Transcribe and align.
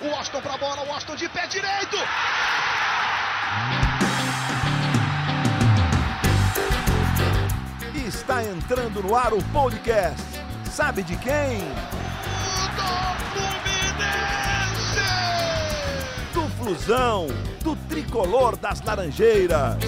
O 0.00 0.06
Washington 0.10 0.40
pra 0.42 0.56
bola, 0.56 0.82
o 0.82 0.88
Washington 0.90 1.16
de 1.16 1.28
pé 1.28 1.48
direito. 1.48 1.96
Está 8.06 8.44
entrando 8.44 9.02
no 9.02 9.16
ar 9.16 9.32
o 9.34 9.42
podcast. 9.46 10.22
Sabe 10.70 11.02
de 11.02 11.16
quem? 11.16 11.58
Do 12.76 13.16
Fluminense! 13.32 15.02
Do 16.32 16.48
Flusão, 16.56 17.26
do 17.64 17.74
tricolor 17.88 18.56
das 18.56 18.80
Laranjeiras. 18.82 19.78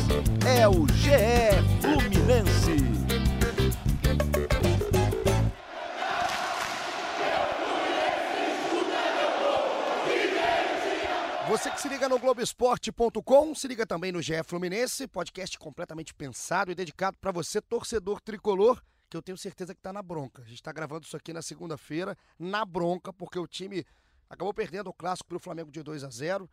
É 0.45 0.67
o 0.67 0.89
GE 0.89 1.63
Fluminense. 1.81 2.90
Você 11.61 11.71
que 11.71 11.83
se 11.83 11.89
liga 11.91 12.09
no 12.09 12.19
Globoesporte.com, 12.19 13.55
se 13.55 13.69
liga 13.69 13.87
também 13.87 14.11
no 14.11 14.23
GE 14.23 14.43
Fluminense, 14.47 15.07
podcast 15.07 15.59
completamente 15.59 16.15
pensado 16.15 16.73
e 16.73 16.75
dedicado 16.75 17.19
para 17.21 17.31
você, 17.31 17.61
torcedor 17.61 18.19
tricolor, 18.19 18.83
que 19.11 19.15
eu 19.15 19.21
tenho 19.21 19.37
certeza 19.37 19.75
que 19.75 19.81
tá 19.83 19.93
na 19.93 20.03
bronca. 20.03 20.41
A 20.41 20.47
gente 20.47 20.63
tá 20.63 20.73
gravando 20.73 21.05
isso 21.05 21.19
aqui 21.19 21.35
na 21.35 21.43
segunda-feira, 21.43 22.17
na 22.39 22.65
bronca, 22.65 23.13
porque 23.13 23.39
o 23.39 23.47
time 23.47 23.85
acabou 24.31 24.55
perdendo 24.55 24.89
o 24.89 24.93
clássico 24.95 25.29
pro 25.29 25.39
Flamengo 25.39 25.71
de 25.71 25.83
2 25.83 26.03
a 26.03 26.09
0 26.09 26.49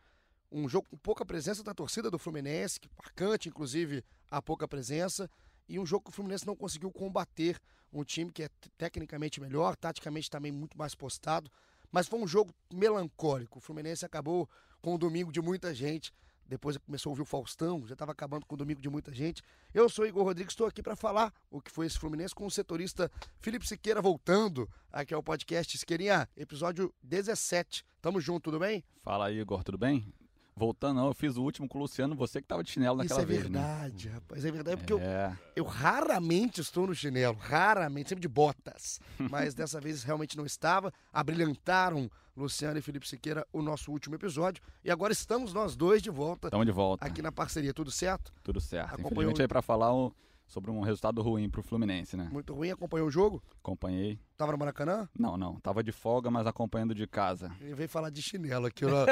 Um 0.52 0.68
jogo 0.68 0.86
com 0.90 0.98
pouca 0.98 1.24
presença 1.24 1.62
da 1.62 1.72
torcida 1.72 2.10
do 2.10 2.18
Fluminense, 2.18 2.78
marcante, 3.02 3.48
inclusive, 3.48 4.04
a 4.30 4.42
pouca 4.42 4.68
presença. 4.68 5.30
E 5.66 5.78
um 5.78 5.86
jogo 5.86 6.04
que 6.04 6.10
o 6.10 6.14
Fluminense 6.14 6.46
não 6.46 6.54
conseguiu 6.54 6.92
combater 6.92 7.58
um 7.90 8.04
time 8.04 8.30
que 8.30 8.42
é 8.42 8.50
tecnicamente 8.76 9.40
melhor, 9.40 9.74
taticamente 9.74 10.28
também 10.28 10.52
muito 10.52 10.76
mais 10.76 10.94
postado. 10.94 11.50
Mas 11.90 12.06
foi 12.06 12.18
um 12.18 12.26
jogo 12.26 12.52
melancólico. 12.72 13.58
O 13.58 13.60
Fluminense 13.60 14.04
acabou 14.04 14.48
com 14.80 14.94
o 14.94 14.98
domingo 14.98 15.32
de 15.32 15.40
muita 15.40 15.74
gente. 15.74 16.12
Depois 16.46 16.78
começou 16.78 17.10
a 17.10 17.12
ouvir 17.12 17.22
o 17.22 17.26
Faustão, 17.26 17.86
já 17.86 17.92
estava 17.92 18.12
acabando 18.12 18.46
com 18.46 18.54
o 18.54 18.58
domingo 18.58 18.80
de 18.80 18.88
muita 18.88 19.12
gente. 19.12 19.42
Eu 19.74 19.86
sou 19.90 20.06
Igor 20.06 20.24
Rodrigues, 20.24 20.52
estou 20.52 20.66
aqui 20.66 20.82
para 20.82 20.96
falar 20.96 21.30
o 21.50 21.60
que 21.60 21.70
foi 21.70 21.86
esse 21.86 21.98
Fluminense 21.98 22.34
com 22.34 22.46
o 22.46 22.50
setorista 22.50 23.10
Felipe 23.38 23.68
Siqueira 23.68 24.00
voltando 24.00 24.66
aqui 24.90 25.12
ao 25.12 25.22
podcast 25.22 25.76
Siqueirinha, 25.76 26.26
episódio 26.34 26.92
17. 27.02 27.84
Tamo 28.00 28.18
junto, 28.18 28.44
tudo 28.44 28.58
bem? 28.58 28.82
Fala 29.02 29.30
Igor, 29.30 29.62
tudo 29.62 29.76
bem? 29.76 30.10
Voltando, 30.58 30.96
não, 30.96 31.06
eu 31.06 31.14
fiz 31.14 31.36
o 31.36 31.42
último 31.42 31.68
com 31.68 31.78
o 31.78 31.82
Luciano, 31.82 32.14
você 32.16 32.42
que 32.42 32.48
tava 32.48 32.62
de 32.64 32.70
chinelo 32.70 32.96
naquela 32.98 33.20
Isso 33.22 33.30
é 33.30 33.34
vez, 33.34 33.48
né? 33.48 33.60
verdade, 33.60 34.08
rapaz. 34.08 34.44
É 34.44 34.50
verdade, 34.50 34.76
porque 34.76 34.92
eu, 34.92 34.98
É, 35.00 35.36
eu 35.56 35.64
raramente 35.64 36.60
estou 36.60 36.86
no 36.86 36.94
chinelo, 36.94 37.36
raramente, 37.38 38.08
sempre 38.10 38.22
de 38.22 38.28
botas. 38.28 39.00
Mas 39.30 39.54
dessa 39.54 39.80
vez 39.80 40.02
realmente 40.02 40.36
não 40.36 40.44
estava. 40.44 40.92
Abrilhantaram 41.12 42.10
Luciano 42.36 42.78
e 42.78 42.82
Felipe 42.82 43.06
Siqueira 43.08 43.46
o 43.52 43.60
nosso 43.62 43.90
último 43.92 44.14
episódio. 44.14 44.62
E 44.84 44.90
agora 44.90 45.12
estamos 45.12 45.52
nós 45.52 45.74
dois 45.76 46.02
de 46.02 46.10
volta 46.10 46.50
tamo 46.50 46.64
de 46.64 46.70
volta, 46.72 47.04
aqui 47.06 47.20
na 47.22 47.30
parceria. 47.32 47.72
Tudo 47.74 47.90
certo? 47.90 48.32
tudo 48.42 48.60
certo. 48.60 48.86
Acompanhou- 48.94 49.12
Infelizmente 49.12 49.42
aí 49.42 49.48
pra 49.48 49.62
falar 49.62 49.92
um- 49.94 50.10
sobre 50.48 50.70
um 50.70 50.80
resultado 50.80 51.20
ruim 51.20 51.48
pro 51.48 51.62
Fluminense, 51.62 52.16
né? 52.16 52.28
Muito 52.32 52.54
ruim, 52.54 52.70
acompanhou 52.70 53.06
o 53.06 53.10
jogo? 53.10 53.42
Acompanhei. 53.62 54.18
Tava 54.36 54.52
no 54.52 54.58
Maracanã? 54.58 55.06
Não, 55.16 55.36
não, 55.36 55.60
tava 55.60 55.82
de 55.84 55.92
folga, 55.92 56.30
mas 56.30 56.46
acompanhando 56.46 56.94
de 56.94 57.06
casa. 57.06 57.52
Ele 57.60 57.74
veio 57.74 57.88
falar 57.88 58.08
de 58.08 58.22
chinelo 58.22 58.66
aqui. 58.66 58.84
ó. 58.86 59.06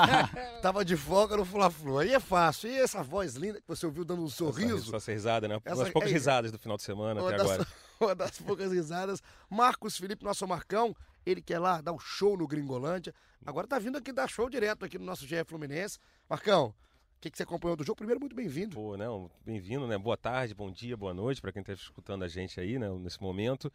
Tava 0.62 0.84
de 0.84 0.96
folga 0.96 1.36
no 1.36 1.44
Fla-Flu. 1.44 1.98
Aí 1.98 2.12
é 2.14 2.20
fácil. 2.20 2.70
E 2.70 2.78
essa 2.78 3.02
voz 3.02 3.34
linda 3.34 3.60
que 3.60 3.68
você 3.68 3.84
ouviu 3.84 4.04
dando 4.04 4.22
um 4.22 4.28
sorriso? 4.28 4.88
Essa, 4.88 4.96
essa 4.96 5.12
risada, 5.12 5.48
né? 5.48 5.60
Essa- 5.64 5.76
Umas 5.82 5.90
poucas 5.90 6.10
é- 6.10 6.14
risadas 6.14 6.50
do 6.52 6.58
final 6.58 6.76
de 6.76 6.82
semana 6.82 7.20
Uma 7.20 7.28
até 7.28 7.38
das, 7.38 7.50
agora. 7.50 7.68
uma 8.00 8.14
das 8.14 8.38
poucas 8.40 8.72
risadas. 8.72 9.22
Marcos 9.50 9.96
Felipe, 9.98 10.24
nosso 10.24 10.46
Marcão, 10.48 10.94
ele 11.26 11.42
quer 11.42 11.58
lá 11.58 11.80
dar 11.80 11.92
um 11.92 11.98
show 11.98 12.36
no 12.36 12.46
Gringolândia. 12.46 13.14
Agora 13.44 13.66
tá 13.66 13.78
vindo 13.78 13.98
aqui 13.98 14.12
dar 14.12 14.28
show 14.28 14.48
direto 14.48 14.84
aqui 14.84 14.98
no 14.98 15.04
nosso 15.04 15.26
GE 15.26 15.44
Fluminense. 15.46 15.98
Marcão, 16.28 16.74
que, 17.20 17.30
que 17.30 17.36
você 17.36 17.42
acompanhou 17.42 17.76
do 17.76 17.84
jogo? 17.84 17.96
Primeiro, 17.96 18.18
muito 18.18 18.34
bem-vindo. 18.34 18.74
Pô, 18.74 18.96
né? 18.96 19.04
Bem-vindo, 19.44 19.86
né? 19.86 19.98
Boa 19.98 20.16
tarde, 20.16 20.54
bom 20.54 20.70
dia, 20.70 20.96
boa 20.96 21.12
noite 21.12 21.40
para 21.40 21.52
quem 21.52 21.62
tá 21.62 21.74
escutando 21.74 22.24
a 22.24 22.28
gente 22.28 22.58
aí, 22.58 22.78
né? 22.78 22.88
Nesse 22.98 23.20
momento. 23.20 23.70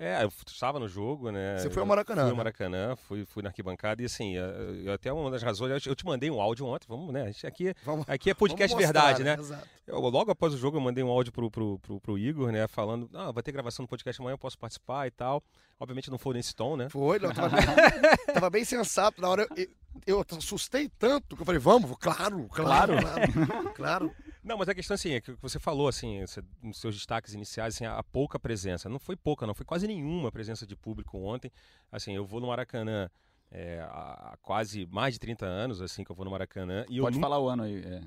É, 0.00 0.22
eu 0.22 0.30
estava 0.46 0.78
no 0.78 0.86
jogo, 0.88 1.32
né? 1.32 1.58
Você 1.58 1.68
foi 1.70 1.80
ao 1.80 1.86
Maracanã, 1.86 2.20
Fui 2.20 2.24
né? 2.26 2.30
ao 2.30 2.36
Maracanã, 2.36 2.96
fui, 2.96 3.24
fui 3.26 3.42
na 3.42 3.48
arquibancada 3.48 4.00
e 4.00 4.04
assim, 4.04 4.36
eu, 4.36 4.44
eu 4.84 4.92
até 4.92 5.12
uma 5.12 5.28
das 5.28 5.42
razões, 5.42 5.72
eu 5.72 5.80
te- 5.80 5.88
eu 5.88 5.96
te 5.96 6.06
mandei 6.06 6.30
um 6.30 6.40
áudio 6.40 6.66
ontem, 6.66 6.86
vamos, 6.88 7.12
né? 7.12 7.32
Aqui, 7.44 7.74
Vamos, 7.84 8.08
aqui 8.08 8.30
é 8.30 8.34
podcast 8.34 8.76
mostrar, 8.76 9.02
verdade, 9.12 9.24
né? 9.24 9.36
Exato. 9.36 9.66
Eu, 9.86 9.98
logo 9.98 10.30
após 10.30 10.54
o 10.54 10.56
jogo, 10.56 10.76
eu 10.76 10.80
mandei 10.80 11.02
um 11.02 11.08
áudio 11.08 11.32
pro, 11.32 11.50
pro, 11.50 11.78
pro, 11.80 12.00
pro 12.00 12.18
Igor, 12.18 12.52
né? 12.52 12.68
Falando, 12.68 13.10
ah, 13.12 13.32
vai 13.32 13.42
ter 13.42 13.50
gravação 13.50 13.84
do 13.84 13.88
podcast 13.88 14.20
amanhã, 14.22 14.34
eu 14.34 14.38
posso 14.38 14.56
participar 14.56 15.08
e 15.08 15.10
tal. 15.10 15.42
Obviamente 15.80 16.10
não 16.10 16.18
foi 16.18 16.34
nesse 16.34 16.54
tom, 16.54 16.76
né? 16.76 16.88
Foi, 16.88 17.18
não, 17.18 17.32
tava, 17.32 17.48
bem, 17.56 17.64
tava 18.34 18.50
bem 18.50 18.64
sensato. 18.64 19.20
Na 19.20 19.28
hora 19.28 19.48
eu, 19.56 19.66
eu 20.06 20.24
assustei 20.38 20.88
tanto 20.96 21.34
que 21.34 21.42
eu 21.42 21.46
falei, 21.46 21.60
vamos, 21.60 21.90
claro, 21.98 22.48
claro, 22.52 22.94
claro. 23.00 23.72
claro. 23.74 24.14
Não, 24.42 24.56
mas 24.56 24.68
a 24.68 24.74
questão 24.74 24.94
assim, 24.94 25.12
é 25.12 25.20
que 25.20 25.32
você 25.40 25.58
falou 25.58 25.88
assim, 25.88 26.20
nos 26.62 26.78
seus 26.80 26.94
destaques 26.94 27.34
iniciais, 27.34 27.74
assim, 27.74 27.84
a, 27.84 27.98
a 27.98 28.02
pouca 28.02 28.38
presença. 28.38 28.88
Não 28.88 28.98
foi 28.98 29.16
pouca, 29.16 29.46
não, 29.46 29.54
foi 29.54 29.66
quase 29.66 29.86
nenhuma 29.86 30.30
presença 30.32 30.66
de 30.66 30.76
público 30.76 31.18
ontem. 31.18 31.50
Assim, 31.90 32.14
eu 32.14 32.24
vou 32.24 32.40
no 32.40 32.46
Maracanã 32.48 33.10
é, 33.50 33.80
há, 33.90 34.36
quase 34.42 34.86
mais 34.86 35.14
de 35.14 35.20
30 35.20 35.44
anos, 35.46 35.80
assim, 35.82 36.04
que 36.04 36.10
eu 36.10 36.16
vou 36.16 36.24
no 36.24 36.30
Maracanã. 36.30 36.84
E 36.88 36.98
eu 36.98 37.04
Pode 37.04 37.16
nunca- 37.16 37.26
falar 37.28 37.40
o 37.40 37.48
ano 37.48 37.62
aí. 37.64 37.82
é. 37.84 38.02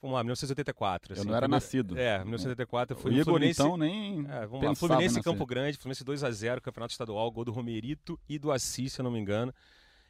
Vamos 0.00 0.16
lá, 0.16 0.22
1984. 0.22 1.12
Eu 1.14 1.18
assim, 1.18 1.26
não 1.26 1.34
era 1.34 1.46
primeiro- 1.46 1.64
nascido. 1.64 1.98
É, 1.98 2.18
1984 2.18 2.94
eu 2.94 2.98
O 2.98 3.00
fui 3.00 3.10
no 3.10 3.16
Igor, 3.16 3.32
Fluminense. 3.32 3.62
então, 3.62 3.76
nem 3.78 4.20
É, 4.28 4.44
vamos 4.46 4.64
lá, 4.66 4.74
Fluminense 4.74 5.14
nascer. 5.16 5.22
Campo 5.24 5.46
Grande, 5.46 5.78
Fluminense 5.78 6.04
2x0, 6.04 6.60
Campeonato 6.60 6.92
Estadual, 6.92 7.30
gol 7.30 7.42
do 7.44 7.52
Romerito 7.52 8.20
e 8.28 8.38
do 8.38 8.52
Assis, 8.52 8.92
se 8.92 9.00
eu 9.00 9.02
não 9.02 9.10
me 9.10 9.18
engano. 9.18 9.50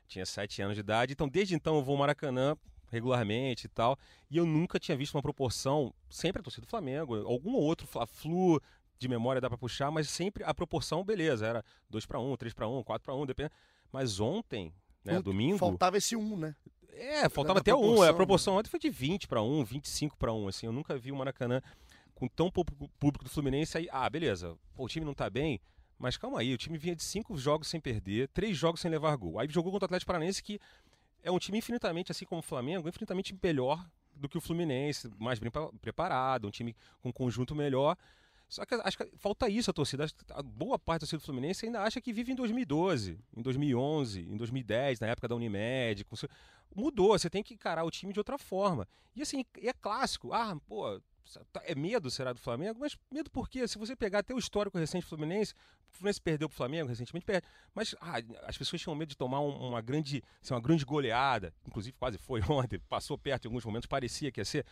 Tinha 0.08 0.26
7 0.26 0.60
anos 0.62 0.74
de 0.74 0.80
idade. 0.80 1.12
Então, 1.12 1.28
desde 1.28 1.54
então, 1.54 1.76
eu 1.76 1.82
vou 1.84 1.92
ao 1.94 1.98
Maracanã 2.00 2.56
regularmente 2.90 3.64
e 3.66 3.68
tal. 3.68 3.98
E 4.30 4.36
eu 4.36 4.46
nunca 4.46 4.78
tinha 4.78 4.96
visto 4.96 5.14
uma 5.14 5.22
proporção, 5.22 5.92
sempre 6.08 6.40
a 6.40 6.42
torcida 6.42 6.66
do 6.66 6.70
Flamengo, 6.70 7.16
algum 7.26 7.54
outro 7.54 7.86
Fla-Flu 7.86 8.60
de 8.98 9.08
memória 9.08 9.40
dá 9.40 9.48
pra 9.48 9.58
puxar, 9.58 9.90
mas 9.90 10.08
sempre 10.08 10.44
a 10.44 10.54
proporção, 10.54 11.04
beleza, 11.04 11.46
era 11.46 11.64
2 11.90 12.06
para 12.06 12.18
1, 12.20 12.36
3 12.36 12.54
para 12.54 12.68
1, 12.68 12.82
4 12.84 13.04
para 13.04 13.14
1, 13.14 13.26
depende. 13.26 13.50
Mas 13.92 14.20
ontem, 14.20 14.72
né, 15.04 15.18
Um- 15.18 15.22
domingo, 15.22 15.58
Faltava 15.58 15.96
esse 15.98 16.16
um, 16.16 16.36
né? 16.36 16.54
é, 16.90 17.28
faltava 17.28 17.58
até 17.58 17.74
um. 17.74 17.78
proporção, 17.80 18.02
A 18.02 18.06
né? 18.06 18.12
proporção 18.16 18.56
ontem 18.56 18.70
foi 18.70 18.80
de 18.80 18.88
20 18.90 19.26
para 19.28 19.42
1, 19.42 19.64
25 19.64 20.16
para 20.16 20.32
1. 20.32 20.48
Assim, 20.48 20.66
eu 20.66 20.72
nunca 20.72 20.96
vi 20.96 21.10
o 21.12 21.16
Maracanã 21.16 21.60
com 22.14 22.28
tão 22.28 22.48
pouco 22.50 22.72
público 23.00 23.24
do 23.24 23.30
Fluminense 23.30 23.76
aí. 23.76 23.88
Ah, 23.90 24.08
beleza. 24.08 24.56
Pô, 24.74 24.84
o 24.84 24.88
time 24.88 25.04
não 25.04 25.12
tá 25.14 25.28
bem. 25.28 25.60
Mas 25.98 26.16
calma 26.16 26.40
aí, 26.40 26.52
o 26.52 26.58
time 26.58 26.76
vinha 26.78 26.94
de 26.94 27.02
cinco 27.04 27.36
jogos 27.36 27.68
sem 27.68 27.80
perder, 27.80 28.28
três 28.28 28.56
jogos 28.56 28.80
sem 28.80 28.90
levar 28.90 29.14
gol. 29.16 29.38
Aí 29.38 29.48
jogou 29.48 29.70
contra 29.72 29.84
o 29.84 29.86
Atlético 29.86 30.08
Paranaense, 30.08 30.42
que 30.42 30.58
é 31.24 31.30
um 31.30 31.38
time 31.38 31.58
infinitamente, 31.58 32.12
assim 32.12 32.24
como 32.24 32.38
o 32.38 32.42
Flamengo, 32.42 32.88
infinitamente 32.88 33.36
melhor 33.42 33.84
do 34.14 34.28
que 34.28 34.38
o 34.38 34.40
Fluminense, 34.40 35.10
mais 35.18 35.40
bem 35.40 35.50
pre- 35.50 35.72
preparado, 35.80 36.46
um 36.46 36.50
time 36.50 36.76
com 37.02 37.08
um 37.08 37.12
conjunto 37.12 37.54
melhor. 37.54 37.96
Só 38.48 38.64
que 38.64 38.74
acho 38.74 38.98
que 38.98 39.10
falta 39.16 39.48
isso 39.48 39.70
a 39.70 39.74
torcida. 39.74 40.06
A 40.30 40.42
boa 40.42 40.78
parte 40.78 41.00
da 41.00 41.06
torcida 41.06 41.18
do 41.18 41.24
Fluminense 41.24 41.66
ainda 41.66 41.82
acha 41.82 42.00
que 42.00 42.12
vive 42.12 42.30
em 42.30 42.34
2012, 42.36 43.18
em 43.36 43.42
2011, 43.42 44.20
em 44.20 44.36
2010, 44.36 45.00
na 45.00 45.08
época 45.08 45.26
da 45.26 45.34
Unimed. 45.34 46.06
Mudou, 46.76 47.18
você 47.18 47.30
tem 47.30 47.42
que 47.42 47.54
encarar 47.54 47.84
o 47.84 47.90
time 47.90 48.12
de 48.12 48.20
outra 48.20 48.36
forma. 48.38 48.86
E 49.16 49.22
assim, 49.22 49.44
é 49.56 49.72
clássico. 49.72 50.32
Ah, 50.32 50.56
pô, 50.66 51.00
é 51.64 51.74
medo, 51.74 52.10
será, 52.10 52.32
do 52.32 52.40
Flamengo? 52.40 52.78
Mas 52.80 52.96
medo 53.10 53.30
por 53.30 53.48
quê? 53.48 53.66
Se 53.66 53.78
você 53.78 53.96
pegar 53.96 54.20
até 54.20 54.34
o 54.34 54.38
histórico 54.38 54.78
recente 54.78 55.04
do 55.04 55.08
Fluminense, 55.08 55.52
o 55.92 55.96
Fluminense 55.96 56.20
perdeu 56.20 56.48
pro 56.48 56.56
Flamengo 56.56 56.88
recentemente, 56.88 57.24
perde. 57.24 57.46
Mas 57.74 57.94
ah, 58.00 58.16
as 58.46 58.56
pessoas 58.58 58.80
tinham 58.82 58.94
medo 58.94 59.08
de 59.10 59.16
tomar 59.16 59.40
um- 59.40 59.68
uma 59.68 59.80
grande, 59.80 60.22
assim, 60.42 60.54
uma 60.54 60.60
grande 60.60 60.84
goleada. 60.84 61.52
Inclusive 61.66 61.96
quase 61.98 62.18
foi 62.18 62.40
ontem, 62.50 62.78
passou 62.88 63.16
perto 63.16 63.46
em 63.46 63.48
alguns 63.48 63.64
momentos, 63.64 63.86
parecia 63.86 64.30
que 64.30 64.40
ia 64.40 64.44
ser. 64.44 64.66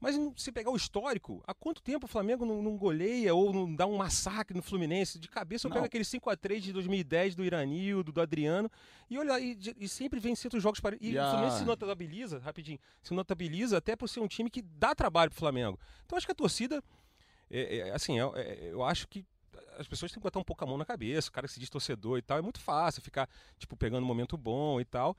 Mas 0.00 0.16
se 0.36 0.52
pegar 0.52 0.70
o 0.70 0.76
histórico, 0.76 1.42
há 1.46 1.52
quanto 1.52 1.82
tempo 1.82 2.06
o 2.06 2.08
Flamengo 2.08 2.44
não, 2.46 2.62
não 2.62 2.76
goleia 2.76 3.34
ou 3.34 3.52
não 3.52 3.74
dá 3.74 3.84
um 3.86 3.96
massacre 3.96 4.56
no 4.56 4.62
Fluminense? 4.62 5.18
De 5.18 5.28
cabeça 5.28 5.66
eu 5.66 5.70
Não. 5.70 5.74
pego 5.74 5.86
aquele 5.86 6.04
5x3 6.04 6.60
de 6.60 6.72
2010 6.72 7.34
do 7.34 7.44
Iranildo, 7.44 8.12
do 8.12 8.20
Adriano, 8.20 8.70
e 9.10 9.18
olha, 9.18 9.40
e, 9.40 9.58
e 9.76 9.88
sempre 9.88 10.20
vem 10.20 10.36
sendo 10.36 10.60
jogos 10.60 10.78
para 10.78 10.96
E, 11.00 11.10
E 11.12 11.16
o 11.18 11.22
a- 11.22 11.30
Fluminense 11.30 11.58
se 11.58 11.64
notabiliza, 11.64 12.38
rapidinho, 12.38 12.78
se 13.02 13.12
notabiliza 13.12 13.78
até 13.78 13.96
por 13.96 14.08
ser 14.08 14.20
um 14.20 14.28
time 14.28 14.48
que 14.48 14.62
dá 14.62 14.94
trabalho 14.94 15.30
pro 15.30 15.38
Flamengo. 15.40 15.78
Então 16.06 16.16
acho 16.16 16.26
que 16.26 16.32
a 16.32 16.34
torcida, 16.34 16.80
é, 17.50 17.78
é, 17.78 17.90
assim, 17.92 18.20
é- 18.20 18.24
é- 18.36 18.68
eu 18.72 18.84
acho 18.84 19.08
que 19.08 19.26
as 19.76 19.88
pessoas 19.88 20.12
têm 20.12 20.20
que 20.20 20.24
botar 20.24 20.38
um 20.38 20.44
pouco 20.44 20.62
a 20.62 20.66
mão 20.66 20.76
na 20.78 20.84
cabeça, 20.84 21.28
o 21.28 21.32
cara 21.32 21.46
que 21.48 21.52
se 21.52 21.58
diz 21.60 21.68
torcedor 21.70 22.18
e 22.18 22.22
tal, 22.22 22.38
é 22.38 22.42
muito 22.42 22.60
fácil 22.60 23.02
ficar, 23.02 23.28
tipo, 23.58 23.76
pegando 23.76 24.04
um 24.04 24.06
momento 24.06 24.36
bom 24.36 24.80
e 24.80 24.84
tal. 24.84 25.16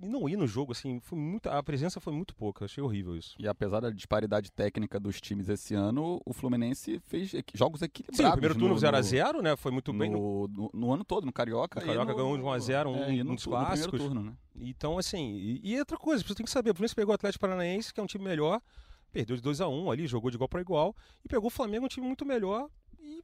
E 0.00 0.08
não 0.08 0.28
ir 0.28 0.36
no 0.36 0.46
jogo, 0.48 0.72
assim, 0.72 0.98
foi 1.00 1.16
muito, 1.18 1.48
a 1.48 1.62
presença 1.62 2.00
foi 2.00 2.12
muito 2.12 2.34
pouca, 2.34 2.64
achei 2.64 2.82
horrível 2.82 3.16
isso. 3.16 3.36
E 3.38 3.46
apesar 3.46 3.78
da 3.80 3.90
disparidade 3.90 4.50
técnica 4.50 4.98
dos 4.98 5.20
times 5.20 5.48
esse 5.48 5.74
ano, 5.74 6.20
o 6.26 6.32
Fluminense 6.32 6.98
fez 7.00 7.32
equi- 7.34 7.56
jogos 7.56 7.82
equilibrados. 7.82 8.16
Sim, 8.18 8.26
o 8.26 8.32
primeiro 8.32 8.54
turno 8.54 8.74
no- 8.74 8.80
0x0, 8.80 9.40
né? 9.42 9.54
Foi 9.56 9.70
muito 9.70 9.92
bem. 9.92 10.10
No, 10.10 10.48
no, 10.48 10.48
no- 10.48 10.70
no 10.74 10.92
ano 10.92 11.04
todo, 11.04 11.24
no 11.24 11.32
Carioca. 11.32 11.78
O 11.78 11.84
Carioca 11.86 12.14
ganhou 12.14 12.36
de 12.36 12.42
1 12.42 12.50
a 12.50 12.58
0, 12.58 12.90
um- 12.90 12.96
é, 12.96 13.08
um 13.22 13.24
no, 13.24 13.36
clássicos. 13.36 14.00
turno, 14.00 14.22
né? 14.24 14.32
Então, 14.56 14.98
assim, 14.98 15.36
e, 15.36 15.60
e 15.72 15.78
outra 15.78 15.96
coisa, 15.96 16.24
você 16.26 16.34
tem 16.34 16.44
que 16.44 16.50
saber, 16.50 16.70
o 16.70 16.74
Fluminense 16.74 16.94
pegou 16.96 17.12
o 17.12 17.14
Atlético 17.14 17.40
Paranaense, 17.42 17.94
que 17.94 18.00
é 18.00 18.02
um 18.02 18.06
time 18.06 18.24
melhor, 18.24 18.60
perdeu 19.12 19.36
de 19.36 19.42
2 19.42 19.60
a 19.60 19.68
1 19.68 19.88
ali, 19.90 20.06
jogou 20.08 20.30
de 20.30 20.36
igual 20.36 20.48
para 20.48 20.60
igual, 20.60 20.96
e 21.24 21.28
pegou 21.28 21.46
o 21.46 21.50
Flamengo, 21.50 21.84
um 21.84 21.88
time 21.88 22.06
muito 22.06 22.26
melhor, 22.26 22.68
e 22.98 23.22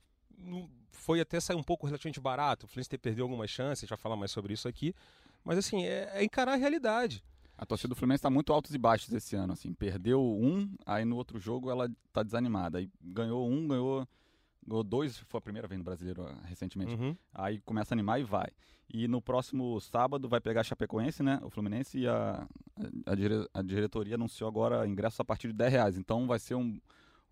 foi 0.92 1.20
até 1.20 1.40
sair 1.40 1.56
um 1.56 1.62
pouco 1.62 1.86
relativamente 1.86 2.20
barato. 2.20 2.66
O 2.66 2.68
Fluminense 2.68 2.96
perdeu 2.98 3.24
algumas 3.24 3.50
chances, 3.50 3.80
a 3.82 3.86
gente 3.86 3.90
vai 3.90 3.98
falar 3.98 4.16
mais 4.16 4.30
sobre 4.30 4.52
isso 4.54 4.68
aqui. 4.68 4.94
Mas 5.44 5.58
assim, 5.58 5.84
é, 5.84 6.10
é 6.14 6.24
encarar 6.24 6.52
a 6.52 6.56
realidade. 6.56 7.22
A 7.56 7.66
torcida 7.66 7.88
do 7.88 7.96
Fluminense 7.96 8.20
está 8.20 8.30
muito 8.30 8.52
altos 8.52 8.72
e 8.74 8.78
baixos 8.78 9.12
esse 9.12 9.34
ano, 9.34 9.52
assim. 9.52 9.72
Perdeu 9.74 10.22
um, 10.22 10.72
aí 10.86 11.04
no 11.04 11.16
outro 11.16 11.40
jogo 11.40 11.70
ela 11.70 11.90
tá 12.12 12.22
desanimada. 12.22 12.78
Aí 12.78 12.88
ganhou 13.02 13.50
um, 13.50 13.66
ganhou, 13.66 14.06
ganhou 14.64 14.84
dois, 14.84 15.18
foi 15.18 15.38
a 15.38 15.40
primeira 15.40 15.66
vez 15.66 15.78
no 15.78 15.84
Brasileiro 15.84 16.24
ah, 16.24 16.38
recentemente. 16.44 16.94
Uhum. 16.94 17.16
Aí 17.34 17.60
começa 17.62 17.92
a 17.92 17.96
animar 17.96 18.20
e 18.20 18.24
vai. 18.24 18.46
E 18.88 19.08
no 19.08 19.20
próximo 19.20 19.80
sábado 19.80 20.28
vai 20.28 20.40
pegar 20.40 20.60
a 20.60 20.64
Chapecoense, 20.64 21.22
né? 21.22 21.40
O 21.42 21.50
Fluminense 21.50 21.98
e 21.98 22.06
a, 22.06 22.46
a, 23.04 23.14
dire- 23.16 23.48
a 23.52 23.60
diretoria 23.60 24.14
anunciou 24.14 24.48
agora 24.48 24.86
ingressos 24.86 25.18
a 25.18 25.24
partir 25.24 25.48
de 25.48 25.54
10 25.54 25.72
reais. 25.72 25.98
Então 25.98 26.26
vai 26.28 26.38
ser 26.38 26.54
um, 26.54 26.80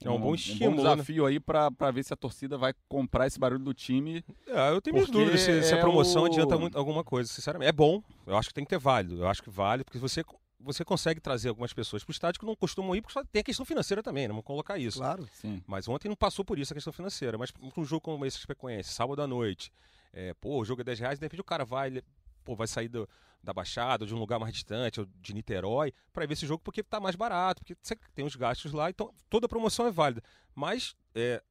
É 0.04 0.10
um 0.10 0.20
bom 0.20 0.34
estímulo, 0.34 0.82
né? 0.84 0.90
desafio 0.90 1.24
aí 1.26 1.40
para 1.40 1.70
ver 1.92 2.04
se 2.04 2.12
a 2.12 2.16
torcida 2.16 2.58
vai 2.58 2.74
comprar 2.88 3.26
esse 3.26 3.38
barulho 3.38 3.64
do 3.64 3.72
time. 3.72 4.22
É, 4.46 4.70
eu 4.70 4.80
tenho 4.82 4.94
minhas 4.94 5.10
dúvidas 5.10 5.40
se, 5.40 5.62
se 5.62 5.74
a 5.74 5.78
é 5.78 5.80
promoção 5.80 6.22
o- 6.22 6.26
adianta 6.26 6.58
muito, 6.58 6.76
alguma 6.76 7.02
coisa, 7.02 7.32
sinceramente. 7.32 7.68
É 7.68 7.72
bom, 7.72 8.02
eu 8.26 8.36
acho 8.36 8.48
que 8.48 8.54
tem 8.54 8.64
que 8.64 8.70
ter 8.70 8.78
válido. 8.78 9.16
Eu 9.20 9.26
acho 9.28 9.42
que 9.42 9.48
vale, 9.50 9.82
porque 9.84 9.98
você, 9.98 10.22
você 10.60 10.84
consegue 10.84 11.18
trazer 11.20 11.48
algumas 11.48 11.72
pessoas 11.72 12.04
para 12.04 12.10
o 12.10 12.12
estádio 12.12 12.38
que 12.40 12.46
não 12.46 12.54
costumam 12.54 12.94
ir, 12.94 13.00
porque 13.00 13.14
só 13.14 13.24
tem 13.24 13.40
a 13.40 13.44
questão 13.44 13.64
financeira 13.64 14.02
também, 14.02 14.24
né? 14.24 14.28
Vamos 14.28 14.44
colocar 14.44 14.76
isso. 14.78 14.98
Claro. 14.98 15.26
Sim. 15.32 15.62
Mas 15.66 15.88
ontem 15.88 16.08
não 16.08 16.16
passou 16.16 16.44
por 16.44 16.58
isso 16.58 16.72
a 16.72 16.76
questão 16.76 16.92
financeira. 16.92 17.38
Mas 17.38 17.50
um 17.76 17.84
jogo 17.84 18.02
como 18.02 18.26
esse 18.26 18.38
Chapecoense, 18.38 18.90
sábado 18.90 19.22
à 19.22 19.26
noite, 19.26 19.72
é, 20.12 20.34
pô, 20.34 20.60
o 20.60 20.64
jogo 20.64 20.82
é 20.82 20.84
10 20.84 20.98
reais, 21.00 21.18
de 21.18 21.24
repente 21.24 21.40
o 21.40 21.44
cara 21.44 21.64
vai, 21.64 21.88
ele, 21.88 22.04
pô, 22.44 22.54
vai 22.54 22.66
sair 22.66 22.88
do- 22.88 23.08
da 23.46 23.54
Baixada, 23.54 24.04
ou 24.04 24.08
de 24.08 24.14
um 24.14 24.18
lugar 24.18 24.38
mais 24.38 24.52
distante, 24.52 25.00
ou 25.00 25.06
de 25.20 25.32
Niterói, 25.32 25.92
para 26.12 26.26
ver 26.26 26.34
esse 26.34 26.46
jogo 26.46 26.62
porque 26.62 26.82
tá 26.82 27.00
mais 27.00 27.16
barato, 27.16 27.62
porque 27.62 27.76
você 27.80 27.96
tem 28.14 28.24
os 28.26 28.36
gastos 28.36 28.72
lá, 28.72 28.90
então 28.90 29.14
toda 29.30 29.48
promoção 29.48 29.86
é 29.86 29.90
válida. 29.90 30.22
Mas 30.54 30.94
é, 31.14 31.42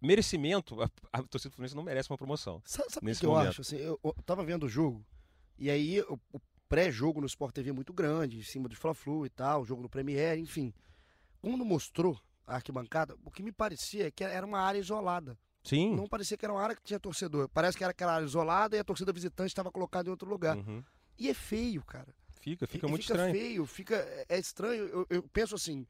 merecimento, 0.00 0.80
a, 0.82 0.88
a 1.12 1.22
torcida 1.22 1.50
do 1.50 1.56
Fluminense 1.56 1.76
não 1.76 1.82
merece 1.82 2.10
uma 2.10 2.16
promoção. 2.16 2.62
Sabe, 2.64 2.90
sabe 2.90 2.96
o 2.96 3.00
que 3.00 3.06
Nesse 3.06 3.20
que 3.20 3.26
eu 3.26 3.30
momento. 3.30 3.48
acho? 3.48 3.60
Assim, 3.60 3.76
eu, 3.76 4.00
eu 4.02 4.14
tava 4.24 4.44
vendo 4.44 4.64
o 4.64 4.68
jogo, 4.68 5.04
e 5.58 5.68
aí 5.70 6.00
o, 6.02 6.18
o 6.32 6.40
pré-jogo 6.68 7.20
no 7.20 7.26
Sport 7.26 7.52
TV 7.54 7.70
é 7.70 7.72
muito 7.72 7.92
grande, 7.92 8.38
em 8.38 8.42
cima 8.42 8.68
do 8.68 8.76
Fla-Flu 8.76 9.26
e 9.26 9.30
tal, 9.30 9.62
o 9.62 9.64
jogo 9.64 9.82
no 9.82 9.88
Premiere, 9.88 10.40
enfim. 10.40 10.72
Quando 11.40 11.64
mostrou 11.64 12.18
a 12.46 12.54
arquibancada, 12.56 13.16
o 13.24 13.30
que 13.30 13.42
me 13.42 13.50
parecia 13.52 14.06
é 14.06 14.10
que 14.10 14.22
era 14.22 14.46
uma 14.46 14.60
área 14.60 14.78
isolada. 14.78 15.36
Sim. 15.62 15.94
Não 15.94 16.06
parecia 16.06 16.36
que 16.36 16.44
era 16.44 16.52
uma 16.54 16.62
área 16.62 16.74
que 16.74 16.82
tinha 16.82 16.98
torcedor. 16.98 17.48
Parece 17.48 17.76
que 17.76 17.84
era 17.84 17.90
aquela 17.90 18.14
área 18.14 18.24
isolada 18.24 18.76
e 18.76 18.78
a 18.78 18.84
torcida 18.84 19.12
visitante 19.12 19.48
estava 19.48 19.70
colocada 19.70 20.08
em 20.08 20.10
outro 20.10 20.28
lugar. 20.28 20.56
Uhum. 20.56 20.82
E 21.20 21.28
é 21.28 21.34
feio, 21.34 21.84
cara. 21.84 22.12
Fica, 22.40 22.66
fica 22.66 22.86
E- 22.86 22.90
muito 22.90 23.02
fica 23.02 23.14
estranho. 23.14 23.34
feio, 23.34 23.66
fica 23.66 24.24
é 24.28 24.38
estranho. 24.38 24.84
Eu, 24.84 25.06
eu 25.10 25.22
penso 25.24 25.54
assim, 25.54 25.86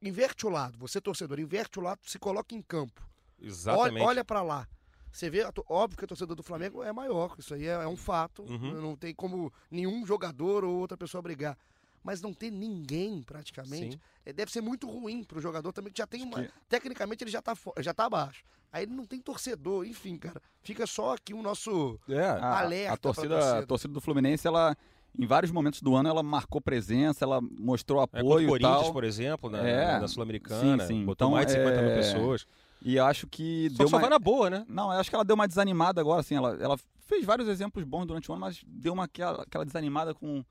inverte 0.00 0.46
o 0.46 0.50
lado, 0.50 0.78
você 0.78 1.00
torcedor, 1.00 1.38
inverte 1.38 1.78
o 1.78 1.82
lado, 1.82 2.00
se 2.04 2.18
coloca 2.18 2.54
em 2.54 2.62
campo. 2.62 3.06
Exatamente. 3.38 3.96
Olha, 3.96 4.04
olha 4.04 4.24
para 4.24 4.42
lá. 4.42 4.66
Você 5.12 5.28
vê, 5.28 5.46
óbvio 5.68 5.98
que 5.98 6.04
a 6.06 6.08
torcida 6.08 6.34
do 6.34 6.42
Flamengo 6.42 6.82
é 6.82 6.90
maior, 6.90 7.34
isso 7.38 7.52
aí 7.52 7.66
é, 7.66 7.72
é 7.72 7.86
um 7.86 7.96
fato. 7.98 8.42
Uhum. 8.44 8.80
Não 8.80 8.96
tem 8.96 9.14
como 9.14 9.52
nenhum 9.70 10.06
jogador 10.06 10.64
ou 10.64 10.78
outra 10.78 10.96
pessoa 10.96 11.20
brigar. 11.20 11.58
Mas 12.02 12.20
não 12.20 12.32
ter 12.32 12.50
ninguém, 12.50 13.22
praticamente, 13.22 13.94
Sim. 13.94 14.00
é, 14.26 14.32
deve 14.32 14.50
ser 14.50 14.60
muito 14.60 14.88
ruim 14.88 15.22
pro 15.22 15.40
jogador 15.40 15.72
também, 15.72 15.92
que 15.92 15.98
já 15.98 16.06
tem 16.06 16.22
uma. 16.22 16.42
que- 16.42 16.50
Tecnicamente 16.68 17.22
ele 17.24 17.30
já 17.30 17.40
tá, 17.40 17.54
fo- 17.54 17.72
já 17.78 17.94
tá 17.94 18.06
abaixo. 18.06 18.42
Aí 18.72 18.84
ele 18.84 18.92
não 18.94 19.04
tem 19.06 19.20
torcedor, 19.20 19.84
enfim, 19.86 20.16
cara. 20.16 20.40
Fica 20.62 20.86
só 20.86 21.14
aqui 21.14 21.32
o 21.34 21.42
nosso. 21.42 22.00
É. 22.08 22.24
A, 22.24 22.60
Alerta 22.60 22.94
a 22.94 22.96
pra 22.96 23.12
torcida, 23.12 23.34
torcida. 23.38 23.58
a 23.58 23.66
torcida 23.66 23.92
do 23.94 24.00
Fluminense, 24.00 24.46
ela 24.46 24.76
em 25.18 25.26
vários 25.26 25.52
momentos 25.52 25.82
do 25.82 25.94
ano 25.94 26.08
ela 26.08 26.22
marcou 26.22 26.58
presença, 26.58 27.22
ela 27.22 27.38
mostrou 27.60 28.00
É, 28.00 28.04
apoio 28.04 28.26
o 28.50 28.56
e 28.56 28.60
Corinthians, 28.60 28.82
tal. 28.84 28.92
por 28.94 29.04
exemplo, 29.04 29.50
na, 29.50 29.58
É. 29.58 30.00
na 30.00 30.08
Sul-Americana, 30.08 30.86
Sim, 30.86 30.94
sim. 31.00 31.04
botou 31.04 31.26
Então, 31.28 31.30
mais 31.32 31.46
de 31.46 31.52
50 31.52 31.82
mil 31.82 31.90
é, 31.90 31.94
pessoas. 31.96 32.46
E 32.80 32.98
acho 32.98 33.26
que 33.26 33.68
Só 33.72 33.76
deu 33.76 33.88
só 33.88 33.96
uma 33.96 34.00
vai 34.00 34.10
na 34.10 34.18
boa, 34.18 34.48
né? 34.48 34.64
Não, 34.66 34.90
eu 34.92 34.98
acho 34.98 35.10
que 35.10 35.14
ela 35.14 35.24
deu 35.24 35.34
uma 35.34 35.46
desanimada 35.46 36.00
agora, 36.00 36.20
assim, 36.22 36.34
ela, 36.34 36.56
ela 36.58 36.76
fez 37.06 37.24
vários 37.26 37.46
exemplos 37.46 37.84
bons 37.84 38.06
durante 38.06 38.30
o 38.30 38.34
ano, 38.34 38.40
mas 38.40 38.62
deu 38.66 38.94
uma 38.94 39.04
aquela, 39.04 39.42
aquela 39.42 39.66
desanimada 39.66 40.14
com, 40.14 40.42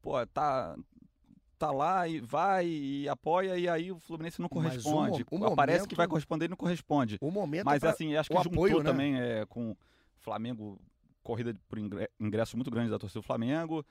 pô, 0.00 0.14
tá 0.28 0.74
tá 1.58 1.70
lá 1.70 2.06
e 2.06 2.20
vai 2.20 2.66
e 2.66 3.08
apoia 3.08 3.56
e 3.58 3.68
aí 3.68 3.90
o 3.90 3.98
Fluminense 3.98 4.40
não 4.40 4.46
o 4.46 4.50
corresponde. 4.50 5.24
o 5.30 5.44
Aparece 5.46 5.78
momento- 5.80 5.88
que 5.88 5.94
vai 5.94 6.06
corresponder 6.06 6.44
e 6.46 6.48
não 6.48 6.56
corresponde. 6.56 7.18
O 7.20 7.30
momento. 7.30 7.64
Mas 7.64 7.80
pra- 7.80 7.90
assim, 7.90 8.14
acho 8.14 8.32
o 8.32 8.36
que 8.36 8.42
juntou 8.44 8.64
apoio, 8.64 8.78
né? 8.82 8.90
também 8.90 9.20
é, 9.20 9.46
com 9.46 9.70
o 9.72 9.76
Flamengo, 10.18 10.78
corrida 11.22 11.54
por 11.68 11.78
ingre- 11.78 12.10
ingresso 12.20 12.56
muito 12.56 12.70
grande 12.70 12.90
da 12.90 12.98
torcida 12.98 13.20
do 13.20 13.24
Flamengo, 13.26 13.84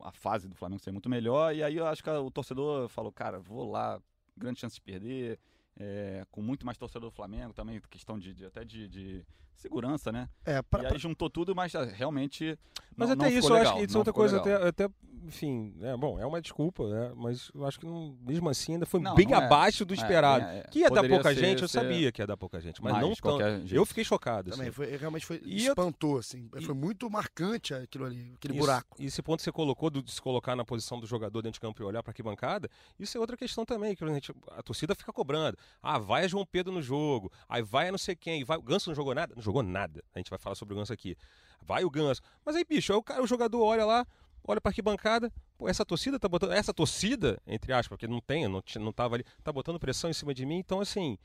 a 0.00 0.10
fase 0.12 0.48
do 0.48 0.54
Flamengo 0.54 0.82
ser 0.82 0.90
muito 0.92 1.08
melhor, 1.08 1.54
e 1.54 1.62
aí 1.62 1.76
eu 1.76 1.86
acho 1.86 2.02
que 2.02 2.10
o 2.10 2.30
torcedor 2.30 2.88
falou, 2.88 3.12
cara, 3.12 3.38
vou 3.38 3.70
lá, 3.70 4.00
grande 4.36 4.60
chance 4.60 4.74
de 4.76 4.80
perder, 4.82 5.38
é, 5.78 6.24
com 6.30 6.40
muito 6.42 6.64
mais 6.66 6.76
torcedor 6.78 7.10
do 7.10 7.14
Flamengo 7.14 7.52
também, 7.52 7.80
questão 7.90 8.18
de, 8.18 8.34
de- 8.34 8.44
até 8.46 8.64
de, 8.64 8.88
de 8.88 9.24
segurança, 9.56 10.10
né? 10.12 10.28
é, 10.44 10.62
pra- 10.62 10.82
e 10.82 10.86
aí 10.86 10.98
juntou 10.98 11.28
tudo, 11.30 11.54
mas 11.54 11.74
ah, 11.74 11.84
realmente 11.84 12.58
Mas 12.96 13.08
não, 13.08 13.14
até 13.14 13.24
não 13.24 13.30
isso, 13.30 13.42
ficou 13.42 13.50
eu 13.50 13.58
legal, 13.58 13.72
acho 13.72 13.80
que 13.82 13.86
isso 13.88 13.96
é 13.96 13.98
outra 13.98 14.12
coisa, 14.12 14.36
até, 14.38 14.54
até, 14.68 14.88
enfim, 15.24 15.74
é, 15.82 15.96
bom, 15.96 16.18
é 16.20 16.24
uma 16.26 16.40
desculpa, 16.40 16.88
né? 16.88 17.12
Mas 17.16 17.50
eu 17.54 17.66
acho 17.66 17.78
que 17.80 17.84
não- 17.86 18.16
mesmo 18.22 18.48
assim 18.48 18.74
ainda 18.74 18.86
foi 18.86 19.00
Não, 19.00 19.14
bem 19.14 19.26
não 19.26 19.34
é. 19.40 19.44
abaixo 19.44 19.84
do 19.84 19.92
É, 19.92 19.96
esperado. 19.96 20.44
é, 20.44 20.58
é. 20.58 20.62
que 20.70 20.78
ia 20.80 20.90
dar 20.90 21.06
pouca 21.08 21.34
ser- 21.34 21.40
gente, 21.40 21.62
eu 21.62 21.68
ser 21.68 21.80
sabia 21.80 22.12
que 22.12 22.22
ia 22.22 22.26
dar 22.26 22.36
pouca 22.36 22.60
gente, 22.60 22.82
mas 22.82 22.92
mais 22.92 23.04
não 23.04 23.12
jeito. 23.14 23.74
Eu 23.74 23.84
fiquei 23.84 24.04
chocado. 24.04 24.50
Também 24.50 24.68
assim. 24.68 24.74
foi, 24.74 24.96
realmente 24.96 25.26
foi. 25.26 25.40
E 25.44 25.64
eu- 25.66 25.72
espantou, 25.72 26.18
assim. 26.18 26.48
E- 26.56 26.62
Foi 26.64 26.74
muito 26.74 27.10
marcante 27.10 27.74
aquilo 27.74 28.04
ali, 28.04 28.32
aquele 28.36 28.54
Isso- 28.54 28.60
buraco. 28.60 28.96
E 29.00 29.06
esse 29.06 29.20
ponto 29.22 29.38
que 29.38 29.44
você 29.44 29.52
colocou 29.52 29.90
do- 29.90 30.02
de 30.02 30.12
se 30.12 30.22
colocar 30.22 30.54
na 30.54 30.64
posição 30.64 31.00
do 31.00 31.06
jogador 31.06 31.42
dentro 31.42 31.54
de 31.54 31.60
campo 31.60 31.82
e 31.82 31.84
olhar 31.84 32.02
para 32.02 32.12
que 32.12 32.22
bancada, 32.22 32.68
isso 32.98 33.16
é 33.16 33.20
outra 33.20 33.36
questão 33.36 33.64
também, 33.64 33.94
que 33.96 34.04
a, 34.04 34.08
gente- 34.08 34.32
a 34.52 34.62
torcida 34.62 34.94
fica 34.94 35.12
cobrando. 35.12 35.56
Ah, 35.82 35.98
vai 35.98 36.24
a 36.24 36.28
João 36.28 36.46
Pedro 36.46 36.72
no 36.72 36.80
jogo, 36.82 37.30
aí 37.48 37.62
vai 37.62 37.88
a 37.88 37.90
não 37.90 37.98
sei 37.98 38.14
quem, 38.14 38.44
vai, 38.44 38.56
o 38.58 38.62
Ganso 38.62 38.90
não 38.90 38.94
jogou 38.94 39.14
nada? 39.14 39.34
Não 39.34 39.42
jogou 39.46 39.62
nada. 39.62 40.04
A 40.14 40.18
gente 40.18 40.30
vai 40.30 40.38
falar 40.38 40.54
sobre 40.54 40.74
o 40.74 40.76
Ganso 40.76 40.92
aqui. 40.92 41.16
Vai 41.62 41.84
o 41.84 41.90
Ganso. 41.90 42.20
Mas 42.44 42.56
aí, 42.56 42.64
bicho, 42.64 42.92
aí 42.92 42.98
o, 42.98 43.02
cara, 43.02 43.22
o 43.22 43.26
jogador 43.26 43.62
olha 43.62 43.84
lá, 43.84 44.06
olha 44.44 44.60
para 44.60 44.72
que 44.72 44.82
bancada, 44.82 45.32
pô, 45.56 45.68
essa 45.68 45.84
torcida 45.84 46.18
tá 46.18 46.28
botando, 46.28 46.52
essa 46.52 46.74
torcida, 46.74 47.40
entre 47.46 47.72
aspas, 47.72 47.88
porque 47.88 48.06
não 48.06 48.20
tem, 48.20 48.46
não, 48.48 48.62
não 48.80 48.92
tava 48.92 49.16
ali, 49.16 49.24
tá 49.42 49.52
botando 49.52 49.80
pressão 49.80 50.10
em 50.10 50.12
cima 50.12 50.34
de 50.34 50.44
mim, 50.44 50.58
então 50.58 50.80
assim, 50.80 51.18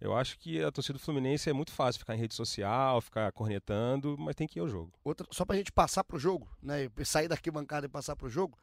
eu 0.00 0.14
acho 0.14 0.38
que 0.38 0.62
a 0.62 0.70
torcida 0.70 0.98
do 0.98 1.02
Fluminense 1.02 1.48
é 1.48 1.52
muito 1.52 1.72
fácil 1.72 1.98
ficar 1.98 2.14
em 2.14 2.18
rede 2.18 2.34
social, 2.34 3.00
ficar 3.00 3.32
cornetando, 3.32 4.16
mas 4.18 4.34
tem 4.34 4.46
que 4.46 4.58
ir 4.58 4.60
ao 4.60 4.68
jogo. 4.68 4.92
Outra, 5.04 5.26
só 5.30 5.44
pra 5.44 5.56
gente 5.56 5.72
passar 5.72 6.04
pro 6.04 6.18
jogo, 6.18 6.48
né? 6.62 6.90
Sair 7.04 7.28
daqui 7.28 7.50
bancada 7.50 7.86
e 7.86 7.88
passar 7.88 8.14
pro 8.14 8.28
jogo. 8.28 8.58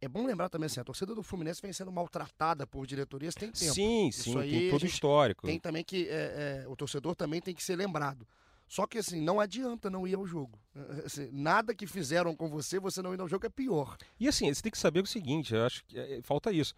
É 0.00 0.06
bom 0.06 0.26
lembrar 0.26 0.48
também 0.48 0.66
assim, 0.66 0.78
a 0.78 0.84
torcida 0.84 1.14
do 1.14 1.22
Fluminense 1.22 1.60
vem 1.60 1.72
sendo 1.72 1.90
maltratada 1.90 2.66
por 2.66 2.86
diretorias 2.86 3.34
tem 3.34 3.50
tempo. 3.50 3.74
Sim, 3.74 4.08
Isso 4.08 4.24
sim, 4.24 4.38
aí 4.38 4.50
tem 4.50 4.70
todo 4.70 4.82
o 4.82 4.86
histórico. 4.86 5.46
Tem 5.46 5.58
também 5.58 5.82
que. 5.82 6.06
é, 6.08 6.62
é, 6.64 6.68
o 6.68 6.76
torcedor 6.76 7.16
também 7.16 7.40
tem 7.40 7.54
que 7.54 7.64
ser 7.64 7.76
lembrado. 7.76 8.26
Só 8.68 8.86
que 8.86 8.98
assim, 8.98 9.20
não 9.20 9.38
adianta 9.38 9.88
não 9.88 10.06
ir 10.06 10.16
ao 10.16 10.26
jogo. 10.26 10.58
Assim, 11.04 11.28
nada 11.32 11.74
que 11.74 11.86
fizeram 11.86 12.34
com 12.34 12.48
você, 12.48 12.80
você 12.80 13.00
não 13.00 13.14
ir 13.14 13.20
ao 13.20 13.28
jogo 13.28 13.46
é 13.46 13.48
pior. 13.48 13.96
E 14.18 14.26
assim, 14.26 14.52
você 14.52 14.62
tem 14.62 14.72
que 14.72 14.78
saber 14.78 15.02
o 15.02 15.06
seguinte, 15.06 15.54
eu 15.54 15.64
acho 15.64 15.84
que 15.84 15.98
é, 15.98 16.20
falta 16.22 16.52
isso. 16.52 16.74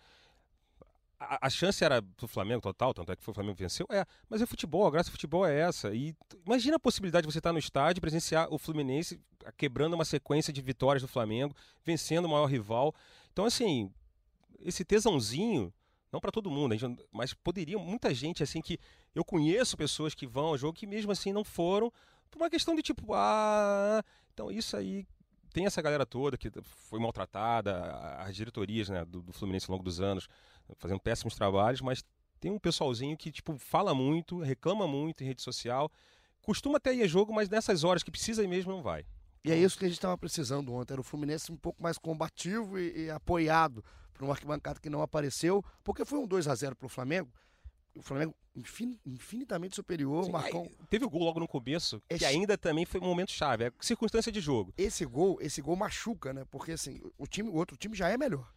A, 1.18 1.46
a 1.46 1.50
chance 1.50 1.82
era 1.82 2.00
do 2.00 2.28
Flamengo 2.28 2.60
total, 2.60 2.92
tanto 2.92 3.10
é 3.10 3.16
que 3.16 3.28
o 3.28 3.32
Flamengo 3.32 3.56
venceu, 3.56 3.86
é, 3.90 4.04
mas 4.28 4.42
é 4.42 4.46
futebol, 4.46 4.86
a 4.86 4.90
graça 4.90 5.08
do 5.08 5.12
futebol 5.12 5.46
é 5.46 5.58
essa. 5.60 5.94
E 5.94 6.14
imagina 6.46 6.76
a 6.76 6.80
possibilidade 6.80 7.26
de 7.26 7.32
você 7.32 7.38
estar 7.38 7.52
no 7.52 7.58
estádio 7.58 8.00
presenciar 8.00 8.52
o 8.52 8.58
Fluminense 8.58 9.18
quebrando 9.56 9.94
uma 9.94 10.04
sequência 10.04 10.52
de 10.52 10.60
vitórias 10.60 11.02
do 11.02 11.08
Flamengo, 11.08 11.54
vencendo 11.84 12.26
o 12.26 12.28
maior 12.28 12.46
rival. 12.46 12.94
Então, 13.32 13.44
assim, 13.44 13.90
esse 14.60 14.84
tesãozinho, 14.84 15.72
não 16.12 16.20
para 16.20 16.32
todo 16.32 16.50
mundo, 16.50 16.74
mas 17.12 17.34
poderia, 17.34 17.78
muita 17.78 18.14
gente, 18.14 18.42
assim, 18.42 18.60
que 18.60 18.78
eu 19.14 19.24
conheço 19.24 19.76
pessoas 19.76 20.14
que 20.14 20.26
vão 20.26 20.46
ao 20.46 20.58
jogo 20.58 20.72
que 20.72 20.86
mesmo 20.86 21.12
assim 21.12 21.32
não 21.32 21.44
foram, 21.44 21.92
por 22.30 22.40
uma 22.40 22.50
questão 22.50 22.74
de 22.74 22.82
tipo, 22.82 23.14
ah. 23.14 24.02
Então, 24.32 24.50
isso 24.50 24.76
aí 24.76 25.06
tem 25.52 25.66
essa 25.66 25.82
galera 25.82 26.06
toda 26.06 26.36
que 26.38 26.50
foi 26.62 27.00
maltratada, 27.00 27.82
as 28.18 28.34
diretorias 28.36 28.88
né, 28.88 29.04
do, 29.04 29.20
do 29.20 29.32
Fluminense 29.32 29.66
ao 29.68 29.72
longo 29.72 29.84
dos 29.84 30.00
anos, 30.00 30.28
fazendo 30.76 31.00
péssimos 31.00 31.34
trabalhos, 31.34 31.80
mas 31.80 32.04
tem 32.38 32.50
um 32.50 32.58
pessoalzinho 32.58 33.16
que 33.16 33.32
tipo 33.32 33.56
fala 33.58 33.94
muito, 33.94 34.38
reclama 34.38 34.86
muito 34.86 35.22
em 35.22 35.26
rede 35.26 35.42
social, 35.42 35.90
costuma 36.40 36.76
até 36.76 36.94
ir 36.94 37.02
a 37.02 37.06
jogo, 37.06 37.32
mas 37.32 37.48
nessas 37.48 37.82
horas 37.82 38.02
que 38.02 38.10
precisa 38.10 38.42
ir 38.42 38.48
mesmo 38.48 38.72
não 38.72 38.82
vai. 38.82 39.04
E 39.44 39.50
é 39.50 39.56
isso 39.56 39.78
que 39.78 39.84
a 39.84 39.88
gente 39.88 39.98
estava 39.98 40.18
precisando 40.18 40.72
ontem. 40.74 40.92
Era 40.94 41.00
o 41.00 41.04
Fluminense 41.04 41.50
um 41.50 41.56
pouco 41.56 41.82
mais 41.82 41.96
combativo 41.96 42.78
e, 42.78 43.06
e 43.06 43.10
apoiado 43.10 43.84
por 44.18 44.26
um 44.26 44.30
arquibancada 44.32 44.80
que 44.80 44.90
não 44.90 45.00
apareceu, 45.00 45.64
porque 45.84 46.04
foi 46.04 46.18
um 46.18 46.26
2 46.26 46.48
a 46.48 46.54
0 46.54 46.74
para 46.76 46.86
o 46.86 46.88
Flamengo. 46.88 47.30
O 47.96 48.02
Flamengo 48.02 48.34
infin- 48.54 48.98
infinitamente 49.06 49.74
superior, 49.76 50.24
Sim, 50.24 50.32
teve 50.90 51.04
o 51.04 51.10
gol 51.10 51.22
logo 51.24 51.40
no 51.40 51.48
começo, 51.48 52.00
que 52.08 52.14
Esse- 52.16 52.24
ainda 52.26 52.58
também 52.58 52.84
foi 52.84 53.00
um 53.00 53.04
momento 53.04 53.30
chave, 53.32 53.64
é 53.64 53.72
circunstância 53.80 54.30
de 54.30 54.40
jogo. 54.40 54.72
Esse 54.76 55.04
gol, 55.06 55.38
esse 55.40 55.62
gol 55.62 55.74
machuca, 55.76 56.32
né? 56.32 56.44
Porque 56.50 56.72
assim, 56.72 57.00
o 57.16 57.26
time, 57.26 57.48
o 57.48 57.54
outro 57.54 57.76
time 57.76 57.96
já 57.96 58.08
é 58.08 58.16
melhor. 58.16 58.52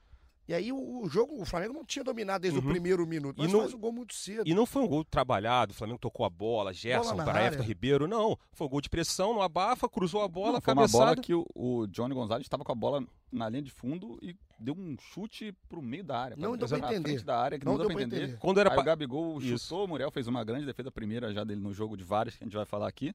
E 0.51 0.53
aí 0.53 0.69
o, 0.69 1.03
o 1.05 1.07
jogo, 1.07 1.41
o 1.41 1.45
Flamengo 1.45 1.73
não 1.73 1.85
tinha 1.85 2.03
dominado 2.03 2.41
desde 2.41 2.59
Uhum. 2.59 2.65
o 2.65 2.69
primeiro 2.69 3.07
minuto, 3.07 3.37
E 3.37 3.43
mas 3.43 3.53
não- 3.53 3.61
faz 3.61 3.73
o 3.73 3.77
gol 3.77 3.93
muito 3.93 4.13
cedo. 4.13 4.43
E 4.45 4.53
não 4.53 4.65
foi 4.65 4.81
um 4.81 4.87
gol 4.87 5.05
trabalhado, 5.05 5.71
o 5.71 5.73
Flamengo 5.73 5.97
tocou 5.97 6.25
a 6.25 6.29
bola, 6.29 6.73
Gerson 6.73 7.15
na 7.15 7.23
para. 7.23 7.45
Everton 7.45 7.63
Ribeiro, 7.63 8.05
não. 8.05 8.37
Foi 8.51 8.67
um 8.67 8.69
gol 8.69 8.81
de 8.81 8.89
pressão, 8.89 9.33
no 9.33 9.41
abafa, 9.41 9.87
cruzou 9.87 10.21
a 10.21 10.27
bola, 10.27 10.53
Não, 10.53 10.61
foi 10.61 10.73
uma 10.73 10.81
cabeçada. 10.81 11.05
bola 11.05 11.15
que 11.15 11.33
o, 11.33 11.45
o 11.55 11.87
Johnny 11.87 12.13
Gonzalez 12.13 12.45
estava 12.45 12.65
com 12.65 12.71
a 12.73 12.75
bola 12.75 13.01
na 13.31 13.47
linha 13.47 13.61
de 13.61 13.71
fundo 13.71 14.19
e 14.21 14.35
deu 14.59 14.73
um 14.73 14.97
chute 14.99 15.53
pro 15.69 15.81
meio 15.81 16.03
da 16.03 16.19
área. 16.19 16.35
Não 16.35 16.49
pra- 16.49 16.57
deu 16.57 16.67
pra 16.67 16.77
na 16.79 16.87
entender. 16.87 17.09
frente 17.11 17.23
da 17.23 17.39
área, 17.39 17.57
que 17.57 17.63
Não 17.65 17.71
não, 17.71 17.77
deu 17.79 17.87
deu 17.87 17.95
pra 17.95 18.05
pra 18.05 18.05
entender. 18.07 18.23
entender. 18.33 18.39
Quando 18.41 18.59
era 18.59 18.69
Aí 18.71 18.75
pa- 18.75 18.81
o 18.81 18.85
Gabigol 18.85 19.41
Isso. 19.41 19.57
chutou, 19.69 19.85
o 19.85 19.87
Muriel 19.87 20.11
fez 20.11 20.27
uma 20.27 20.43
grande 20.43 20.65
defesa, 20.65 20.89
a 20.89 20.91
primeira 20.91 21.33
já 21.33 21.45
dele 21.45 21.61
no 21.61 21.73
jogo 21.73 21.95
de 21.95 22.03
vários, 22.03 22.35
que 22.35 22.43
a 22.43 22.45
gente 22.45 22.57
vai 22.57 22.65
falar 22.65 22.89
aqui. 22.89 23.13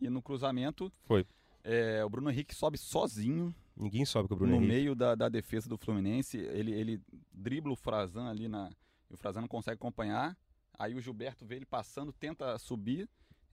E 0.00 0.08
no 0.08 0.22
cruzamento, 0.22 0.92
Foi. 1.02 1.26
é, 1.64 2.04
o 2.04 2.08
Bruno 2.08 2.30
Henrique 2.30 2.54
sobe 2.54 2.78
sozinho, 2.78 3.52
Ninguém 3.76 4.04
sobe 4.04 4.28
com 4.28 4.34
o 4.34 4.38
Bruno 4.38 4.52
no 4.52 4.58
Henrique. 4.58 4.72
meio 4.72 4.94
da, 4.94 5.14
da 5.14 5.28
defesa 5.28 5.68
do 5.68 5.76
Fluminense, 5.76 6.38
ele, 6.38 6.72
ele 6.72 7.00
dribla 7.32 7.72
o 7.72 7.76
Frazan 7.76 8.28
ali 8.28 8.48
na. 8.48 8.70
E 9.10 9.14
o 9.14 9.16
Frazan 9.16 9.42
não 9.42 9.48
consegue 9.48 9.74
acompanhar. 9.74 10.36
Aí 10.78 10.94
o 10.94 11.00
Gilberto 11.00 11.44
vê 11.44 11.56
ele 11.56 11.66
passando, 11.66 12.12
tenta 12.12 12.58
subir 12.58 13.08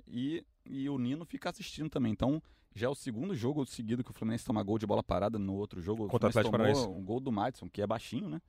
e, 0.08 0.46
e 0.66 0.90
o 0.90 0.98
Nino 0.98 1.26
fica 1.26 1.50
assistindo 1.50 1.90
também. 1.90 2.12
Então, 2.12 2.42
já 2.74 2.88
é 2.88 2.90
o 2.90 2.96
segundo 2.96 3.36
jogo 3.36 3.66
seguido 3.66 4.04
que 4.04 4.12
o 4.12 4.14
Fluminense 4.14 4.46
toma 4.46 4.64
gol 4.64 4.78
de 4.78 4.86
bola 4.86 5.04
parada. 5.04 5.38
No 5.38 5.54
outro 5.54 5.82
jogo, 5.82 6.08
Contra 6.08 6.30
o 6.30 6.32
Fluminense 6.32 6.56
Atlético 6.56 6.86
tomou 6.86 7.00
um 7.00 7.06
gol 7.06 7.20
do 7.20 7.32
Madison, 7.32 7.70
que 7.70 7.82
é 7.82 7.88
baixinho, 7.88 8.30
né? 8.30 8.42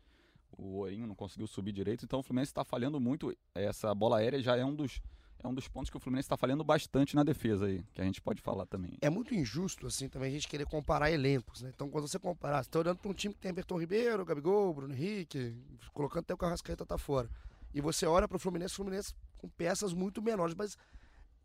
O 0.57 0.79
Orinho 0.79 1.07
não 1.07 1.15
conseguiu 1.15 1.47
subir 1.47 1.73
direito. 1.73 2.05
Então, 2.05 2.21
o 2.21 2.23
Fluminense 2.23 2.51
está 2.51 2.65
falhando 2.65 3.01
muito. 3.01 3.37
Essa 3.55 3.95
bola 3.95 4.19
aérea 4.19 4.41
já 4.41 4.57
é 4.57 4.65
um 4.65 4.75
dos, 4.75 5.01
é 5.45 5.49
um 5.49 5.55
dos 5.55 5.69
pontos 5.69 5.91
que 5.91 5.97
o 5.97 6.01
Fluminense 6.01 6.27
está 6.27 6.37
falhando 6.37 6.65
bastante 6.65 7.15
na 7.15 7.23
defesa 7.23 7.67
aí, 7.67 7.85
que 7.93 8.01
a 8.01 8.05
gente 8.05 8.21
pode 8.21 8.41
falar 8.41 8.67
também. 8.67 8.97
É 9.01 9.11
muito 9.11 9.35
injusto, 9.35 9.87
assim, 9.87 10.09
também 10.09 10.31
a 10.31 10.33
gente 10.33 10.49
querer 10.49 10.67
comparar 10.67 11.11
elencos, 11.11 11.61
né? 11.61 11.71
Então, 11.75 11.91
quando 11.91 12.09
você 12.09 12.19
comparar, 12.19 12.63
você 12.65 12.71
tá 12.71 12.79
olhando 12.79 12.99
para 12.99 13.11
um 13.11 13.15
time 13.15 13.35
que 13.35 13.41
tem 13.41 13.51
Everton 13.51 13.79
Ribeiro, 13.79 14.25
Gabigol, 14.25 14.73
Bruno 14.73 14.95
Henrique, 14.95 15.55
colocando 15.93 16.23
até 16.23 16.35
o 16.35 16.39
Carrascaeta 16.39 16.87
tá 16.87 16.97
fora. 16.97 17.29
E 17.75 17.81
você 17.81 18.07
olha 18.07 18.27
para 18.27 18.37
o 18.37 18.41
Fluminense, 18.41 18.73
o 18.73 18.77
Fluminense 18.77 19.15
com 19.37 19.49
peças 19.49 19.93
muito 19.93 20.23
menores, 20.23 20.55
mas 20.55 20.79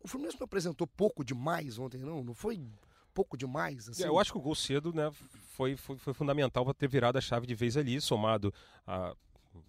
o 0.02 0.08
Fluminense 0.08 0.38
não 0.40 0.44
apresentou 0.44 0.86
pouco 0.86 1.22
demais 1.22 1.78
ontem, 1.78 1.98
não? 1.98 2.24
Não 2.24 2.34
foi 2.34 2.58
pouco 3.12 3.36
demais, 3.36 3.88
assim? 3.88 4.02
É, 4.02 4.08
eu 4.08 4.18
acho 4.18 4.32
que 4.32 4.38
o 4.38 4.40
gol 4.40 4.54
cedo 4.54 4.94
né, 4.94 5.10
foi, 5.50 5.76
foi, 5.76 5.98
foi 5.98 6.14
fundamental 6.14 6.64
para 6.64 6.72
ter 6.72 6.88
virado 6.88 7.18
a 7.18 7.20
chave 7.20 7.46
de 7.46 7.54
vez 7.54 7.76
ali, 7.76 8.00
somado 8.00 8.54
a, 8.86 9.14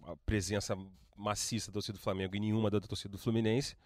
a 0.04 0.16
presença 0.24 0.74
maciça 1.16 1.70
da 1.70 1.74
torcida 1.74 1.98
do 1.98 2.02
Flamengo 2.02 2.34
e 2.34 2.40
nenhuma 2.40 2.70
da 2.70 2.80
torcida 2.80 3.12
do 3.12 3.18
Fluminense. 3.18 3.76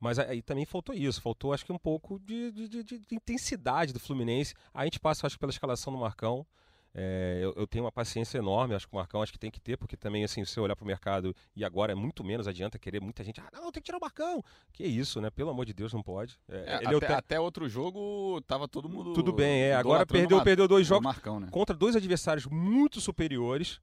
Mas 0.00 0.18
aí 0.18 0.42
também 0.42 0.64
faltou 0.64 0.94
isso, 0.94 1.20
faltou 1.20 1.52
acho 1.52 1.64
que 1.64 1.72
um 1.72 1.78
pouco 1.78 2.18
de, 2.20 2.52
de, 2.52 2.68
de, 2.68 2.82
de 2.84 3.14
intensidade 3.14 3.92
do 3.92 4.00
Fluminense. 4.00 4.54
A 4.72 4.84
gente 4.84 5.00
passa, 5.00 5.26
acho 5.26 5.36
que 5.36 5.40
pela 5.40 5.50
escalação 5.50 5.92
do 5.92 5.98
Marcão. 5.98 6.46
É, 6.94 7.38
eu, 7.42 7.52
eu, 7.54 7.66
tenho 7.66 7.84
uma 7.84 7.92
paciência 7.92 8.38
enorme, 8.38 8.74
acho 8.74 8.88
que 8.88 8.94
o 8.94 8.96
Marcão 8.96 9.22
acho 9.22 9.30
que 9.30 9.38
tem 9.38 9.50
que 9.50 9.60
ter, 9.60 9.76
porque 9.76 9.96
também, 9.96 10.24
assim, 10.24 10.44
se 10.44 10.52
você 10.52 10.60
olhar 10.60 10.74
para 10.74 10.84
o 10.84 10.86
mercado 10.86 11.36
e 11.54 11.64
agora 11.64 11.92
é 11.92 11.94
muito 11.94 12.24
menos, 12.24 12.48
adianta 12.48 12.78
querer 12.78 13.00
muita 13.00 13.22
gente, 13.22 13.40
ah, 13.40 13.48
não, 13.52 13.70
tem 13.70 13.82
que 13.82 13.86
tirar 13.86 13.98
o 13.98 14.00
Marcão. 14.00 14.42
Que 14.72 14.84
isso, 14.84 15.20
né? 15.20 15.30
Pelo 15.30 15.50
amor 15.50 15.66
de 15.66 15.74
Deus, 15.74 15.92
não 15.92 16.02
pode. 16.02 16.38
É, 16.48 16.76
até, 16.76 16.98
te... 16.98 17.12
até, 17.12 17.40
outro 17.40 17.68
jogo 17.68 18.40
tava 18.46 18.66
todo 18.66 18.88
mundo. 18.88 19.12
Tudo 19.12 19.32
bem, 19.32 19.64
é. 19.64 19.74
Agora 19.74 20.06
perdeu, 20.06 20.42
perdeu 20.42 20.66
dois 20.66 20.86
jogos 20.86 21.04
Marcão, 21.04 21.38
né? 21.38 21.48
contra 21.50 21.76
dois 21.76 21.94
adversários 21.94 22.46
muito 22.46 23.00
superiores. 23.00 23.80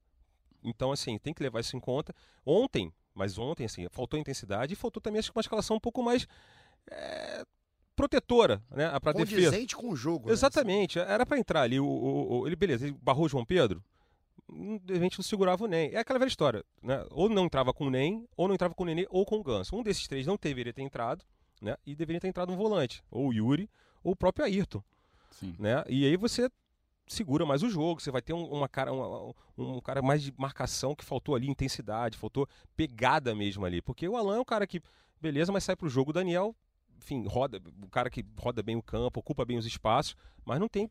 Então, 0.62 0.90
assim, 0.90 1.16
tem 1.16 1.32
que 1.32 1.42
levar 1.42 1.60
isso 1.60 1.76
em 1.76 1.80
conta. 1.80 2.12
Ontem, 2.44 2.92
mas 3.16 3.38
ontem, 3.38 3.64
assim, 3.64 3.88
faltou 3.88 4.20
intensidade 4.20 4.74
e 4.74 4.76
faltou 4.76 5.00
também 5.00 5.18
acho 5.18 5.32
que 5.32 5.38
uma 5.38 5.40
escalação 5.40 5.78
um 5.78 5.80
pouco 5.80 6.02
mais. 6.02 6.28
É, 6.88 7.44
protetora, 7.96 8.62
né, 8.70 8.90
para 9.00 9.14
defesa. 9.14 9.56
com 9.74 9.88
o 9.88 9.96
jogo. 9.96 10.30
Exatamente. 10.30 10.98
Né? 10.98 11.06
Era 11.08 11.24
para 11.24 11.38
entrar 11.38 11.62
ali 11.62 11.80
o, 11.80 11.86
o, 11.86 12.40
o, 12.40 12.46
ele 12.46 12.54
beleza, 12.54 12.86
ele 12.86 12.96
barrou 13.00 13.24
o 13.24 13.28
João 13.28 13.44
Pedro. 13.44 13.82
De 14.48 14.92
repente 14.92 15.18
não 15.18 15.24
segurava 15.24 15.64
o 15.64 15.66
NEM. 15.66 15.92
É 15.92 15.98
aquela 15.98 16.18
velha 16.18 16.28
história, 16.28 16.62
né? 16.82 17.04
Ou 17.10 17.28
não 17.30 17.46
entrava 17.46 17.72
com 17.72 17.86
o 17.86 17.90
NEM, 17.90 18.28
ou 18.36 18.46
não 18.46 18.54
entrava 18.54 18.74
com 18.74 18.84
o 18.84 18.86
Nenê, 18.86 19.06
ou 19.10 19.24
com 19.24 19.38
o 19.38 19.42
Ganso. 19.42 19.74
Um 19.74 19.82
desses 19.82 20.06
três 20.06 20.26
não 20.26 20.38
deveria 20.40 20.72
ter 20.74 20.82
entrado, 20.82 21.24
né? 21.60 21.74
E 21.86 21.96
deveria 21.96 22.20
ter 22.20 22.28
entrado 22.28 22.52
um 22.52 22.56
volante, 22.56 23.02
ou 23.10 23.28
o 23.28 23.32
Yuri, 23.32 23.68
ou 24.04 24.12
o 24.12 24.16
próprio 24.16 24.44
Ayrton. 24.44 24.82
Sim. 25.30 25.56
Né? 25.58 25.82
E 25.88 26.04
aí 26.04 26.16
você 26.16 26.50
segura 27.06 27.46
mais 27.46 27.62
o 27.62 27.70
jogo, 27.70 28.00
você 28.00 28.10
vai 28.10 28.22
ter 28.22 28.32
um, 28.32 28.44
uma 28.44 28.68
cara, 28.68 28.92
um, 28.92 29.32
um 29.56 29.80
cara 29.80 30.02
mais 30.02 30.22
de 30.22 30.34
marcação 30.36 30.94
que 30.94 31.04
faltou 31.04 31.34
ali 31.34 31.48
intensidade, 31.48 32.16
faltou 32.16 32.48
pegada 32.76 33.34
mesmo 33.34 33.64
ali. 33.64 33.80
Porque 33.80 34.08
o 34.08 34.16
Alan 34.16 34.36
é 34.36 34.40
um 34.40 34.44
cara 34.44 34.66
que, 34.66 34.82
beleza, 35.20 35.52
mas 35.52 35.64
sai 35.64 35.76
pro 35.76 35.88
jogo, 35.88 36.10
o 36.10 36.14
Daniel 36.14 36.54
enfim, 36.98 37.26
roda, 37.26 37.60
o 37.82 37.88
cara 37.88 38.10
que 38.10 38.24
roda 38.38 38.62
bem 38.62 38.76
o 38.76 38.82
campo, 38.82 39.20
ocupa 39.20 39.44
bem 39.44 39.58
os 39.58 39.66
espaços, 39.66 40.16
mas 40.44 40.58
não 40.58 40.68
tem 40.68 40.90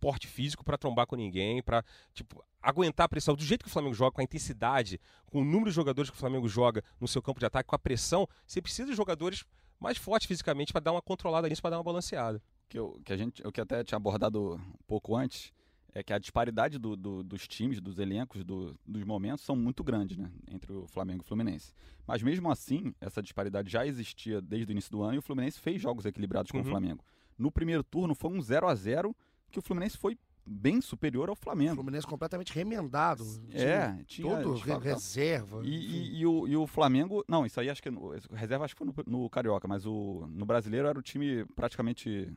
porte 0.00 0.26
físico 0.26 0.64
para 0.64 0.78
trombar 0.78 1.06
com 1.06 1.16
ninguém, 1.16 1.62
para 1.62 1.84
tipo 2.12 2.44
aguentar 2.62 3.06
a 3.06 3.08
pressão 3.08 3.34
do 3.34 3.44
jeito 3.44 3.62
que 3.62 3.68
o 3.68 3.72
Flamengo 3.72 3.94
joga, 3.94 4.12
com 4.12 4.20
a 4.20 4.24
intensidade, 4.24 5.00
com 5.26 5.40
o 5.40 5.44
número 5.44 5.70
de 5.70 5.76
jogadores 5.76 6.10
que 6.10 6.16
o 6.16 6.20
Flamengo 6.20 6.48
joga 6.48 6.82
no 7.00 7.06
seu 7.06 7.22
campo 7.22 7.38
de 7.38 7.46
ataque, 7.46 7.68
com 7.68 7.76
a 7.76 7.78
pressão, 7.78 8.28
você 8.46 8.60
precisa 8.60 8.90
de 8.90 8.96
jogadores 8.96 9.44
mais 9.78 9.96
fortes 9.98 10.26
fisicamente 10.26 10.72
para 10.72 10.80
dar 10.80 10.92
uma 10.92 11.02
controlada 11.02 11.48
nisso, 11.48 11.62
para 11.62 11.72
dar 11.72 11.78
uma 11.78 11.84
balanceada. 11.84 12.42
Que, 12.68 12.78
eu, 12.78 13.00
que 13.04 13.12
a 13.12 13.16
gente, 13.16 13.44
eu 13.44 13.52
que 13.52 13.60
até 13.60 13.82
tinha 13.84 13.96
abordado 13.96 14.54
um 14.56 14.72
pouco 14.86 15.14
antes, 15.16 15.52
é 15.94 16.02
que 16.02 16.12
a 16.12 16.18
disparidade 16.18 16.78
do, 16.78 16.96
do, 16.96 17.22
dos 17.22 17.46
times, 17.46 17.80
dos 17.80 17.98
elencos, 17.98 18.44
do, 18.44 18.76
dos 18.86 19.02
momentos 19.04 19.44
são 19.44 19.54
muito 19.56 19.82
grandes 19.84 20.16
né, 20.16 20.30
entre 20.50 20.72
o 20.72 20.86
Flamengo 20.88 21.22
e 21.22 21.24
o 21.24 21.26
Fluminense. 21.26 21.72
Mas 22.06 22.22
mesmo 22.22 22.50
assim, 22.50 22.92
essa 23.00 23.22
disparidade 23.22 23.70
já 23.70 23.86
existia 23.86 24.40
desde 24.42 24.70
o 24.70 24.72
início 24.72 24.90
do 24.90 25.02
ano 25.02 25.14
e 25.14 25.18
o 25.18 25.22
Fluminense 25.22 25.58
fez 25.60 25.80
jogos 25.80 26.04
equilibrados 26.04 26.50
com 26.50 26.58
Uhum. 26.58 26.64
o 26.64 26.66
Flamengo. 26.66 27.04
No 27.38 27.50
primeiro 27.50 27.82
turno 27.84 28.14
foi 28.14 28.30
um 28.30 28.40
0 28.42 28.66
a 28.66 28.74
0 28.74 29.14
que 29.50 29.58
o 29.58 29.62
Fluminense 29.62 29.96
foi 29.96 30.18
bem 30.44 30.80
superior 30.80 31.28
ao 31.28 31.32
O 31.34 31.36
Flamengo. 31.36 31.76
Fluminense 31.76 32.06
completamente 32.06 32.52
remendado. 32.52 33.24
É, 33.52 33.96
tinha 34.06 34.36
Todo 34.42 34.54
re- 34.56 34.78
reserva. 34.78 35.60
E, 35.64 35.68
e- 35.70 36.18
e 36.20 36.26
o, 36.26 36.46
e 36.48 36.56
o 36.56 36.66
Flamengo. 36.66 37.24
Não, 37.28 37.44
isso 37.46 37.58
aí 37.60 37.68
acho 37.70 37.82
que. 37.82 37.90
no- 37.90 38.10
reserva 38.32 38.64
acho 38.64 38.74
que 38.76 38.84
foi 38.84 39.04
no, 39.06 39.20
no 39.22 39.30
Carioca, 39.30 39.66
mas 39.66 39.86
o, 39.86 40.26
no 40.30 40.44
brasileiro 40.46 40.86
era 40.88 40.98
o 40.98 41.02
time 41.02 41.44
praticamente 41.56 42.32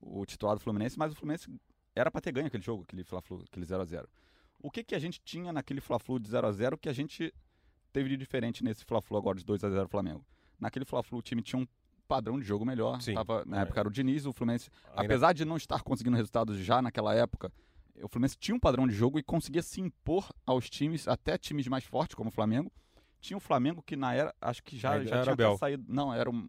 o 0.00 0.24
titular 0.26 0.54
do 0.56 0.60
Fluminense, 0.60 0.98
mas 0.98 1.12
o 1.12 1.14
Fluminense 1.16 1.48
era 1.94 2.10
pra 2.10 2.20
ter 2.20 2.32
ganho 2.32 2.46
aquele 2.46 2.62
jogo, 2.62 2.82
aquele 2.82 3.04
Fla-Flu, 3.04 3.42
aquele 3.50 3.66
0x0. 3.66 4.06
O 4.60 4.70
que, 4.70 4.82
que 4.84 4.94
a 4.94 4.98
gente 4.98 5.20
tinha 5.24 5.52
naquele 5.52 5.80
Fla-Flu 5.80 6.18
de 6.18 6.28
0x0 6.30 6.78
que 6.78 6.88
a 6.88 6.92
gente 6.92 7.32
teve 7.92 8.08
de 8.08 8.16
diferente 8.16 8.62
nesse 8.64 8.84
Fla-Flu 8.84 9.16
agora 9.16 9.38
de 9.38 9.44
2x0 9.44 9.88
Flamengo? 9.88 10.24
Naquele 10.58 10.84
Fla-Flu 10.84 11.18
o 11.18 11.22
time 11.22 11.42
tinha 11.42 11.60
um 11.60 11.66
padrão 12.08 12.38
de 12.38 12.44
jogo 12.44 12.64
melhor. 12.64 13.00
Sim. 13.00 13.14
Tava, 13.14 13.44
na 13.44 13.58
É. 13.58 13.62
época 13.62 13.80
era 13.80 13.88
o 13.88 13.92
Diniz, 13.92 14.24
o 14.26 14.32
Fluminense 14.32 14.70
Ainda- 14.90 15.02
apesar 15.02 15.32
de 15.32 15.44
não 15.44 15.56
estar 15.56 15.82
conseguindo 15.82 16.16
resultados 16.16 16.56
já 16.58 16.80
naquela 16.82 17.14
época, 17.14 17.52
o 18.02 18.08
Fluminense 18.08 18.36
tinha 18.38 18.54
um 18.54 18.60
padrão 18.60 18.86
de 18.88 18.94
jogo 18.94 19.18
e 19.18 19.22
conseguia 19.22 19.62
se 19.62 19.80
impor 19.80 20.28
aos 20.46 20.68
times, 20.70 21.06
até 21.06 21.36
times 21.36 21.66
mais 21.68 21.84
fortes 21.84 22.14
como 22.14 22.28
o 22.30 22.32
Flamengo. 22.32 22.72
Tinha 23.20 23.36
o 23.36 23.40
Flamengo 23.40 23.82
que 23.82 23.96
na 23.96 24.14
era, 24.14 24.34
acho 24.40 24.62
que 24.62 24.76
já, 24.78 25.02
já 25.04 25.16
era 25.16 25.22
tinha 25.24 25.32
Abel. 25.32 25.56
saído. 25.58 25.84
Não, 25.88 26.14
era 26.14 26.30
um, 26.30 26.48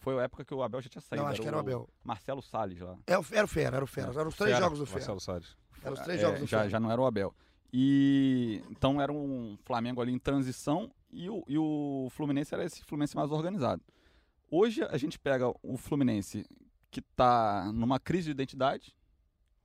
foi 0.00 0.18
a 0.18 0.22
época 0.24 0.44
que 0.44 0.52
o 0.54 0.62
Abel 0.62 0.80
já 0.82 0.88
tinha 0.88 1.00
saído. 1.02 1.22
Não, 1.24 1.30
acho 1.30 1.40
que 1.40 1.46
era 1.48 1.56
o 1.56 1.60
Abel. 1.60 1.88
Marcelo 2.02 2.42
Salles 2.42 2.80
lá. 2.80 2.96
É, 3.06 3.16
o- 3.18 3.24
era 3.30 3.44
o 3.44 3.48
Fera, 3.48 3.76
era 3.76 3.84
o 3.84 3.86
Fera. 3.86 4.10
Eram 4.10 4.28
os 4.28 4.36
três 4.36 4.50
Fera, 4.52 4.64
jogos 4.64 4.78
do 4.78 4.86
Fera. 4.86 4.98
Marcelo 4.98 5.20
Salles. 5.20 5.56
Eram 5.82 5.92
os 5.94 6.00
três 6.00 6.18
É, 6.18 6.22
jogos 6.22 6.40
do 6.40 6.46
já, 6.46 6.58
Fera. 6.58 6.70
já 6.70 6.80
não 6.80 6.90
era 6.90 7.00
o 7.00 7.06
Abel. 7.06 7.34
E 7.72 8.62
então 8.70 9.00
era 9.00 9.12
um 9.12 9.56
Flamengo 9.64 10.00
ali 10.02 10.12
em 10.12 10.18
transição 10.18 10.90
e 11.12 11.30
o, 11.30 11.44
e 11.46 11.56
o 11.56 12.08
Fluminense 12.10 12.52
era 12.54 12.64
esse 12.64 12.82
Fluminense 12.84 13.14
mais 13.16 13.30
organizado. 13.30 13.82
Hoje 14.50 14.82
a 14.82 14.96
gente 14.98 15.18
pega 15.18 15.48
o 15.62 15.76
Fluminense 15.76 16.44
que 16.90 16.98
está 17.00 17.70
numa 17.72 18.00
crise 18.00 18.24
de 18.26 18.30
identidade, 18.32 18.96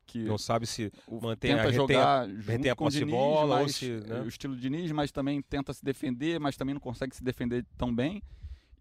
que 0.05 0.23
Não 0.25 0.37
sabe 0.37 0.67
se 0.67 0.93
o- 1.07 1.19
mantém 1.19 1.53
a- 1.53 1.55
tenta 1.57 1.63
retém 1.71 1.75
jogar 1.75 2.27
retém 2.27 2.41
junto 2.57 2.69
a 2.69 2.75
com 2.75 2.83
o 2.83 2.87
posse 2.87 2.97
de 2.99 3.05
Diniz, 3.05 3.15
bola 3.15 3.55
ou 3.55 3.61
mas, 3.63 3.75
se, 3.75 3.89
né? 3.89 4.21
o 4.21 4.27
estilo 4.27 4.55
Diniz, 4.55 4.91
mas 4.91 5.11
também 5.11 5.41
tenta 5.41 5.73
se 5.73 5.83
defender, 5.83 6.39
mas 6.39 6.55
também 6.55 6.75
não 6.75 6.79
consegue 6.81 7.15
se 7.15 7.23
defender 7.23 7.65
tão 7.75 7.93
bem. 7.93 8.21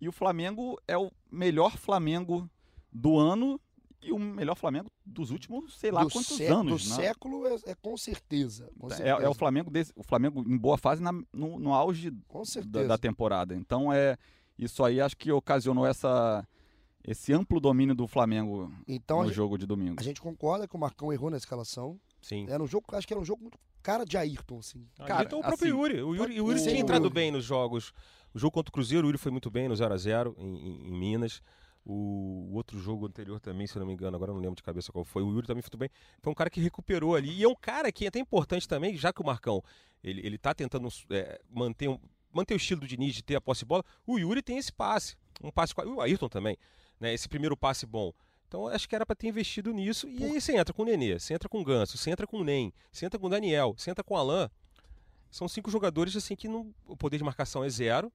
E 0.04 0.08
o 0.08 0.12
Flamengo 0.12 0.78
é 0.86 0.98
o 0.98 1.10
melhor 1.32 1.78
Flamengo 1.78 2.46
do 2.92 3.18
ano 3.18 3.58
e 4.02 4.12
o 4.12 4.18
melhor 4.18 4.54
Flamengo 4.54 4.90
dos 5.02 5.30
últimos, 5.30 5.78
sei 5.78 5.90
lá 5.90 6.04
do 6.04 6.10
quantos 6.10 6.36
sé- 6.36 6.48
anos. 6.48 6.84
Do 6.84 6.90
né? 6.90 6.96
século 6.96 7.46
é, 7.46 7.56
é 7.70 7.74
com 7.74 7.96
certeza. 7.96 8.70
Com 8.78 8.88
É, 8.88 8.96
certeza. 8.96 9.22
é 9.22 9.28
o 9.30 9.32
Flamengo 9.32 9.70
desse, 9.70 9.92
o 9.96 10.02
Flamengo 10.02 10.44
em 10.46 10.58
boa 10.58 10.76
fase 10.76 11.02
na- 11.02 11.10
no, 11.32 11.58
no 11.58 11.72
auge 11.72 12.12
Com 12.28 12.42
da, 12.66 12.82
da 12.84 12.98
temporada. 12.98 13.54
Então 13.54 13.90
é 13.90 14.18
isso 14.58 14.84
aí 14.84 15.00
acho 15.00 15.16
que 15.16 15.32
ocasionou 15.32 15.86
essa 15.86 16.46
esse 17.02 17.32
amplo 17.32 17.58
domínio 17.60 17.94
do 17.94 18.06
Flamengo 18.06 18.70
Então 18.86 19.20
no 19.20 19.24
gente, 19.28 19.34
jogo 19.36 19.56
de 19.56 19.64
domingo. 19.66 19.96
a 19.98 20.02
gente 20.02 20.20
concorda 20.20 20.68
que 20.68 20.76
o 20.76 20.78
Marcão 20.78 21.10
errou 21.12 21.30
na 21.30 21.38
escalação. 21.38 21.98
Sim. 22.20 22.44
Era 22.48 22.62
um 22.62 22.66
jogo, 22.66 22.84
acho 22.92 23.06
que 23.06 23.12
era 23.14 23.20
um 23.20 23.24
jogo 23.24 23.40
muito 23.42 23.58
cara 23.82 24.04
de 24.04 24.16
Ayrton, 24.18 24.58
assim. 24.58 24.86
Cara, 25.06 25.24
então 25.24 25.38
o 25.38 25.42
próprio 25.42 25.68
assim, 25.70 25.78
Yuri. 25.78 26.02
O 26.02 26.14
Yuri, 26.14 26.40
o 26.42 26.48
Yuri 26.48 26.62
tinha 26.62 26.78
entrado 26.78 27.08
bem 27.10 27.30
nos 27.30 27.44
jogos. 27.44 27.92
O 28.34 28.38
jogo 28.38 28.52
contra 28.52 28.68
o 28.70 28.72
Cruzeiro, 28.72 29.06
o 29.06 29.08
Yuri 29.08 29.18
foi 29.18 29.30
muito 29.30 29.50
bem 29.50 29.68
no 29.68 29.74
0x0 29.74 30.34
em, 30.38 30.56
em- 30.56 30.88
em 30.88 30.92
Minas. 30.92 31.40
O, 31.86 32.48
o 32.50 32.54
outro 32.54 32.78
jogo 32.80 33.06
anterior 33.06 33.38
também, 33.38 33.66
se 33.66 33.78
não 33.78 33.84
me 33.86 33.92
engano, 33.92 34.16
agora 34.16 34.32
não 34.32 34.40
lembro 34.40 34.56
de 34.56 34.62
cabeça 34.62 34.90
qual 34.90 35.04
foi. 35.04 35.22
O 35.22 35.30
Yuri 35.30 35.46
também 35.46 35.62
foi 35.62 35.68
muito 35.68 35.78
bem. 35.78 35.90
Foi 36.22 36.30
um 36.32 36.34
cara 36.34 36.48
que 36.50 36.60
recuperou 36.60 37.14
ali. 37.14 37.30
E 37.30 37.44
é 37.44 37.48
um 37.48 37.54
cara 37.54 37.92
que 37.92 38.04
é 38.06 38.08
até 38.08 38.18
importante 38.18 38.66
também, 38.66 38.96
já 38.96 39.12
que 39.12 39.20
o 39.20 39.26
Marcão 39.26 39.62
ele, 40.02 40.26
ele 40.26 40.38
tá 40.38 40.54
tentando 40.54 40.88
é, 41.10 41.40
manter, 41.50 41.88
um- 41.88 41.98
manter 42.32 42.54
o 42.54 42.56
estilo 42.56 42.80
do 42.80 42.86
Diniz 42.86 43.14
de 43.14 43.22
ter 43.22 43.36
a 43.36 43.40
posse 43.40 43.60
de 43.60 43.66
bola. 43.66 43.84
O 44.06 44.18
Yuri 44.18 44.42
tem 44.42 44.56
esse 44.58 44.72
passe. 44.72 45.14
Um 45.42 45.50
passe. 45.50 45.74
com- 45.74 45.82
O 45.82 46.00
Ayrton 46.00 46.28
também. 46.28 46.56
Né, 46.98 47.12
esse 47.12 47.28
primeiro 47.28 47.56
passe 47.56 47.84
bom. 47.86 48.12
Então 48.48 48.66
acho 48.68 48.88
que 48.88 48.94
era 48.94 49.04
para 49.04 49.16
ter 49.16 49.28
investido 49.28 49.72
nisso. 49.72 50.08
E 50.08 50.24
aí 50.24 50.40
você 50.40 50.56
entra 50.56 50.72
com 50.72 50.82
o 50.82 50.84
Nenê, 50.86 51.18
você 51.18 51.34
entra 51.34 51.48
com 51.48 51.60
o 51.60 51.64
Ganso, 51.64 51.98
você 51.98 52.10
entra 52.10 52.26
com 52.26 52.38
o 52.38 52.44
Nem, 52.44 52.72
você 52.90 53.04
entra 53.04 53.18
com 53.18 53.26
o 53.26 53.30
Daniel, 53.30 53.74
você 53.76 53.90
entra 53.90 54.02
com 54.04 54.14
o 54.14 54.16
Alain. 54.16 54.48
São 55.34 55.48
cinco 55.48 55.68
jogadores 55.68 56.14
assim 56.14 56.36
que 56.36 56.46
não, 56.46 56.72
o 56.86 56.96
poder 56.96 57.18
de 57.18 57.24
marcação 57.24 57.64
é 57.64 57.68
zero. 57.68 58.12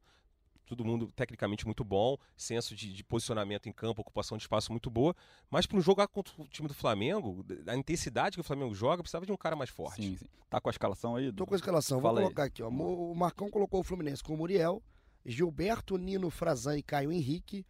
Todo 0.65 0.85
mundo 0.85 1.11
tecnicamente 1.11 1.65
muito 1.65 1.83
bom, 1.83 2.15
senso 2.38 2.73
de, 2.73 2.93
de 2.93 3.03
posicionamento 3.03 3.67
em 3.67 3.73
campo, 3.73 3.99
ocupação 3.99 4.38
de 4.38 4.43
espaço 4.43 4.71
muito 4.71 4.89
boa. 4.89 5.13
Mas 5.51 5.65
para 5.65 5.77
um 5.77 5.81
jogar 5.81 6.07
contra 6.07 6.33
o 6.41 6.47
time 6.47 6.69
do 6.69 6.73
Flamengo, 6.73 7.45
a 7.67 7.75
intensidade 7.75 8.38
que 8.38 8.39
o 8.39 8.43
Flamengo 8.43 8.73
joga, 8.73 9.03
precisava 9.03 9.25
de 9.25 9.33
um 9.33 9.35
cara 9.35 9.53
mais 9.53 9.69
forte. 9.69 10.01
Sim, 10.01 10.15
sim. 10.15 10.27
Tá 10.49 10.61
com 10.61 10.69
a 10.69 10.71
escalação 10.71 11.17
aí? 11.17 11.29
Tô 11.33 11.45
com 11.45 11.55
a 11.55 11.57
escalação, 11.57 11.99
vou 11.99 12.09
Fala 12.09 12.21
aí. 12.21 12.23
colocar 12.23 12.45
aqui. 12.45 12.63
Ó. 12.63 12.69
O 12.69 13.13
Marcão 13.13 13.49
colocou 13.49 13.81
o 13.81 13.83
Fluminense 13.83 14.23
com 14.23 14.33
o 14.33 14.38
Muriel, 14.38 14.81
Gilberto, 15.25 15.97
Nino, 15.97 16.29
Frazan 16.29 16.77
e 16.77 16.83
Caio 16.83 17.11
Henrique, 17.11 17.65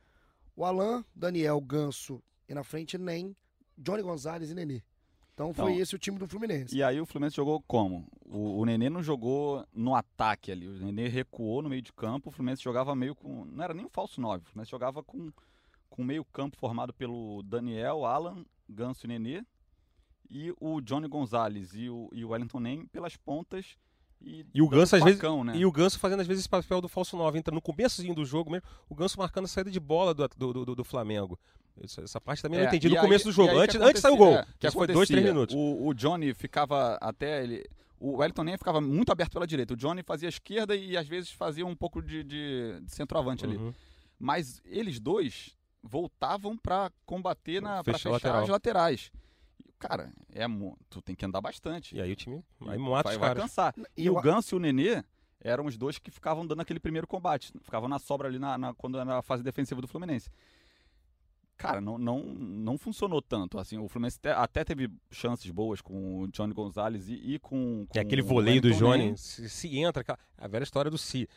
o 0.56 0.63
Alain, 0.63 1.03
Daniel, 1.15 1.60
Ganso 1.60 2.22
e 2.48 2.53
na 2.53 2.63
frente 2.63 3.00
Nem, 3.00 3.36
Johnny 3.75 4.03
Gonzalez 4.03 4.51
e 4.51 4.53
Nenê. 4.53 4.84
Então 5.39 5.53
foi 5.53 5.72
Então, 5.72 5.81
esse 5.81 5.96
o 5.96 5.98
time 5.98 6.19
do 6.19 6.27
Fluminense. 6.27 6.75
E 6.75 6.84
aí 6.84 7.00
o 7.00 7.05
Fluminense 7.05 7.38
jogou 7.38 7.62
como? 7.62 8.05
O, 8.25 8.60
o 8.60 8.65
Nenê 8.65 8.89
não 8.89 9.01
jogou 9.01 9.65
no 9.74 9.96
ataque 9.96 10.51
ali. 10.51 10.67
O 10.67 10.74
Nenê 10.74 11.08
recuou 11.08 11.62
no 11.62 11.69
meio 11.69 11.81
de 11.81 11.93
campo. 11.93 12.27
O 12.27 12.31
Fluminense 12.31 12.62
jogava 12.62 12.93
meio 12.93 13.15
com. 13.15 13.46
Não 13.46 13.63
era 13.63 13.74
nem 13.74 13.86
um 13.86 13.89
falso 13.89 14.19
9. 14.19 14.43
O 14.43 14.48
Fluminense 14.48 14.69
jogava 14.69 15.01
com, 15.01 15.31
com 15.89 16.03
meio 16.03 16.25
campo 16.25 16.58
formado 16.58 16.93
pelo 16.93 17.41
Daniel, 17.43 18.03
Alan, 18.03 18.43
Ganso 18.67 19.05
e 19.05 19.08
Nenê. 19.08 19.41
E 20.29 20.53
o 20.60 20.81
Johnny 20.81 21.08
Gonzalez 21.08 21.74
e 21.74 21.89
o, 21.89 22.10
e 22.12 22.25
o 22.25 22.29
Wellington 22.29 22.60
Nem 22.60 22.86
pelas 22.88 23.15
pontas. 23.15 23.77
E, 24.22 24.46
E 24.54 24.62
o 24.62 24.68
Ganso, 24.68 24.96
às 24.98 25.04
vezes- 25.04 25.22
né? 25.46 25.54
E 25.56 25.66
o 25.66 25.72
Ganso 25.72 25.98
fazendo 25.98 26.20
às 26.20 26.28
vezes 26.28 26.42
esse 26.42 26.50
papel 26.50 26.82
do 26.82 26.90
falso 26.90 27.16
9, 27.16 27.38
entra 27.40 27.54
no 27.54 27.62
começozinho 27.62 28.14
do 28.14 28.26
jogo 28.26 28.52
mesmo, 28.52 28.68
o 28.90 28.96
Ganso 28.96 29.18
marcando 29.18 29.46
a 29.46 29.48
saída 29.48 29.72
de 29.72 29.80
bola 29.80 30.14
do, 30.14 30.28
do, 30.36 30.66
do- 30.66 30.76
do 30.76 30.84
Flamengo. 30.84 31.40
Essa, 31.82 32.02
essa 32.02 32.20
parte 32.20 32.42
também 32.42 32.58
eu 32.60 32.64
É, 32.64 32.66
não 32.66 32.74
entendi 32.74 32.90
no 32.90 32.96
aí- 32.96 33.02
começo 33.02 33.24
do 33.26 33.32
jogo. 33.32 33.58
Antes, 33.58 33.80
antes 33.80 34.02
saiu 34.02 34.16
o 34.16 34.18
gol. 34.18 34.34
é, 34.34 34.46
que 34.60 34.68
Isso 34.68 34.78
foi 34.78 34.88
dois, 34.88 35.08
três 35.08 35.24
minutos. 35.24 35.56
O, 35.56 35.88
o 35.88 35.94
Johnny 35.94 36.34
ficava 36.34 36.98
até 37.00 37.42
ele. 37.44 37.66
O 37.98 38.18
Wellington 38.18 38.44
nem 38.44 38.58
ficava 38.58 38.82
muito 38.82 39.12
aberto 39.12 39.32
pela 39.34 39.48
direita. 39.48 39.74
O 39.74 39.78
Johnny 39.78 40.04
fazia 40.04 40.28
a 40.28 40.30
esquerda 40.30 40.76
e 40.76 40.98
às 40.98 41.08
vezes 41.08 41.32
fazia 41.32 41.66
um 41.66 41.76
pouco 41.76 42.02
de, 42.02 42.24
de- 42.24 42.80
de 42.82 42.92
centroavante 42.94 43.46
ali. 43.46 43.56
Uhum. 43.58 43.74
Mas 44.20 44.62
eles 44.66 45.00
dois 45.00 45.56
voltavam 45.82 46.58
pra 46.58 46.92
combater 47.06 47.62
na 47.62 47.82
pra 47.84 47.94
Fechar 47.94 48.10
fechar 48.10 48.12
lateral. 48.12 48.44
as 48.44 48.50
laterais. 48.50 49.12
Cara, 49.80 50.12
é 50.34 50.46
tu 50.90 51.02
tem 51.02 51.16
que 51.16 51.26
andar 51.26 51.40
bastante. 51.42 51.96
E 51.96 52.02
aí 52.02 52.12
o 52.12 52.16
time 52.16 52.44
vai, 52.60 52.78
vai 52.78 53.18
caras. 53.18 53.44
cansar. 53.44 53.74
E 53.98 54.04
E, 54.06 54.10
o 54.10 54.20
Ganso 54.22 54.54
e 54.54 54.58
o 54.58 54.60
Nenê 54.60 55.04
eram 55.40 55.66
os 55.66 55.78
dois 55.78 55.98
que 55.98 56.12
ficavam 56.12 56.46
dando 56.46 56.62
aquele 56.62 56.80
primeiro 56.82 57.08
combate. 57.08 57.54
Ficavam 57.62 57.88
na 57.88 57.98
sobra 57.98 58.28
ali 58.28 58.38
na, 58.38 58.58
na- 58.58 58.74
quando 58.74 59.00
era 59.00 59.18
a 59.20 59.22
fase 59.22 59.42
defensiva 59.42 59.80
do 59.82 59.88
Fluminense. 59.88 60.30
Cara, 61.58 61.82
não, 61.82 61.98
não, 61.98 62.24
não 62.24 62.78
funcionou 62.78 63.22
tanto. 63.22 63.58
Assim, 63.60 63.78
o 63.78 63.88
Fluminense 63.90 64.18
te- 64.20 64.30
até 64.30 64.64
teve 64.64 64.90
chances 65.12 65.50
boas 65.52 65.82
com 65.82 66.22
o 66.22 66.28
Johnny 66.30 66.54
Gonzalez 66.54 67.10
e, 67.10 67.14
e 67.36 67.40
com, 67.40 67.86
Que 67.92 68.00
é 68.00 68.02
com 68.02 68.08
aquele 68.08 68.22
voleio 68.22 68.62
do 68.62 68.72
Johnny, 68.74 69.18
se, 69.18 69.50
se 69.50 69.78
entra, 69.78 70.04
a 70.38 70.48
velha 70.48 70.64
história 70.64 70.90
do 70.90 70.98
si. 70.98 71.28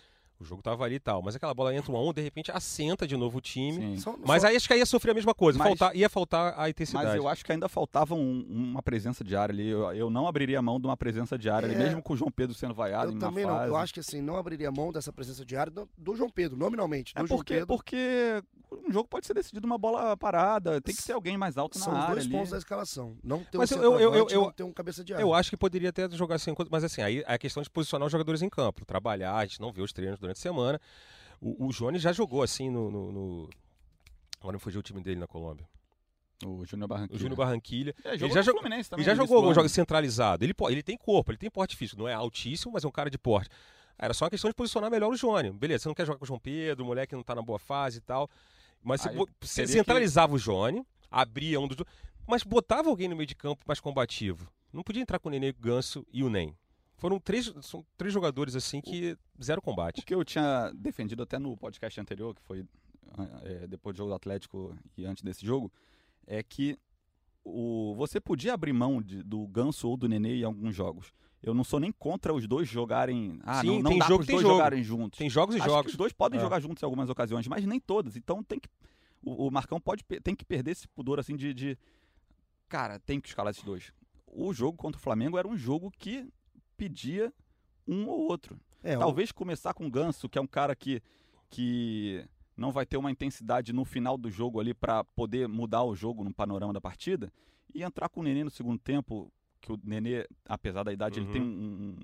O 0.40 0.44
jogo 0.44 0.60
tava 0.60 0.84
ali 0.84 0.96
e 0.96 1.00
tal, 1.00 1.22
mas 1.22 1.36
aquela 1.36 1.54
bola 1.54 1.72
entra 1.72 1.92
um 1.92 1.96
a 1.96 2.02
um, 2.02 2.12
de 2.12 2.20
repente 2.20 2.50
assenta 2.50 3.06
de 3.06 3.16
novo 3.16 3.38
o 3.38 3.40
time. 3.40 3.96
Só- 4.00 4.16
Mas 4.26 4.42
só- 4.42 4.48
aí 4.48 4.56
acho 4.56 4.66
que 4.66 4.72
aí 4.72 4.80
ia 4.80 4.86
sofrer 4.86 5.12
a 5.12 5.14
mesma 5.14 5.32
coisa, 5.32 5.56
Mas- 5.56 5.68
faltar- 5.68 5.94
ia 5.96 6.08
faltar 6.08 6.58
a 6.58 6.68
intensidade. 6.68 7.06
Mas 7.06 7.14
eu 7.16 7.28
acho 7.28 7.44
que 7.44 7.52
ainda 7.52 7.68
faltava 7.68 8.14
um- 8.16 8.44
uma 8.48 8.82
presença 8.82 9.22
diária 9.22 9.52
ali. 9.52 9.68
Eu, 9.68 9.92
eu 9.92 10.10
não 10.10 10.26
abriria 10.26 10.58
a 10.58 10.62
mão 10.62 10.80
de 10.80 10.86
uma 10.86 10.96
presença 10.96 11.38
diária 11.38 11.66
ali, 11.68 11.76
É. 11.76 11.78
mesmo 11.78 12.02
com 12.02 12.14
o 12.14 12.16
João 12.16 12.30
Pedro 12.30 12.54
sendo 12.56 12.74
vaiado 12.74 13.12
eu 13.12 13.16
em 13.16 13.18
também 13.20 13.44
uma 13.44 13.52
não. 13.52 13.58
fase. 13.60 13.70
Eu 13.70 13.76
acho 13.76 13.94
que 13.94 14.00
assim, 14.00 14.20
não 14.20 14.36
abriria 14.36 14.70
mão 14.72 14.90
dessa 14.90 15.12
presença 15.12 15.44
diária 15.44 15.70
do, 15.70 15.88
do 15.96 16.16
João 16.16 16.28
Pedro, 16.28 16.56
nominalmente. 16.58 17.14
Do 17.14 17.22
É 17.22 17.26
João 17.26 17.38
porque, 17.38 17.54
Pedro. 17.54 17.66
porque 17.68 18.42
um 18.86 18.92
jogo 18.92 19.08
pode 19.08 19.26
ser 19.26 19.34
decidido 19.34 19.66
uma 19.66 19.78
bola 19.78 20.16
parada. 20.16 20.80
Tem 20.80 20.94
que 20.94 21.02
ter 21.02 21.12
alguém 21.12 21.36
mais 21.36 21.56
alto 21.56 21.78
São 21.78 21.92
na 21.92 22.00
área 22.00 22.14
dois 22.14 22.24
ali. 22.26 22.34
pontos 22.34 22.50
da 22.50 22.58
escalação. 22.58 23.16
Não 23.22 23.42
ter 23.44 23.58
Mas 23.58 23.70
um 23.72 23.76
eu- 23.82 24.00
eu- 24.00 24.14
eu- 24.14 24.28
eu- 24.28 24.42
não 24.42 24.52
ter 24.52 24.62
um 24.62 24.72
cabeça 24.72 25.04
de 25.04 25.12
área. 25.14 25.22
Eu 25.22 25.32
acho 25.34 25.50
que 25.50 25.56
poderia 25.56 25.90
até 25.90 26.08
jogar 26.10 26.36
assim, 26.36 26.54
mas 26.70 26.84
assim, 26.84 27.02
aí 27.02 27.20
é 27.26 27.34
a 27.34 27.38
questão 27.38 27.62
de 27.62 27.70
posicionar 27.70 28.06
os 28.06 28.12
jogadores 28.12 28.42
em 28.42 28.48
campo, 28.48 28.84
trabalhar, 28.84 29.34
a 29.36 29.44
gente 29.46 29.60
não 29.60 29.72
vê 29.72 29.82
os 29.82 29.92
treinos 29.92 30.18
durante 30.18 30.36
a 30.38 30.40
semana. 30.40 30.80
O, 31.40 31.66
o 31.66 31.70
Johnny 31.72 31.98
já 31.98 32.12
jogou 32.12 32.42
assim 32.42 32.70
no. 32.70 32.90
no, 32.90 33.12
no... 33.12 33.50
Agora 34.40 34.56
me 34.56 34.60
fugiu 34.60 34.80
o 34.80 34.82
time 34.82 35.00
dele 35.00 35.20
na 35.20 35.26
Colômbia. 35.26 35.68
O 36.44 36.64
Júnior 36.64 36.88
Barranquilla. 36.88 37.16
O 37.16 37.18
Júnior 37.20 37.36
Barranquilha. 37.36 37.94
É, 38.04 38.14
Ele 38.14 38.30
já 38.30 38.42
jogou- 38.42 38.62
também. 38.62 38.82
já 38.82 38.88
no 38.96 38.98
início 38.98 39.14
jogou 39.14 39.26
do 39.28 39.34
algum 39.36 39.46
ano. 39.48 39.54
jogo 39.54 39.68
centralizado. 39.68 40.44
Ele, 40.44 40.52
ele 40.70 40.82
tem 40.82 40.96
corpo, 40.96 41.30
ele 41.30 41.38
tem 41.38 41.48
porte 41.48 41.76
físico. 41.76 42.00
Não 42.00 42.08
é 42.08 42.14
altíssimo, 42.14 42.72
mas 42.72 42.84
é 42.84 42.88
um 42.88 42.90
cara 42.90 43.08
de 43.08 43.16
porte. 43.18 43.48
Era 43.96 44.12
só 44.12 44.24
uma 44.24 44.30
questão 44.30 44.50
de 44.50 44.54
posicionar 44.54 44.90
melhor 44.90 45.12
o 45.12 45.16
Johnny. 45.16 45.50
Beleza, 45.52 45.82
você 45.84 45.88
não 45.88 45.94
quer 45.94 46.04
jogar 46.04 46.18
com 46.18 46.24
o 46.24 46.26
João 46.26 46.40
Pedro, 46.40 46.82
o 46.84 46.86
moleque 46.88 47.14
não 47.14 47.22
tá 47.22 47.36
na 47.36 47.42
boa 47.42 47.60
fase 47.60 47.98
e 47.98 48.00
tal. 48.00 48.28
Mas 48.82 49.02
você, 49.02 49.14
você 49.40 49.66
centralizava 49.66 50.34
o 50.34 50.38
Johnny, 50.38 50.84
abria 51.10 51.60
um 51.60 51.66
dos 51.68 51.76
dois. 51.76 51.88
Mas 52.26 52.42
botava 52.42 52.88
alguém 52.88 53.08
no 53.08 53.16
meio 53.16 53.26
de 53.26 53.34
campo 53.34 53.62
mais 53.66 53.80
combativo. 53.80 54.50
Não 54.72 54.82
podia 54.82 55.02
entrar 55.02 55.18
com 55.18 55.28
o 55.28 55.32
Nenê, 55.32 55.50
o 55.50 55.54
Ganso 55.54 56.06
e 56.12 56.22
o 56.22 56.30
Nem. 56.30 56.56
Foram 56.96 57.18
três, 57.18 57.52
são 57.62 57.84
três 57.96 58.12
jogadores 58.14 58.54
assim 58.54 58.80
que 58.80 59.16
zero 59.42 59.58
O 59.58 59.62
combate. 59.62 60.02
que 60.02 60.14
eu 60.14 60.24
tinha 60.24 60.70
defendido 60.74 61.22
até 61.22 61.38
no 61.38 61.56
podcast 61.56 62.00
anterior, 62.00 62.34
que 62.34 62.42
foi 62.42 62.64
é, 63.42 63.66
depois 63.66 63.94
do 63.94 63.98
jogo 63.98 64.10
do 64.10 64.14
Atlético 64.14 64.74
e 64.96 65.04
antes 65.04 65.22
desse 65.22 65.44
jogo, 65.44 65.70
é 66.26 66.42
que 66.42 66.78
o, 67.44 67.94
você 67.96 68.20
podia 68.20 68.54
abrir 68.54 68.72
mão 68.72 69.02
de- 69.02 69.22
do 69.22 69.46
Ganso 69.48 69.88
ou 69.88 69.96
do 69.96 70.08
Nenê 70.08 70.36
em 70.40 70.44
alguns 70.44 70.74
jogos. 70.74 71.12
Eu 71.42 71.52
não 71.54 71.64
sou 71.64 71.80
nem 71.80 71.90
contra 71.90 72.32
os 72.32 72.46
dois 72.46 72.68
jogarem. 72.68 73.40
Ah, 73.42 73.60
Sim, 73.60 73.66
não, 73.66 73.82
não 73.82 73.90
tem 73.90 73.98
dá 73.98 74.06
jogo, 74.06 74.24
tem 74.24 74.34
dois 74.36 74.42
jogo. 74.46 74.54
jogarem 74.54 74.82
juntos. 74.82 75.18
Tem 75.18 75.28
jogos 75.28 75.54
e 75.56 75.58
Acho 75.58 75.66
que 75.68 75.74
jogos. 75.74 75.90
os 75.92 75.96
dois 75.98 76.12
podem 76.12 76.38
É. 76.38 76.42
jogar 76.42 76.60
juntos 76.60 76.82
em 76.82 76.86
algumas 76.86 77.10
ocasiões, 77.10 77.48
mas 77.48 77.64
nem 77.66 77.80
todas. 77.80 78.16
Então 78.16 78.42
tem 78.42 78.60
que. 78.60 78.68
O, 79.24 79.48
o 79.48 79.50
Marcão 79.50 79.80
pode, 79.80 80.04
tem 80.22 80.34
que 80.34 80.44
perder 80.44 80.70
esse 80.72 80.86
pudor 80.88 81.18
assim 81.18 81.36
de, 81.36 81.52
de. 81.52 81.78
Cara, 82.68 82.98
tem 83.00 83.20
que 83.20 83.28
escalar 83.28 83.50
esses 83.50 83.62
dois. 83.64 83.92
O 84.26 84.52
jogo 84.54 84.78
contra 84.78 84.98
o 84.98 85.02
Flamengo 85.02 85.36
era 85.36 85.46
um 85.48 85.56
jogo 85.56 85.90
que 85.98 86.26
pedia 86.76 87.32
um 87.86 88.06
ou 88.08 88.20
outro. 88.30 88.58
É, 88.82 88.96
Talvez 88.96 89.30
começar 89.32 89.74
com 89.74 89.86
o 89.86 89.90
Ganso, 89.90 90.28
que 90.28 90.38
é 90.38 90.40
um 90.40 90.46
cara 90.46 90.74
que, 90.74 91.02
que 91.50 92.24
não 92.56 92.72
vai 92.72 92.86
ter 92.86 92.96
uma 92.96 93.10
intensidade 93.10 93.72
no 93.72 93.84
final 93.84 94.16
do 94.16 94.30
jogo 94.30 94.58
ali 94.58 94.72
para 94.74 95.04
poder 95.04 95.46
mudar 95.48 95.82
o 95.84 95.94
jogo 95.94 96.24
no 96.24 96.32
panorama 96.32 96.72
da 96.72 96.80
partida, 96.80 97.32
e 97.74 97.82
entrar 97.82 98.08
com 98.08 98.20
o 98.20 98.22
Nenê 98.22 98.42
no 98.44 98.50
segundo 98.50 98.78
tempo, 98.78 99.30
que 99.62 99.72
o 99.72 99.80
Nenê, 99.82 100.26
apesar 100.44 100.82
da 100.82 100.92
idade, 100.92 101.18
Uhum. 101.20 101.24
ele 101.26 101.32
tem 101.32 101.40
um, 101.42 101.46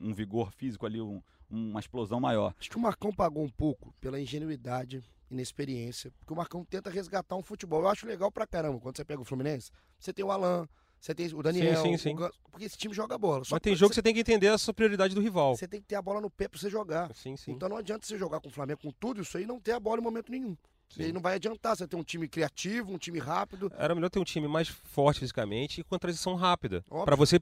um- 0.02 0.10
um 0.10 0.14
vigor 0.14 0.50
físico 0.52 0.86
ali, 0.86 1.00
um- 1.00 1.20
uma 1.50 1.80
explosão 1.80 2.20
maior. 2.20 2.54
Acho 2.58 2.70
que 2.70 2.76
o 2.76 2.80
Marcão 2.80 3.12
pagou 3.12 3.42
um 3.44 3.48
pouco 3.50 3.92
pela 4.00 4.18
ingenuidade, 4.20 5.02
inexperiência, 5.30 6.10
porque 6.18 6.32
o 6.32 6.36
Marcão 6.36 6.64
tenta 6.64 6.88
resgatar 6.90 7.36
um 7.36 7.42
futebol. 7.42 7.80
Eu 7.82 7.88
acho 7.88 8.06
legal 8.06 8.30
pra 8.30 8.46
caramba 8.46 8.78
quando 8.80 8.96
você 8.96 9.04
pega 9.04 9.20
o 9.20 9.24
Fluminense, 9.24 9.70
você 9.98 10.12
tem 10.12 10.24
o 10.24 10.30
Alan, 10.30 10.68
você 11.00 11.14
tem 11.14 11.26
o 11.34 11.42
Daniel, 11.42 11.82
sim, 11.82 11.96
sim. 11.96 12.12
o 12.12 12.16
Gan- 12.16 12.30
porque 12.50 12.64
esse 12.64 12.76
time 12.76 12.92
joga 12.94 13.16
bola. 13.18 13.44
Só 13.44 13.54
Mas 13.56 13.60
tem 13.62 13.74
jogo 13.74 13.90
que 13.90 13.94
você, 13.94 13.98
você 14.00 14.02
tem 14.02 14.14
que 14.14 14.20
entender 14.20 14.48
a 14.48 14.72
prioridade 14.74 15.14
do 15.14 15.20
rival. 15.20 15.56
você 15.56 15.68
tem 15.68 15.80
que 15.80 15.86
ter 15.86 15.94
a 15.96 16.02
bola 16.02 16.20
no 16.20 16.30
pé 16.30 16.48
pra 16.48 16.58
você 16.58 16.68
jogar. 16.70 17.14
Sim, 17.14 17.36
sim. 17.36 17.52
Então 17.52 17.68
não 17.68 17.76
adianta 17.76 18.06
você 18.06 18.16
jogar 18.18 18.40
com 18.40 18.48
o 18.48 18.52
Flamengo 18.52 18.80
com 18.82 18.90
tudo 18.92 19.20
isso 19.22 19.36
aí 19.36 19.44
e 19.44 19.46
não 19.46 19.60
ter 19.60 19.72
a 19.72 19.80
bola 19.80 20.00
em 20.00 20.04
momento 20.04 20.30
nenhum. 20.30 20.56
Sim. 20.90 21.02
E 21.02 21.04
aí 21.06 21.12
não 21.12 21.20
vai 21.20 21.34
adiantar 21.34 21.76
você 21.76 21.86
ter 21.86 21.96
um 21.96 22.02
time 22.02 22.26
criativo, 22.28 22.92
um 22.92 22.98
time 22.98 23.18
rápido. 23.18 23.70
Era 23.76 23.94
melhor 23.94 24.08
ter 24.10 24.18
um 24.18 24.24
time 24.24 24.48
mais 24.48 24.68
forte 24.68 25.20
fisicamente 25.20 25.80
e 25.80 25.84
com 25.84 25.94
a 25.94 25.98
transição 25.98 26.34
rápida. 26.34 26.82
Pra 27.04 27.14
você, 27.16 27.38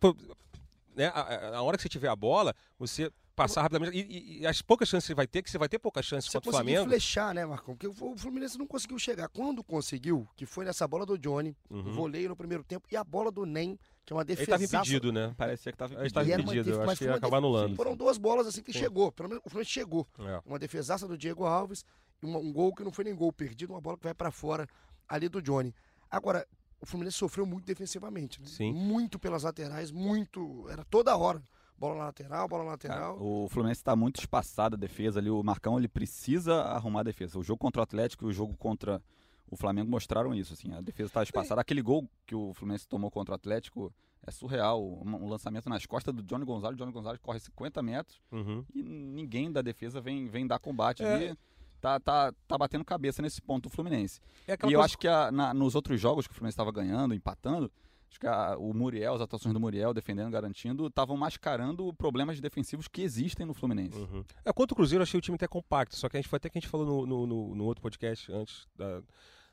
né, 0.95 1.07
a, 1.15 1.57
a- 1.59 1.63
hora 1.63 1.77
que 1.77 1.83
você 1.83 1.89
tiver 1.89 2.09
a 2.09 2.17
bola, 2.17 2.55
você 2.79 3.11
passar 3.35 3.61
rapidamente. 3.63 3.95
E, 3.97 4.01
e- 4.01 4.41
e 4.41 4.47
as 4.47 4.63
poucas 4.63 4.89
chances 4.89 5.05
que 5.05 5.09
você 5.09 5.15
vai 5.15 5.27
ter, 5.27 5.43
que 5.43 5.51
você 5.51 5.59
vai 5.59 5.69
ter 5.69 5.79
poucas 5.79 6.05
chances 6.07 6.31
Você 6.31 6.39
contra 6.39 6.49
o 6.49 6.53
Flamengo. 6.55 6.87
flechar, 6.87 7.35
né, 7.35 7.45
Marcão? 7.45 7.77
Porque 7.77 7.87
o 7.87 8.17
Fluminense 8.17 8.59
não 8.59 8.67
conseguiu 8.67 8.99
chegar. 8.99 9.29
Quando 9.29 9.63
conseguiu, 9.63 10.27
que 10.35 10.47
foi 10.47 10.65
nessa 10.65 10.89
bola 10.89 11.05
do 11.05 11.19
Johnny, 11.19 11.55
o 11.69 11.75
Uhum. 11.77 11.93
voleio 11.93 12.31
no 12.31 12.37
primeiro 12.37 12.65
tempo, 12.65 12.89
e 12.91 12.97
a 12.97 13.05
bola 13.05 13.31
do 13.31 13.45
Nem, 13.45 13.79
que 14.07 14.13
é 14.13 14.17
uma 14.17 14.23
Ele 14.23 14.29
defesa. 14.29 14.55
estava 14.65 14.65
impedido, 14.85 15.13
né? 15.13 15.35
Parecia 15.37 15.71
que 15.71 15.77
estava 15.77 15.95
Ele 15.95 16.07
estava 16.07 16.27
impedido. 16.33 16.71
Eu 16.71 16.79
mas 16.79 16.89
acho 16.91 16.99
que 16.99 17.05
foi 17.05 17.13
ia 17.13 17.17
acabar 17.19 17.37
anulando. 17.37 17.77
Foram 17.77 17.95
duas 17.95 18.17
bolas 18.17 18.47
assim 18.47 18.63
que 18.63 18.73
Sim. 18.73 18.79
chegou. 18.79 19.13
Pelo 19.13 19.29
menos 19.29 19.45
o 19.45 19.51
Fluminense 19.51 19.71
chegou. 19.71 20.07
É. 20.19 20.41
Uma 20.47 20.59
defesaça 20.59 21.07
do 21.07 21.17
Diego 21.19 21.45
Alves, 21.45 21.85
uma- 22.23 22.39
um 22.39 22.53
gol 22.53 22.75
que 22.75 22.83
não 22.85 22.93
foi 22.93 23.05
nem 23.05 23.15
gol 23.15 23.33
perdido, 23.33 23.73
uma 23.73 23.81
bola 23.81 23.97
que 23.97 24.05
vai 24.05 24.15
pra 24.15 24.31
fora 24.31 24.67
ali 25.09 25.29
do 25.29 25.41
Johnny. 25.43 25.75
Agora, 26.11 26.47
o 26.81 26.87
Fluminense 26.87 27.17
sofreu 27.17 27.45
muito 27.47 27.65
defensivamente. 27.65 28.41
né? 28.41 28.47
Sim. 28.49 28.73
Muito 28.73 29.19
pelas 29.19 29.43
laterais, 29.43 29.91
muito. 29.91 30.67
Era 30.69 30.85
toda 30.85 31.17
hora. 31.17 31.43
Bola 31.79 31.95
na 31.97 32.05
lateral, 32.05 32.49
bola 32.49 32.65
na 32.65 32.79
Cara, 32.79 32.95
lateral. 32.95 33.19
o 33.21 33.49
Fluminense 33.51 33.81
está 33.81 33.95
muito 33.95 34.19
espaçado 34.19 34.77
a 34.77 34.79
defesa 34.79 35.21
ali. 35.21 35.29
O 35.29 35.43
Marcão 35.43 35.79
ele 35.79 35.89
precisa 35.89 36.63
arrumar 36.63 37.01
a 37.01 37.03
defesa. 37.05 37.39
O 37.39 37.43
jogo 37.43 37.59
contra 37.59 37.81
o 37.81 37.83
Atlético 37.83 38.25
e 38.25 38.29
o 38.29 38.33
jogo 38.33 38.57
contra 38.57 39.03
o 39.51 39.57
Flamengo 39.57 39.91
mostraram 39.91 40.35
isso. 40.35 40.55
Assim, 40.55 40.73
a 40.73 40.81
defesa 40.81 41.09
está 41.09 41.23
espaçada. 41.23 41.61
Aquele 41.61 41.83
gol 41.83 42.09
que 42.25 42.35
o 42.35 42.55
Fluminense 42.55 42.89
tomou 42.89 43.11
contra 43.11 43.33
o 43.33 43.35
Atlético 43.37 43.93
é 44.27 44.31
surreal. 44.31 44.83
Um, 44.83 45.17
um 45.25 45.29
lançamento 45.29 45.69
nas 45.69 45.85
costas 45.85 46.15
do 46.15 46.23
Johnny 46.23 46.47
Gonzalez. 46.47 46.75
O 46.75 46.79
Johnny 46.79 46.93
Gonzalez 46.93 47.21
corre 47.21 47.39
50 47.41 47.83
metros 47.83 48.23
Uhum. 48.33 48.65
e 48.75 48.83
ninguém 48.83 49.53
da 49.53 49.61
defesa 49.61 50.01
vem, 50.01 50.29
vem 50.29 50.47
dar 50.47 50.59
combate 50.59 51.03
É. 51.05 51.15
ali. 51.15 51.39
Tá, 51.81 52.01
tá, 52.01 52.33
tá 52.49 52.59
batendo 52.59 52.85
cabeça 52.85 53.21
nesse 53.23 53.41
ponto 53.41 53.67
o 53.67 53.71
Fluminense. 53.71 54.21
É 54.47 54.53
E 54.53 54.55
eu 54.55 54.59
coisa- 54.59 54.81
acho 54.81 54.99
que 54.99 55.07
a- 55.09 55.31
na- 55.31 55.53
nos 55.55 55.75
outros 55.75 56.01
jogos 56.01 56.27
que 56.27 56.33
o 56.33 56.35
Fluminense 56.35 56.55
estava 56.55 56.73
ganhando, 56.73 57.15
empatando, 57.15 57.71
acho 58.11 58.19
que 58.19 58.27
a- 58.27 58.57
o 58.59 58.73
Muriel, 58.73 59.15
as 59.15 59.21
atuações 59.21 59.53
do 59.53 59.61
Muriel, 59.61 59.93
defendendo, 59.93 60.31
garantindo, 60.31 60.87
estavam 60.87 61.17
mascarando 61.17 61.93
problemas 61.95 62.41
defensivos 62.41 62.89
que 62.89 63.03
existem 63.03 63.45
no 63.47 63.53
Fluminense. 63.55 63.99
Uhum. 63.99 64.25
É, 64.45 64.53
quanto 64.53 64.73
o 64.73 64.75
Cruzeiro, 64.75 65.03
eu 65.03 65.05
achei 65.05 65.19
o 65.19 65.21
time 65.21 65.37
até 65.37 65.47
compacto. 65.47 65.97
Só 65.97 66.09
que 66.09 66.17
a 66.17 66.21
gente 66.21 66.29
foi 66.29 66.39
até 66.39 66.49
que 66.49 66.59
a 66.59 66.61
gente 66.61 66.71
falou 66.71 66.87
no, 66.87 67.07
no, 67.07 67.27
no- 67.27 67.55
no 67.55 67.65
outro 67.65 67.83
podcast 67.83 68.33
antes 68.33 68.67
da. 68.75 69.03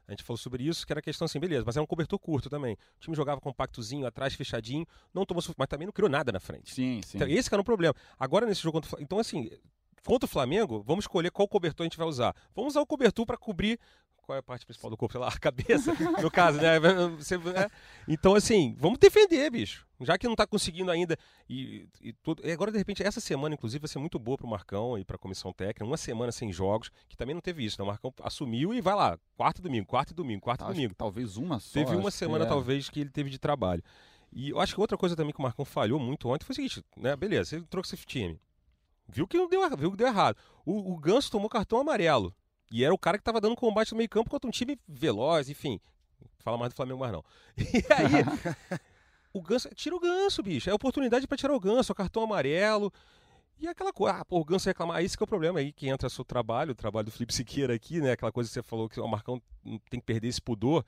A 0.06 0.12
gente 0.12 0.24
falou 0.24 0.38
sobre 0.38 0.64
isso, 0.68 0.86
que 0.86 0.92
era 0.92 1.00
a 1.00 1.02
questão 1.02 1.24
assim, 1.26 1.40
beleza, 1.40 1.64
mas 1.66 1.78
era 1.78 1.84
um 1.84 1.88
cobertor 1.88 2.20
curto 2.20 2.50
também. 2.50 2.74
O 2.74 3.00
time 3.00 3.16
jogava 3.16 3.40
compactozinho, 3.40 4.06
atrás, 4.06 4.34
fechadinho, 4.34 4.86
não 5.14 5.26
tomou 5.26 5.42
mas 5.58 5.68
também 5.70 5.86
não 5.86 5.94
criou 5.94 6.10
nada 6.10 6.30
na 6.30 6.42
frente. 6.42 6.74
Sim, 6.74 7.00
sim. 7.06 7.18
Então, 7.18 7.28
esse 7.28 7.48
que 7.50 7.56
era 7.56 7.62
um 7.62 7.66
problema. 7.66 7.96
Agora, 8.20 8.46
nesse 8.46 8.62
jogo 8.62 8.82
Então, 9.00 9.18
assim, 9.18 9.50
contra 10.06 10.26
o 10.26 10.30
Flamengo, 10.30 10.84
vamos 10.86 11.04
escolher 11.06 11.32
qual 11.32 11.48
cobertor 11.48 11.84
a 11.84 11.88
gente 11.88 11.98
vai 11.98 12.08
usar. 12.08 12.36
Vamos 12.56 12.74
usar 12.74 12.82
o 12.82 12.86
cobertor 12.86 13.26
para 13.26 13.38
cobrir. 13.38 13.80
Qual 14.26 14.38
é 14.38 14.40
a 14.40 14.44
parte 14.44 14.66
principal 14.66 14.90
do 14.90 14.96
corpo? 14.96 15.12
Sei 15.12 15.20
lá, 15.20 15.28
a 15.28 15.38
cabeça, 15.38 15.92
no 16.24 16.32
caso, 16.32 16.58
né? 16.58 16.80
Você- 17.18 17.38
né? 17.38 17.70
Então, 18.08 18.36
assim, 18.36 18.74
vamos 18.80 18.98
defender, 18.98 19.50
bicho. 19.52 19.86
Já 20.00 20.18
que 20.18 20.26
não 20.30 20.36
tá 20.36 20.48
conseguindo 20.48 20.90
ainda. 20.90 21.18
E, 21.50 21.90
e 22.02 22.14
tudo. 22.14 22.42
E 22.46 22.50
agora, 22.50 22.72
de 22.72 22.78
repente, 22.78 23.04
essa 23.04 23.20
semana, 23.20 23.54
inclusive, 23.54 23.82
vai 23.82 23.90
ser 23.90 24.00
muito 24.00 24.18
boa 24.18 24.38
pro 24.38 24.48
Marcão 24.48 24.98
e 24.98 25.04
pra 25.04 25.18
comissão 25.18 25.52
técnica. 25.52 25.84
Uma 25.84 25.98
semana 25.98 26.32
sem 26.32 26.54
jogos, 26.54 26.90
que 27.10 27.18
também 27.18 27.34
não 27.34 27.42
teve 27.42 27.66
isso, 27.66 27.76
né? 27.80 27.84
O 27.84 27.88
Marcão 27.88 28.14
assumiu 28.24 28.74
e 28.74 28.80
vai 28.80 28.96
lá. 28.96 29.20
Quarto 29.36 29.62
domingo, 29.62 29.86
quarto 29.88 30.12
e 30.12 30.14
domingo, 30.14 30.42
quarto 30.42 30.64
domingo. 30.66 30.96
talvez 30.96 31.36
uma 31.36 31.60
só. 31.60 31.74
Teve 31.74 31.92
uma 31.92 32.08
acho 32.08 32.12
que 32.12 32.20
semana, 32.20 32.46
é. 32.46 32.48
talvez, 32.48 32.90
que 32.90 33.02
ele 33.02 33.10
teve 33.10 33.30
de 33.30 33.38
trabalho. 33.38 33.84
E 34.32 34.52
eu 34.52 34.60
acho 34.62 34.74
que 34.74 34.80
outra 34.80 34.98
coisa 34.98 35.18
também 35.18 35.34
que 35.34 35.40
o 35.40 35.44
Marcão 35.44 35.66
falhou 35.66 36.00
muito 36.00 36.30
ontem 36.30 36.46
foi 36.46 36.54
o 36.54 36.56
seguinte, 36.56 36.82
né? 36.96 37.14
Beleza, 37.16 37.58
ele 37.58 37.66
trouxe 37.66 37.94
esse 37.96 38.06
time. 38.06 38.40
Viu 39.08 39.28
que 39.28 39.38
deu, 39.48 39.78
viu 39.78 39.92
que 39.92 39.98
deu 39.98 40.08
errado. 40.08 40.38
O, 40.66 40.94
o 40.94 40.98
Ganso 40.98 41.32
tomou 41.32 41.50
cartão 41.50 41.80
amarelo. 41.80 42.36
E 42.72 42.84
era 42.84 42.94
o 42.94 42.98
cara 42.98 43.18
que 43.18 43.24
tava 43.24 43.40
dando 43.40 43.56
combate 43.56 43.92
no 43.92 43.98
meio 43.98 44.10
campo 44.10 44.30
contra 44.30 44.48
um 44.48 44.52
time 44.52 44.80
veloz, 44.88 45.50
enfim. 45.50 45.80
Fala 46.40 46.58
mais 46.58 46.74
do 46.74 46.76
Flamengo 46.76 47.00
mais 47.00 47.12
não. 47.12 47.24
E 47.58 47.84
aí, 47.94 48.80
o 49.32 49.42
Ganso, 49.42 49.70
tira 49.76 49.96
o 49.96 50.00
Ganso, 50.00 50.42
bicho. 50.42 50.70
É 50.70 50.74
oportunidade 50.74 51.28
para 51.28 51.38
tirar 51.38 51.54
o 51.54 51.60
Ganso, 51.60 51.92
o 51.92 51.96
cartão 51.96 52.24
amarelo. 52.24 52.92
E 53.60 53.68
aquela 53.68 53.94
coisa, 53.94 54.18
ah, 54.18 54.26
pô, 54.26 54.40
o 54.40 54.46
Ganso 54.46 54.68
reclamar, 54.68 55.04
esse 55.04 55.16
que 55.16 55.24
é 55.24 55.26
o 55.26 55.28
problema 55.28 55.60
aí, 55.60 55.72
que 55.72 55.88
entra 55.88 56.10
seu 56.10 56.26
trabalho, 56.26 56.72
o 56.72 56.76
trabalho 56.76 57.06
do 57.06 57.12
Felipe 57.12 57.34
Siqueira 57.34 57.74
aqui, 57.74 58.02
né? 58.02 58.12
Aquela 58.12 58.32
coisa 58.32 58.50
que 58.50 58.54
você 58.54 58.64
falou 58.64 58.90
que 58.90 59.00
o 59.00 59.08
Marcão 59.08 59.42
tem 59.90 60.00
que 60.00 60.06
perder 60.06 60.28
esse 60.28 60.42
pudor. 60.42 60.86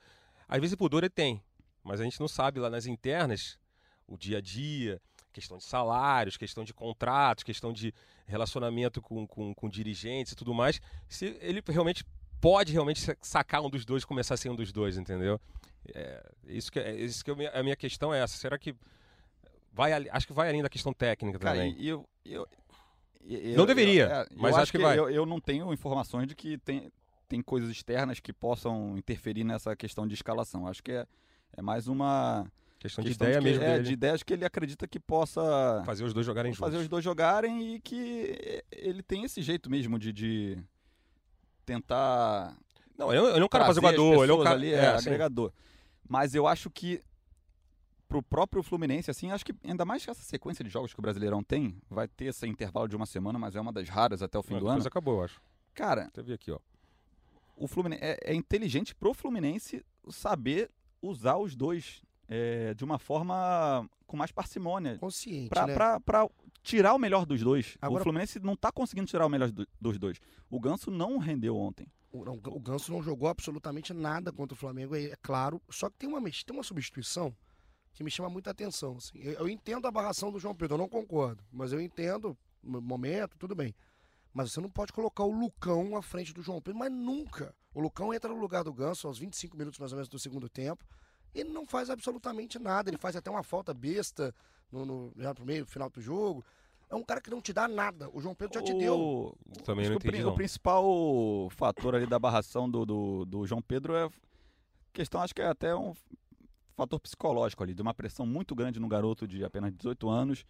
Às 0.48 0.60
vezes 0.60 0.74
o 0.74 0.76
pudor 0.76 1.02
ele 1.02 1.10
tem, 1.10 1.42
mas 1.82 2.00
a 2.00 2.04
gente 2.04 2.20
não 2.20 2.28
sabe 2.28 2.60
lá 2.60 2.68
nas 2.68 2.86
internas, 2.86 3.58
o 4.06 4.16
dia 4.16 4.38
a 4.38 4.40
dia, 4.40 5.00
questão 5.36 5.58
de 5.58 5.64
salários, 5.64 6.38
questão 6.38 6.64
de 6.64 6.72
contratos, 6.72 7.44
questão 7.44 7.70
de 7.74 7.92
relacionamento 8.26 9.02
com, 9.02 9.26
com, 9.26 9.54
com 9.54 9.68
dirigentes 9.68 10.32
e 10.32 10.36
tudo 10.36 10.54
mais, 10.54 10.80
se 11.08 11.36
ele 11.42 11.62
realmente 11.68 12.02
pode 12.40 12.72
realmente 12.72 13.04
sacar 13.20 13.60
um 13.62 13.68
dos 13.68 13.84
dois 13.84 14.02
e 14.02 14.06
começar 14.06 14.32
a 14.34 14.36
ser 14.38 14.48
um 14.48 14.56
dos 14.56 14.72
dois, 14.72 14.96
entendeu? 14.96 15.38
É, 15.94 16.26
isso 16.46 16.72
que, 16.72 16.78
é, 16.78 16.94
isso 16.94 17.22
que 17.22 17.30
eu, 17.30 17.36
a 17.52 17.62
minha 17.62 17.76
questão 17.76 18.14
é 18.14 18.20
essa. 18.22 18.38
Será 18.38 18.58
que 18.58 18.74
vai 19.72 19.92
acho 19.92 20.26
que 20.26 20.32
vai 20.32 20.48
além 20.48 20.62
da 20.62 20.70
questão 20.70 20.92
técnica 20.92 21.38
Cara, 21.38 21.56
também. 21.56 21.76
eu, 21.78 22.08
eu, 22.24 22.48
eu- 23.20 23.56
Não 23.58 23.66
deveria, 23.66 24.04
é, 24.06 24.26
mas 24.34 24.56
eu 24.56 24.62
acho 24.62 24.72
que 24.72 24.78
vai. 24.78 24.98
Eu, 24.98 25.10
eu 25.10 25.26
não 25.26 25.38
tenho 25.38 25.70
informações 25.70 26.26
de 26.26 26.34
que 26.34 26.56
tem, 26.58 26.90
tem 27.28 27.42
coisas 27.42 27.70
externas 27.70 28.20
que 28.20 28.32
possam 28.32 28.96
interferir 28.96 29.44
nessa 29.44 29.76
questão 29.76 30.06
de 30.06 30.14
escalação. 30.14 30.66
Acho 30.66 30.82
que 30.82 30.92
é, 30.92 31.06
é 31.54 31.60
mais 31.60 31.88
uma 31.88 32.50
questão 32.78 33.02
de 33.02 33.10
questão 33.10 33.26
ideia 33.28 33.38
que, 33.40 33.44
mesmo 33.44 33.62
é, 33.64 33.72
dele. 33.74 33.84
de 33.84 33.92
ideias 33.92 34.22
que 34.22 34.32
ele 34.32 34.44
acredita 34.44 34.86
que 34.86 35.00
possa 35.00 35.82
Fazer 35.84 36.04
os 36.04 36.12
dois 36.14 36.24
jogarem 36.26 36.52
fazer 36.54 36.72
juntos. 36.72 36.84
os 36.84 36.88
dois 36.88 37.04
jogarem 37.04 37.74
e 37.74 37.80
que 37.80 38.62
ele 38.70 39.02
tem 39.02 39.24
esse 39.24 39.40
jeito 39.42 39.70
mesmo 39.70 39.98
de, 39.98 40.12
de 40.12 40.58
tentar 41.64 42.56
Não, 42.96 43.10
ele 43.12 43.18
é 43.18 43.22
um- 43.22 43.44
é 43.44 43.48
cara 43.48 43.64
as 43.64 43.70
apaziguador, 43.70 44.22
ele 44.22 44.32
é 44.32 44.34
um 44.34 44.42
cara 44.42 44.56
ali, 44.56 44.72
é, 44.72 44.76
é, 44.76 44.86
agregador. 44.96 45.52
Mas 46.08 46.34
eu 46.34 46.46
acho 46.46 46.70
que 46.70 47.02
pro 48.08 48.22
próprio 48.22 48.62
Fluminense, 48.62 49.10
assim, 49.10 49.32
acho 49.32 49.44
que 49.44 49.52
ainda 49.64 49.84
mais 49.84 50.04
que 50.04 50.10
essa 50.10 50.22
sequência 50.22 50.64
de 50.64 50.70
jogos 50.70 50.94
que 50.94 51.00
o 51.00 51.02
Brasileirão 51.02 51.42
tem, 51.42 51.76
vai 51.90 52.06
ter 52.06 52.26
esse 52.26 52.46
intervalo 52.46 52.86
de 52.86 52.94
uma 52.94 53.06
semana, 53.06 53.36
mas 53.38 53.56
é 53.56 53.60
uma 53.60 53.72
das 53.72 53.88
raras 53.88 54.22
até 54.22 54.38
o 54.38 54.42
fim 54.42 54.54
do 54.54 54.60
depois 54.60 54.76
ano. 54.76 54.86
acabou, 54.86 55.18
eu 55.18 55.24
acho. 55.24 55.40
Cara, 55.74 56.08
vi 56.22 56.32
aqui, 56.32 56.50
ó. 56.52 56.58
o 57.56 57.66
Fluminense 57.66 58.04
é, 58.04 58.18
é 58.22 58.34
inteligente 58.34 58.94
pro 58.94 59.12
Fluminense 59.12 59.84
saber 60.08 60.70
usar 61.02 61.36
os 61.36 61.56
dois 61.56 62.00
é, 62.28 62.74
de 62.74 62.84
uma 62.84 62.98
forma 62.98 63.88
com 64.06 64.16
mais 64.16 64.30
parcimônia. 64.32 64.98
Consciente, 64.98 65.48
Pra, 65.48 65.66
né? 65.66 65.74
pra, 65.74 66.00
pra 66.00 66.28
tirar 66.62 66.94
o 66.94 66.98
melhor 66.98 67.24
dos 67.26 67.40
dois. 67.42 67.76
Agora- 67.80 68.00
O 68.00 68.04
Fluminense 68.04 68.38
não 68.40 68.56
tá 68.56 68.70
conseguindo 68.72 69.06
tirar 69.08 69.26
o 69.26 69.28
melhor 69.28 69.50
do- 69.50 69.66
dos 69.80 69.98
dois. 69.98 70.18
O 70.50 70.60
Ganso 70.60 70.90
não 70.90 71.18
rendeu 71.18 71.56
ontem. 71.56 71.86
O, 72.12 72.24
não, 72.24 72.34
o 72.34 72.60
Ganso 72.60 72.90
não 72.92 73.02
jogou 73.02 73.28
absolutamente 73.28 73.92
nada 73.92 74.32
contra 74.32 74.54
o 74.54 74.56
Flamengo, 74.58 74.94
é, 74.96 75.04
é 75.06 75.16
claro. 75.22 75.60
Só 75.68 75.90
que 75.90 75.96
tem 75.98 76.08
uma, 76.08 76.20
tem 76.22 76.56
uma 76.56 76.62
substituição 76.62 77.34
que 77.92 78.02
me 78.04 78.10
chama 78.10 78.28
muita 78.28 78.50
atenção. 78.50 78.96
assim. 78.96 79.18
Eu, 79.18 79.32
eu 79.34 79.48
entendo 79.48 79.86
a 79.86 79.90
barração 79.90 80.30
do 80.32 80.38
João 80.38 80.54
Pedro, 80.54 80.74
eu 80.74 80.78
não 80.78 80.88
concordo. 80.88 81.42
Mas 81.52 81.72
eu 81.72 81.80
entendo 81.80 82.36
o 82.62 82.80
momento, 82.80 83.36
tudo 83.38 83.54
bem. 83.54 83.74
Mas 84.32 84.52
você 84.52 84.60
não 84.60 84.70
pode 84.70 84.92
colocar 84.92 85.24
o 85.24 85.30
Lucão 85.32 85.96
à 85.96 86.02
frente 86.02 86.32
do 86.34 86.42
João 86.42 86.60
Pedro, 86.60 86.78
mas 86.78 86.92
nunca. 86.92 87.54
O 87.74 87.80
Lucão 87.80 88.12
entra 88.12 88.30
no 88.32 88.38
lugar 88.38 88.62
do 88.64 88.72
Ganso 88.72 89.06
aos 89.06 89.18
25 89.18 89.56
minutos 89.56 89.78
mais 89.80 89.92
ou 89.92 89.96
menos 89.96 90.08
do 90.08 90.18
segundo 90.18 90.48
tempo. 90.48 90.84
Ele 91.38 91.50
não 91.50 91.66
faz 91.66 91.90
absolutamente 91.90 92.58
nada. 92.58 92.90
Ele 92.90 92.98
faz 92.98 93.14
até 93.16 93.30
uma 93.30 93.42
falta 93.42 93.72
besta 93.74 94.34
no, 94.72 94.84
no, 94.86 95.12
já 95.16 95.34
pro 95.34 95.44
meio, 95.44 95.66
final 95.66 95.90
do 95.90 96.00
jogo. 96.00 96.44
É 96.88 96.94
um 96.94 97.02
cara 97.02 97.20
que 97.20 97.30
não 97.30 97.40
te 97.40 97.52
dá 97.52 97.66
nada. 97.66 98.08
O 98.12 98.20
João 98.20 98.34
Pedro 98.34 98.58
já 98.60 98.64
te 98.64 98.72
deu. 98.74 98.98
O- 98.98 99.36
Também 99.64 99.88
não 99.88 99.92
que 99.92 99.96
o, 99.96 99.98
entendi, 99.98 100.16
pri- 100.16 100.22
não. 100.24 100.32
o 100.32 100.34
principal 100.34 100.84
fator 101.50 101.94
ali 101.94 102.06
da 102.06 102.18
barração 102.18 102.70
do, 102.70 102.86
do, 102.86 103.24
do 103.24 103.46
João 103.46 103.60
Pedro 103.60 103.94
é 103.96 104.08
questão, 104.92 105.20
acho 105.20 105.34
que 105.34 105.42
é 105.42 105.46
até 105.48 105.74
um 105.74 105.92
fator 106.76 107.00
psicológico 107.00 107.62
ali, 107.62 107.74
de 107.74 107.82
uma 107.82 107.92
pressão 107.94 108.24
muito 108.26 108.54
grande 108.54 108.78
no 108.78 108.86
garoto 108.88 109.26
de 109.26 109.44
apenas 109.44 109.72
18 109.74 110.08
anos. 110.08 110.44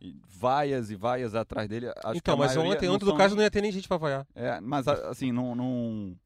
E 0.00 0.14
vaias 0.28 0.90
e 0.90 0.94
vaias 0.94 1.34
atrás 1.34 1.68
dele. 1.68 1.86
Então, 2.14 2.36
mas 2.36 2.56
ontem, 2.56 2.88
ontem 2.88 3.04
do 3.04 3.06
são- 3.10 3.16
caso, 3.16 3.34
não 3.34 3.42
ia 3.42 3.50
ter 3.50 3.60
nem 3.60 3.72
gente 3.72 3.88
pra 3.88 3.96
vaiar. 3.96 4.24
É, 4.34 4.60
mas 4.60 4.86
assim, 4.86 5.32
não, 5.32 5.56
não. 5.56 6.16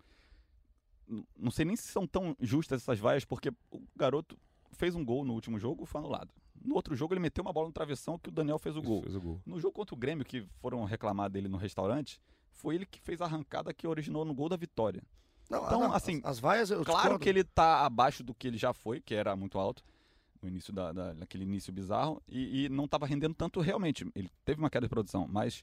Não 1.37 1.51
sei 1.51 1.65
nem 1.65 1.77
se 1.77 1.88
são 1.88 2.07
tão 2.07 2.37
justas 2.41 2.83
essas 2.83 2.99
vaias, 2.99 3.25
porque 3.25 3.51
o 3.71 3.81
garoto 3.97 4.37
fez 4.73 4.95
um 4.95 5.05
gol 5.05 5.25
no 5.25 5.35
último 5.35 5.59
jogo, 5.59 5.85
foi 5.85 6.01
anulado. 6.01 6.33
No 6.65 6.75
outro 6.75 6.95
jogo, 6.95 7.12
ele 7.12 7.21
meteu 7.21 7.43
uma 7.43 7.53
bola 7.53 7.67
no 7.67 7.73
travessão 7.73 8.19
que 8.19 8.29
o 8.29 8.33
Daniel 8.33 8.59
fez 8.59 8.77
o 8.77 8.83
gol. 8.83 9.03
Fez 9.03 9.15
o 9.17 9.21
gol. 9.21 9.41
No 9.45 9.59
jogo 9.61 9.75
contra 9.75 9.95
o 9.95 9.99
Grêmio, 9.99 10.25
que 10.25 10.47
foram 10.61 10.85
reclamar 10.85 11.29
dele 11.29 11.49
no 11.49 11.57
restaurante, 11.59 12.21
foi 12.53 12.77
ele 12.77 12.87
que 12.87 13.01
fez 13.01 13.21
a 13.21 13.25
arrancada 13.25 13.75
que 13.75 13.87
originou 13.87 14.25
no 14.25 14.33
gol 14.33 14.49
da 14.49 14.57
vitória. 14.57 15.03
Não, 15.51 15.67
Então, 15.67 15.81
não, 15.81 15.93
assim, 15.93 16.19
as, 16.23 16.33
as 16.33 16.38
vaias 16.38 16.71
eu 16.71 16.85
Claro 16.85 17.01
discordo. 17.01 17.19
que 17.19 17.29
ele 17.29 17.43
tá 17.45 17.85
abaixo 17.85 18.23
do 18.23 18.33
que 18.33 18.47
ele 18.47 18.57
já 18.57 18.73
foi, 18.73 19.01
que 19.01 19.15
era 19.15 19.35
muito 19.37 19.59
alto, 19.59 19.83
no 20.41 20.49
início 20.49 20.73
da, 20.73 20.93
da- 20.93 21.12
daquele 21.12 21.45
início 21.45 21.73
bizarro, 21.73 22.23
e, 22.29 22.65
e 22.65 22.69
não 22.69 22.85
estava 22.85 23.07
rendendo 23.07 23.35
tanto 23.35 23.61
realmente. 23.61 24.09
Ele 24.15 24.31
teve 24.45 24.61
uma 24.61 24.71
queda 24.71 24.87
de 24.87 24.91
produção, 24.91 25.27
mas 25.29 25.62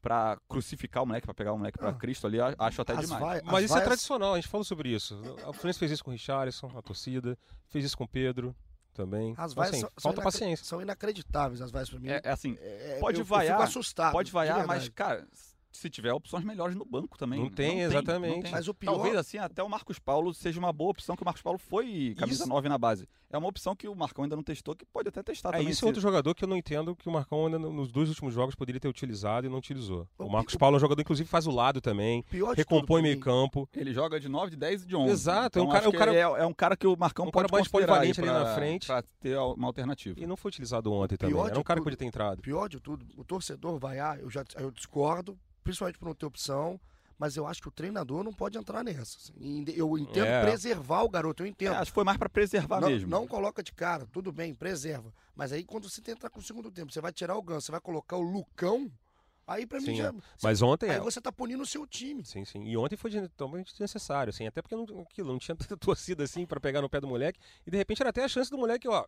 pra 0.00 0.38
crucificar 0.48 1.02
o 1.02 1.06
moleque, 1.06 1.26
pra 1.26 1.34
pegar 1.34 1.52
o 1.52 1.58
moleque 1.58 1.78
pra 1.78 1.90
Ah. 1.90 1.94
Cristo 1.94 2.26
ali, 2.26 2.38
acho 2.40 2.80
até 2.82 2.94
As 2.94 3.00
demais. 3.00 3.20
vai- 3.20 3.42
Mas 3.44 3.54
as 3.54 3.64
isso 3.64 3.72
é 3.72 3.76
vaias- 3.76 3.84
tradicional, 3.88 4.32
a 4.32 4.36
gente 4.36 4.48
falou 4.48 4.64
sobre 4.64 4.88
isso. 4.88 5.14
O 5.46 5.52
Fluminense 5.52 5.78
fez 5.78 5.90
isso 5.92 6.02
com 6.04 6.10
o 6.10 6.12
Richarlison, 6.14 6.70
a 6.76 6.82
torcida, 6.82 7.38
fez 7.68 7.84
isso 7.84 7.96
com 7.98 8.04
o 8.04 8.08
Pedro 8.08 8.56
também. 8.94 9.34
As 9.36 9.52
Então, 9.52 9.62
vaias 9.62 9.70
assim, 9.74 9.80
são, 9.80 9.90
falta 10.00 10.22
paciência. 10.22 10.64
São 10.64 10.80
inacreditáveis 10.80 11.60
as 11.60 11.70
vaias 11.70 11.90
pra 11.90 11.98
mim. 12.00 12.08
É, 12.08 12.20
é 12.24 12.30
assim, 12.30 12.56
É, 12.60 12.98
pode 13.00 13.18
eu, 13.20 13.24
vaiar, 13.24 13.52
Eu 13.52 13.56
fico 13.58 13.68
assustado. 13.68 14.12
pode 14.12 14.26
de 14.26 14.32
vaiar, 14.32 14.66
mas, 14.66 14.88
cara, 14.88 15.26
se 15.72 15.88
tiver 15.88 16.12
opções 16.12 16.44
melhores 16.44 16.74
no 16.76 16.84
banco 16.84 17.16
também. 17.16 17.40
Não 17.40 17.50
tem, 17.50 17.80
exatamente. 17.80 18.50
Mas 18.50 18.66
o 18.68 18.74
pior- 18.74 18.92
Talvez 18.94 19.16
assim, 19.16 19.38
até 19.38 19.62
o 19.62 19.68
Marcos 19.68 19.98
Paulo 19.98 20.34
seja 20.34 20.58
uma 20.58 20.72
boa 20.72 20.90
opção, 20.90 21.14
que 21.16 21.22
o 21.22 21.24
Marcos 21.24 21.42
Paulo 21.42 21.58
foi 21.58 22.14
camisa 22.18 22.42
Isso. 22.42 22.48
9 22.48 22.68
na 22.68 22.76
base. 22.76 23.08
É 23.32 23.38
uma 23.38 23.46
opção 23.48 23.76
que 23.76 23.86
o 23.86 23.94
Marcão 23.94 24.24
ainda 24.24 24.34
não 24.34 24.42
testou, 24.42 24.74
que 24.74 24.84
pode 24.84 25.08
até 25.08 25.22
testar 25.22 25.50
É, 25.50 25.52
também. 25.52 25.68
isso 25.68 25.84
é 25.84 25.86
outro 25.86 26.00
jogador 26.00 26.34
que 26.34 26.42
eu 26.44 26.48
não 26.48 26.56
entendo 26.56 26.96
que 26.96 27.08
o 27.08 27.12
Marcão 27.12 27.46
ainda 27.46 27.58
no- 27.58 27.72
nos 27.72 27.92
dois 27.92 28.08
últimos 28.08 28.34
jogos 28.34 28.54
poderia 28.56 28.80
ter 28.80 28.88
utilizado 28.88 29.46
e 29.46 29.50
não 29.50 29.58
utilizou. 29.58 30.08
O 30.18 30.24
O 30.24 30.30
Marcos 30.32 30.56
Paulo 30.56 30.74
é 30.74 30.78
um 30.78 30.80
jogador, 30.80 31.00
inclusive, 31.00 31.28
faz 31.28 31.46
o 31.46 31.50
lado 31.52 31.80
também, 31.80 32.22
Pior 32.24 32.50
de 32.54 32.60
recompõe 32.62 33.00
meio 33.02 33.20
campo. 33.20 33.68
Ele 33.76 33.92
joga 33.94 34.18
de 34.18 34.28
9, 34.28 34.50
de 34.50 34.56
10 34.56 34.82
e 34.82 34.86
de 34.86 34.96
11. 34.96 35.12
Exato, 35.12 35.58
é 35.58 35.62
um 35.62 35.66
Então, 35.66 35.72
cara- 35.76 35.88
o 35.88 35.92
cara- 35.92 36.10
que 36.10 36.16
é, 36.16 36.20
é 36.22 36.46
um 36.46 36.52
cara 36.52 36.76
que 36.76 36.86
o 36.86 36.96
Marcão 36.96 37.26
um 37.26 37.30
cara 37.30 37.48
pode 37.48 37.52
mais 37.60 37.68
considerar 37.68 38.00
aí 38.00 38.12
polivalente 38.12 38.20
ali 38.20 38.30
na 38.48 38.54
frente. 38.56 38.86
Pra 38.88 39.02
ter 39.20 39.38
uma 39.38 39.68
alternativa. 39.68 40.18
E 40.18 40.26
não 40.26 40.36
foi 40.36 40.48
utilizado 40.48 40.92
ontem 40.92 41.16
também. 41.16 41.38
Era 41.40 41.58
um 41.58 41.62
cara 41.62 41.78
que 41.78 41.84
podia 41.84 41.96
ter 41.96 42.06
entrado. 42.06 42.42
Pior 42.42 42.68
de 42.68 42.80
tudo, 42.80 43.06
o 43.16 43.22
torcedor 43.24 43.78
vaiar, 43.78 44.18
eu 44.18 44.28
já 44.28 44.44
eu 44.58 44.70
discordo, 44.72 45.38
principalmente 45.70 45.98
por 45.98 46.06
não 46.06 46.14
ter 46.14 46.26
opção, 46.26 46.80
mas 47.18 47.36
eu 47.36 47.46
acho 47.46 47.60
que 47.60 47.68
o 47.68 47.70
treinador 47.70 48.22
não 48.24 48.32
pode 48.32 48.56
entrar 48.56 48.82
nessa. 48.82 49.18
assim. 49.18 49.64
Eu 49.76 49.96
entendo 49.98 50.26
É. 50.26 50.42
preservar 50.42 51.02
o 51.02 51.08
garoto, 51.08 51.42
eu 51.42 51.46
entendo. 51.46 51.74
É, 51.74 51.76
acho 51.76 51.90
que 51.90 51.94
foi 51.94 52.04
mais 52.04 52.16
pra 52.18 52.28
preservar 52.28 52.80
não, 52.80 52.88
mesmo. 52.88 53.08
não 53.08 53.26
coloca 53.26 53.62
de 53.62 53.72
cara, 53.72 54.06
tudo 54.12 54.32
bem, 54.32 54.54
preserva. 54.54 55.12
Mas 55.34 55.52
aí 55.52 55.62
quando 55.64 55.88
você 55.88 56.00
tentar 56.00 56.30
com 56.30 56.40
o 56.40 56.42
segundo 56.42 56.70
tempo, 56.70 56.92
você 56.92 57.00
vai 57.00 57.12
tirar 57.12 57.36
o 57.36 57.42
Ganso, 57.42 57.66
você 57.66 57.72
vai 57.72 57.80
colocar 57.80 58.16
o 58.16 58.22
Lucão, 58.22 58.90
aí 59.46 59.66
pra 59.66 59.80
mim 59.80 59.96
já. 59.96 60.08
é. 60.08 60.12
Mas 60.42 60.62
ontem 60.62 60.88
Aí 60.88 60.96
é. 60.96 61.00
você 61.00 61.20
tá 61.20 61.30
punindo 61.30 61.62
o 61.62 61.66
seu 61.66 61.86
time. 61.86 62.24
Sim, 62.24 62.44
sim. 62.46 62.64
E 62.64 62.76
ontem 62.76 62.96
foi 62.96 63.10
totalmente 63.10 63.70
desnecessário, 63.72 64.30
assim, 64.30 64.46
até 64.46 64.62
porque 64.62 64.74
não, 64.76 64.84
aquilo, 65.02 65.30
não 65.32 65.38
tinha 65.38 65.54
tanta 65.68 65.76
torcida 65.76 66.24
assim 66.24 66.46
pra 66.46 66.58
pegar 66.58 66.80
no 66.80 66.88
pé 66.88 67.00
do 67.02 67.06
moleque. 67.08 67.38
E 67.66 67.70
de 67.70 67.76
repente 67.76 68.00
era 68.00 68.08
até 68.10 68.24
a 68.24 68.28
chance 68.28 68.50
do 68.50 68.56
moleque, 68.56 68.88
ó, 68.88 69.04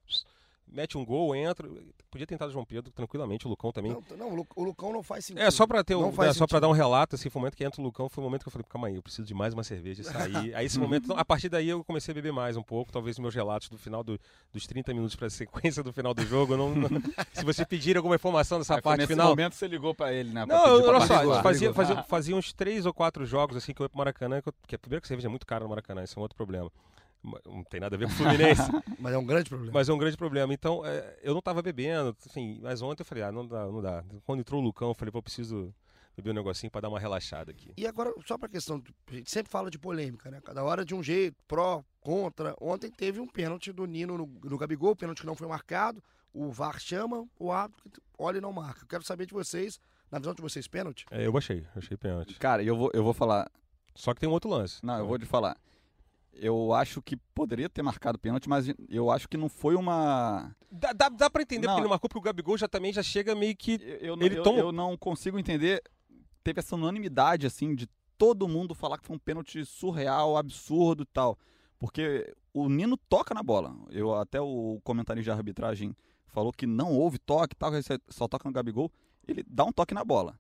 mete 0.73 0.97
um 0.99 1.05
gol, 1.05 1.35
entra. 1.35 1.69
Podia 2.11 2.27
tentar 2.27 2.47
o 2.47 2.51
João 2.51 2.65
Pedro 2.65 2.91
tranquilamente, 2.93 3.47
o 3.47 3.51
Lucão 3.51 3.73
também. 3.73 3.93
Não, 3.93 4.17
não, 4.17 4.31
o 4.33 4.35
Lu- 4.37 4.47
o 4.57 4.65
Lucão 4.65 4.93
não 4.93 5.03
faz 5.03 5.25
sentido. 5.25 5.43
É, 5.43 5.51
só 5.51 5.67
pra 5.67 5.83
ter 5.83 5.95
um, 5.95 6.13
faz 6.13 6.31
é, 6.31 6.33
só 6.35 6.47
pra 6.47 6.61
dar 6.61 6.69
um 6.69 6.73
relato, 6.73 7.15
assim, 7.17 7.31
foi 7.31 7.39
o 7.39 7.43
momento 7.43 7.57
que 7.57 7.65
entra 7.65 7.81
o 7.81 7.85
Lucão, 7.85 8.09
foi 8.09 8.23
o 8.23 8.27
momento 8.27 8.43
que 8.43 8.49
eu 8.49 8.53
falei, 8.53 8.67
calma 8.69 8.89
aí, 8.89 8.97
eu 8.97 9.03
preciso 9.03 9.27
de 9.27 9.33
mais 9.35 9.55
uma 9.55 9.65
cerveja 9.65 10.03
e 10.03 10.05
sair. 10.05 10.55
aí 10.55 10.67
esse 10.67 10.79
momento, 10.81 11.13
a 11.15 11.25
partir 11.25 11.49
daí 11.49 11.69
eu 11.69 11.83
comecei 11.85 12.13
a 12.13 12.15
beber 12.15 12.33
mais 12.33 12.57
um 12.57 12.63
pouco, 12.63 12.93
talvez 12.93 13.19
meus 13.19 13.35
relatos 13.35 13.69
do 13.69 13.79
final 13.79 14.03
do- 14.05 14.19
dos 14.53 14.67
30 14.67 14.93
minutos 14.93 15.17
pra 15.17 15.31
sequência 15.31 15.83
do 15.83 15.93
final 15.93 16.13
do 16.13 16.23
jogo, 16.27 16.57
não, 16.57 16.75
não- 16.75 16.89
se 17.33 17.45
vocês 17.45 17.67
pedirem 17.67 17.99
alguma 17.99 18.17
informação 18.17 18.59
dessa 18.59 18.75
Aí 18.75 18.83
foi 18.83 18.83
parte 18.83 18.99
nesse 19.01 19.13
final. 19.13 19.29
momento 19.29 19.55
você 19.55 19.67
ligou 19.67 19.95
pra 19.95 20.13
ele, 20.13 20.31
né? 20.31 20.45
pra 20.47 20.55
Não, 20.57 20.65
pedir 20.65 20.85
eu, 20.85 20.89
olha 20.91 21.01
só, 21.01 21.15
participar. 21.15 21.43
fazia, 21.43 21.73
fazia, 21.75 22.03
fazia 22.03 22.37
uns 22.37 22.53
três 22.53 22.85
ou 22.87 22.93
quatro 22.93 23.25
jogos 23.25 23.57
assim 23.57 23.73
que 23.73 23.81
eu 23.81 23.85
ia 23.85 23.89
pro 23.89 23.99
Maracanã, 23.99 24.43
que, 24.43 24.49
eu, 24.49 24.55
que 24.67 24.77
primeiro 24.77 25.01
que 25.01 25.07
a 25.07 25.09
cerveja 25.09 25.29
é 25.29 25.31
muito 25.31 25.47
cara 25.47 25.65
no 25.65 25.71
Maracanã, 25.71 26.03
isso 26.05 26.19
é 26.19 26.21
um 26.21 26.23
outro 26.23 26.37
problema. 26.37 26.71
Não 27.47 27.63
tem 27.65 27.79
nada 27.81 27.95
a 27.95 27.99
ver 27.99 28.07
com 28.07 28.13
o 28.13 28.17
Fluminense, 28.17 28.63
Mas 28.99 29.15
é 29.15 29.19
um 29.19 29.25
grande 29.25 29.49
problema. 29.49 29.73
mas 29.73 29.89
é 29.89 29.93
um 29.93 29.99
grande 29.99 30.17
problema. 30.17 30.53
Então, 30.53 30.85
é, 30.85 31.19
eu 31.23 31.33
não 31.35 31.41
tava 31.41 31.63
bebendo, 31.63 32.17
enfim, 32.27 32.59
mas 32.61 32.83
ontem 32.83 33.03
eu 33.03 33.07
falei, 33.07 33.23
ah, 33.23 33.31
não 33.31 33.47
dá, 33.47 33.65
não 33.67 33.81
dá. 33.81 34.05
Quando 34.25 34.41
entrou 34.41 34.61
o 34.61 34.65
Lucão, 34.65 34.89
eu 34.89 34.95
falei, 34.95 35.13
pô, 35.13 35.19
eu 35.19 35.23
preciso 35.23 35.73
beber 36.17 36.31
um 36.31 36.35
negocinho 36.35 36.71
pra 36.71 36.81
dar 36.81 36.89
uma 36.89 36.99
relaxada 36.99 37.53
aqui. 37.53 37.73
E 37.77 37.87
agora, 37.87 38.13
só 38.27 38.37
pra 38.37 38.49
questão, 38.49 38.79
do- 38.81 38.93
a 39.09 39.15
gente 39.15 39.31
sempre 39.31 39.51
fala 39.53 39.71
de 39.71 39.79
polêmica, 39.79 40.31
né? 40.31 40.41
Cada 40.45 40.65
hora 40.65 40.85
de 40.85 40.95
um 40.95 41.03
jeito, 41.03 41.37
pró, 41.47 41.83
contra. 42.01 42.57
Ontem 42.61 42.91
teve 42.91 43.21
um 43.21 43.27
pênalti 43.29 43.73
do 43.73 43.87
Nino 43.87 44.19
no, 44.19 44.27
no 44.43 44.59
Gabigol, 44.59 44.97
pênalti 44.97 45.21
que 45.21 45.27
não 45.27 45.37
foi 45.37 45.47
marcado. 45.47 46.03
O 46.35 46.51
VAR 46.51 46.81
chama, 46.81 47.25
o 47.39 47.53
árbitro 47.53 47.85
olha 48.19 48.39
e 48.39 48.41
não 48.41 48.53
marca. 48.53 48.83
Eu 48.83 48.89
quero 48.89 49.05
saber 49.05 49.27
de 49.27 49.33
vocês, 49.35 49.79
na 50.11 50.19
visão 50.19 50.35
de 50.35 50.43
vocês, 50.43 50.67
pênalti? 50.67 51.05
É, 51.11 51.27
eu 51.27 51.37
achei, 51.39 51.65
achei 51.77 51.97
pênalti. 51.97 52.35
Cara, 52.39 52.63
eu 52.65 52.77
vou, 52.77 52.91
eu 52.93 53.05
vou 53.05 53.13
falar. 53.15 53.49
Só 53.95 54.13
que 54.13 54.21
tem 54.21 54.29
um 54.29 54.33
outro 54.33 54.51
lance. 54.51 54.85
Não, 54.85 54.99
eu 54.99 55.07
vou 55.07 55.19
te 55.19 55.27
falar. 55.27 55.57
Eu 56.35 56.73
acho 56.73 57.03
que 57.03 57.17
poderia 57.35 57.69
ter 57.69 57.83
marcado 57.83 58.19
pênalti, 58.19 58.49
mas 58.49 58.67
eu 58.89 59.11
acho 59.11 59.29
que 59.29 59.37
não 59.37 59.49
foi 59.49 59.75
uma. 59.75 60.55
Dá, 60.71 60.93
dá, 60.93 61.09
dá 61.09 61.31
pra 61.31 61.43
entender 61.43 61.67
Não. 61.67 61.75
porque 61.75 61.83
não 61.83 61.91
marcou, 61.91 62.09
porque 62.09 62.19
o 62.21 62.23
Gabigol 62.23 62.57
já 62.57 62.67
também 62.67 62.93
já 62.93 63.03
chega 63.03 63.35
meio 63.35 63.55
que. 63.57 63.75
Eu, 63.83 63.97
eu 64.09 64.17
não- 64.17 64.27
Ele 64.27 64.39
eu- 64.39 64.43
toma- 64.43 64.59
eu 64.59 64.73
não 64.73 64.97
consigo 64.97 65.39
entender. 65.39 65.83
Teve 66.43 66.59
essa 66.61 66.75
unanimidade, 66.75 67.47
assim, 67.47 67.75
de 67.75 67.87
todo 68.17 68.49
mundo 68.49 68.75
falar 68.75 68.99
que 68.99 69.07
foi 69.07 69.15
um 69.15 69.19
pênalti 69.19 69.65
surreal, 69.65 70.37
absurdo 70.37 71.03
e 71.03 71.07
tal. 71.07 71.39
Porque 71.79 72.33
o 72.55 72.69
Nino 72.69 72.97
toca 72.97 73.35
na 73.35 73.43
bola. 73.43 73.75
Eu 73.91 74.15
Até 74.15 74.41
o 74.41 74.81
comentarista 74.83 75.33
de 75.33 75.37
arbitragem 75.37 75.95
falou 76.27 76.53
que 76.53 76.67
não 76.67 76.93
houve 76.93 77.19
toque 77.19 77.55
e 77.55 77.59
tal, 77.59 77.71
só 78.09 78.27
toca 78.27 78.49
no 78.49 78.53
Gabigol. 78.53 78.91
Ele 79.29 79.45
dá 79.47 79.65
um 79.65 79.73
toque 79.73 79.93
na 79.95 80.05
bola. 80.05 80.39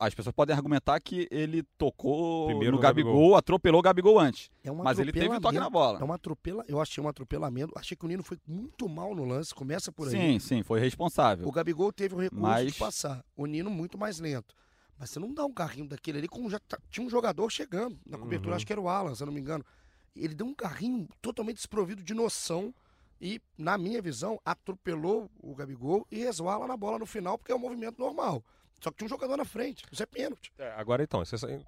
As 0.00 0.14
pessoas 0.14 0.34
podem 0.34 0.54
argumentar 0.54 0.98
que 1.00 1.26
ele 1.30 1.62
tocou 1.76 2.46
Primeiro 2.46 2.76
no 2.76 2.82
Gabigol, 2.82 3.12
Gabigol. 3.12 3.36
atropelou 3.36 3.78
o 3.80 3.82
Gabigol 3.82 4.18
antes. 4.18 4.50
É 4.62 4.70
um 4.72 4.76
Mas 4.82 4.98
ele 4.98 5.12
teve 5.12 5.28
um 5.28 5.40
toque 5.40 5.58
na 5.58 5.70
bola. 5.70 5.98
É 6.00 6.04
um 6.04 6.12
atropela... 6.12 6.64
Eu 6.68 6.80
achei 6.80 7.02
um 7.02 7.08
atropelamento. 7.08 7.72
Achei 7.76 7.96
que 7.96 8.04
o 8.04 8.08
Nino 8.08 8.22
foi 8.22 8.38
muito 8.46 8.88
mal 8.88 9.14
no 9.14 9.24
lance. 9.24 9.54
Começa 9.54 9.90
por 9.92 10.08
aí. 10.08 10.12
Sim, 10.12 10.38
sim, 10.38 10.62
foi 10.62 10.80
responsável. 10.80 11.46
O 11.46 11.52
Gabigol 11.52 11.92
teve 11.92 12.14
o 12.14 12.18
recurso 12.18 12.42
Mas- 12.42 12.72
de 12.72 12.78
passar. 12.78 13.24
O 13.36 13.46
Nino 13.46 13.70
muito 13.70 13.96
mais 13.98 14.18
lento. 14.20 14.54
Mas 14.98 15.10
você 15.10 15.18
não 15.20 15.32
dá 15.32 15.44
um 15.44 15.52
carrinho 15.52 15.86
daquele 15.88 16.18
ali 16.18 16.28
com 16.28 16.50
já 16.50 16.58
tá- 16.58 16.78
tinha 16.90 17.06
um 17.06 17.10
jogador 17.10 17.48
chegando 17.50 17.96
na 18.04 18.18
cobertura, 18.18 18.50
Uhum. 18.50 18.56
acho 18.56 18.66
que 18.66 18.72
era 18.72 18.80
o 18.80 18.88
Alan, 18.88 19.14
se 19.14 19.22
eu 19.22 19.26
não 19.26 19.32
me 19.32 19.40
engano. 19.40 19.64
Ele 20.16 20.34
deu 20.34 20.44
um 20.46 20.54
carrinho 20.54 21.08
totalmente 21.22 21.56
desprovido 21.56 22.02
de 22.02 22.12
noção 22.14 22.74
e, 23.20 23.40
na 23.56 23.78
minha 23.78 24.02
visão, 24.02 24.40
atropelou 24.44 25.30
o 25.40 25.54
Gabigol 25.54 26.04
e 26.10 26.18
resvala 26.18 26.66
na 26.66 26.76
bola 26.76 26.98
no 26.98 27.06
final, 27.06 27.38
porque 27.38 27.52
é 27.52 27.54
um 27.54 27.58
movimento 27.60 27.98
normal. 28.00 28.42
Só 28.80 28.90
que 28.90 28.98
tinha 28.98 29.06
um 29.06 29.10
jogador 29.10 29.36
na 29.36 29.44
frente. 29.44 29.84
Isso 29.90 30.02
é 30.02 30.06
pênalti. 30.06 30.52
É, 30.58 30.70
agora 30.76 31.02
então, 31.02 31.20
é- 31.22 31.60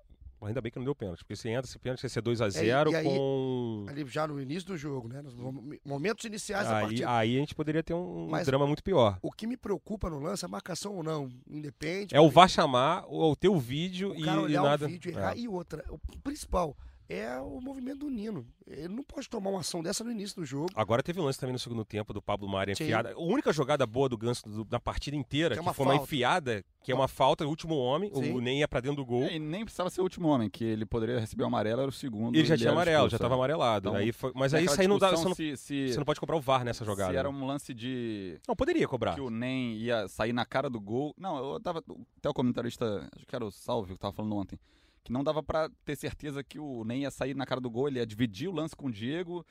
ainda 0.42 0.60
bem 0.60 0.70
que 0.72 0.78
não 0.78 0.84
deu 0.84 0.94
pênalti, 0.94 1.18
porque 1.18 1.36
se 1.36 1.48
entra 1.48 1.66
esse 1.68 1.78
pênalti, 1.78 2.02
ia 2.04 2.08
ser 2.08 2.22
2x0 2.22 2.88
É, 2.90 2.92
e 2.92 2.96
aí- 2.96 3.04
com. 3.04 3.84
Ali 3.88 4.06
já 4.06 4.26
no 4.26 4.40
início 4.40 4.68
do 4.68 4.76
jogo, 4.76 5.08
né? 5.08 5.20
Nos 5.20 5.34
mom- 5.34 5.74
momentos 5.84 6.24
iniciais 6.24 6.66
da 6.68 6.76
Aí, 6.78 6.82
partida. 6.86 7.10
aí 7.16 7.36
a 7.36 7.40
gente 7.40 7.54
poderia 7.54 7.82
ter 7.82 7.92
um 7.94 8.28
Mas- 8.28 8.46
drama 8.46 8.66
muito 8.66 8.82
pior. 8.82 9.18
O 9.22 9.30
que 9.32 9.46
me 9.46 9.56
preocupa 9.56 10.08
no 10.08 10.18
lance 10.18 10.44
é 10.44 10.48
marcação 10.48 10.94
ou 10.96 11.02
não. 11.02 11.28
Independe. 11.48 12.14
É 12.14 12.20
o 12.20 12.30
vá 12.30 12.46
chamar, 12.48 13.04
ou 13.06 13.34
ter 13.36 13.48
o 13.48 13.58
vídeo 13.58 14.12
o 14.12 14.16
e, 14.16 14.22
cara 14.24 14.40
e 14.40 14.44
olhar 14.44 14.62
nada. 14.62 14.86
o 14.86 14.88
vídeo 14.88 15.10
e 15.10 15.14
É. 15.14 15.18
errar. 15.18 15.36
E 15.36 15.46
outra, 15.48 15.84
o 15.90 15.98
principal 16.22 16.76
é 17.12 17.38
o 17.40 17.60
movimento 17.60 17.98
do 18.00 18.08
Nino. 18.10 18.46
Ele 18.66 18.86
não 18.88 19.02
pode 19.02 19.28
tomar 19.28 19.50
uma 19.50 19.60
ação 19.60 19.82
dessa 19.82 20.04
no 20.04 20.12
início 20.12 20.36
do 20.40 20.44
jogo. 20.46 20.68
Agora 20.76 21.02
teve 21.02 21.20
um 21.20 21.24
lance 21.24 21.38
também 21.40 21.52
no 21.52 21.58
segundo 21.58 21.84
tempo 21.84 22.12
do 22.12 22.22
Pablo 22.22 22.48
Maria 22.48 22.74
Sim. 22.74 22.84
enfiada. 22.84 23.12
A 23.14 23.18
única 23.20 23.52
jogada 23.52 23.84
boa 23.84 24.08
do 24.08 24.16
Ganso 24.16 24.48
do- 24.48 24.66
na 24.70 24.78
partida 24.78 25.16
inteira, 25.16 25.54
Que 25.56 25.58
é 25.58 25.62
que, 25.62 25.66
uma 25.68 25.74
foi 25.74 25.86
uma 25.86 25.92
falta. 25.94 26.04
enfiada, 26.04 26.64
que 26.84 26.92
é 26.92 26.94
uma 26.94 27.08
falta, 27.08 27.44
o 27.44 27.48
último 27.48 27.74
homem, 27.76 28.12
Sim. 28.14 28.32
o 28.32 28.40
nem 28.40 28.60
ia 28.60 28.68
pra 28.68 28.80
dentro 28.80 28.96
do 28.98 29.04
gol. 29.04 29.24
É, 29.24 29.34
E 29.34 29.38
nem 29.40 29.64
precisava 29.64 29.90
ser 29.90 30.00
o 30.00 30.04
último 30.04 30.28
homem, 30.28 30.48
que 30.48 30.62
ele 30.62 30.86
poderia 30.86 31.18
receber 31.18 31.42
o 31.42 31.46
amarelo, 31.46 31.80
era 31.80 31.88
o 31.88 31.92
segundo. 31.92 32.36
Ele 32.36 32.46
já 32.46 32.54
e 32.54 32.58
tinha 32.58 32.70
amarelo, 32.70 32.98
expulso, 33.06 33.12
já 33.12 33.18
tava 33.18 33.34
é. 33.34 33.36
amarelado. 33.36 33.88
Então, 33.88 34.00
aí 34.00 34.12
foi- 34.12 34.32
mas 34.36 34.52
Tem 34.52 34.60
aí 34.60 34.66
isso 34.66 34.80
aí 34.80 34.86
não 34.86 34.98
dá. 34.98 35.10
Você 35.10 35.24
não, 35.24 35.34
se, 35.34 35.56
se, 35.56 35.88
você 35.88 35.98
não 35.98 36.04
pode 36.04 36.20
cobrar 36.20 36.36
o 36.36 36.40
VAR 36.40 36.64
nessa 36.64 36.84
jogada. 36.84 37.10
se 37.12 37.16
era 37.18 37.30
né? 37.30 37.36
um 37.36 37.44
lance 37.44 37.74
de 37.74 38.38
Não, 38.46 38.54
poderia 38.54 38.86
cobrar. 38.86 39.14
que 39.16 39.20
o 39.20 39.30
Nem 39.30 39.74
ia 39.78 40.06
sair 40.06 40.32
na 40.32 40.46
cara 40.46 40.70
do 40.70 40.80
gol. 40.80 41.12
Não, 41.18 41.54
eu 41.54 41.60
tava. 41.60 41.82
Até 42.18 42.28
o 42.28 42.32
comentarista, 42.34 43.08
acho 43.16 43.26
que 43.26 43.34
era 43.34 43.44
o 43.44 43.50
Salve 43.50 43.94
que 43.94 43.98
tava 43.98 44.12
falando 44.12 44.36
ontem. 44.36 44.58
Que 45.02 45.12
não 45.12 45.24
dava 45.24 45.42
pra 45.42 45.70
ter 45.84 45.96
certeza 45.96 46.42
que 46.44 46.58
o 46.58 46.84
Nem 46.84 47.02
ia 47.02 47.10
sair 47.10 47.34
na 47.34 47.46
cara 47.46 47.60
do 47.60 47.70
gol, 47.70 47.88
ele 47.88 47.98
ia 47.98 48.06
dividir 48.06 48.48
o 48.48 48.52
lance 48.52 48.76
com 48.76 48.86
o 48.86 48.90
Diego, 48.92 49.44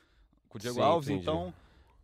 com 0.48 0.58
o 0.58 0.60
Diego 0.60 0.76
Sim, 0.76 0.82
Alves, 0.82 1.08
entendi. 1.08 1.22
então 1.22 1.52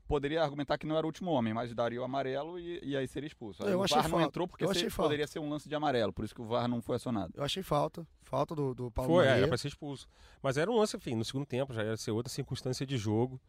poderia 0.09 0.41
argumentar 0.43 0.79
que 0.79 0.87
não 0.87 0.97
era 0.97 1.05
o 1.05 1.09
último 1.09 1.31
homem, 1.33 1.53
mas 1.53 1.75
daria 1.75 2.01
o 2.01 2.05
amarelo 2.05 2.59
e, 2.61 2.79
e 2.83 2.97
aí 2.97 3.09
seria 3.09 3.27
expulso. 3.27 3.65
Aí 3.65 3.73
Eu 3.73 3.81
o 3.81 3.83
achei 3.83 3.97
VAR 3.97 4.05
não 4.05 4.11
falta. 4.19 4.27
entrou 4.27 4.47
porque 4.49 4.65
Eu 4.65 4.71
achei 4.71 4.89
falta. 4.89 5.09
poderia 5.09 5.27
ser 5.27 5.39
um 5.41 5.49
lance 5.51 5.69
de 5.69 5.75
amarelo, 5.75 6.13
por 6.13 6.25
isso 6.25 6.35
que 6.35 6.41
o 6.41 6.45
VAR 6.45 6.69
não 6.69 6.81
foi 6.81 6.97
acionado. 6.97 7.33
Eu 7.37 7.43
achei 7.43 7.63
falta. 7.63 8.07
Falta 8.23 8.55
do, 8.55 8.73
do 8.75 8.91
Paulo 8.91 9.15
Foi, 9.15 9.25
é, 9.25 9.29
Maria. 9.29 9.41
era 9.43 9.49
pra 9.49 9.59
ser 9.59 9.69
expulso. 9.69 10.09
Mas 10.43 10.57
era 10.57 10.71
um 10.71 10.77
lance, 10.77 10.97
enfim, 10.97 11.15
no 11.17 11.25
segundo 11.25 11.45
tempo 11.47 11.73
já 11.75 11.83
ia 11.85 11.97
ser 11.97 12.13
outra 12.13 12.33
circunstância 12.33 12.87
de 12.87 12.97
jogo. 12.97 13.41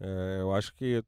É, 0.00 0.38
eu 0.40 0.54
acho 0.54 0.72
que 0.74 1.04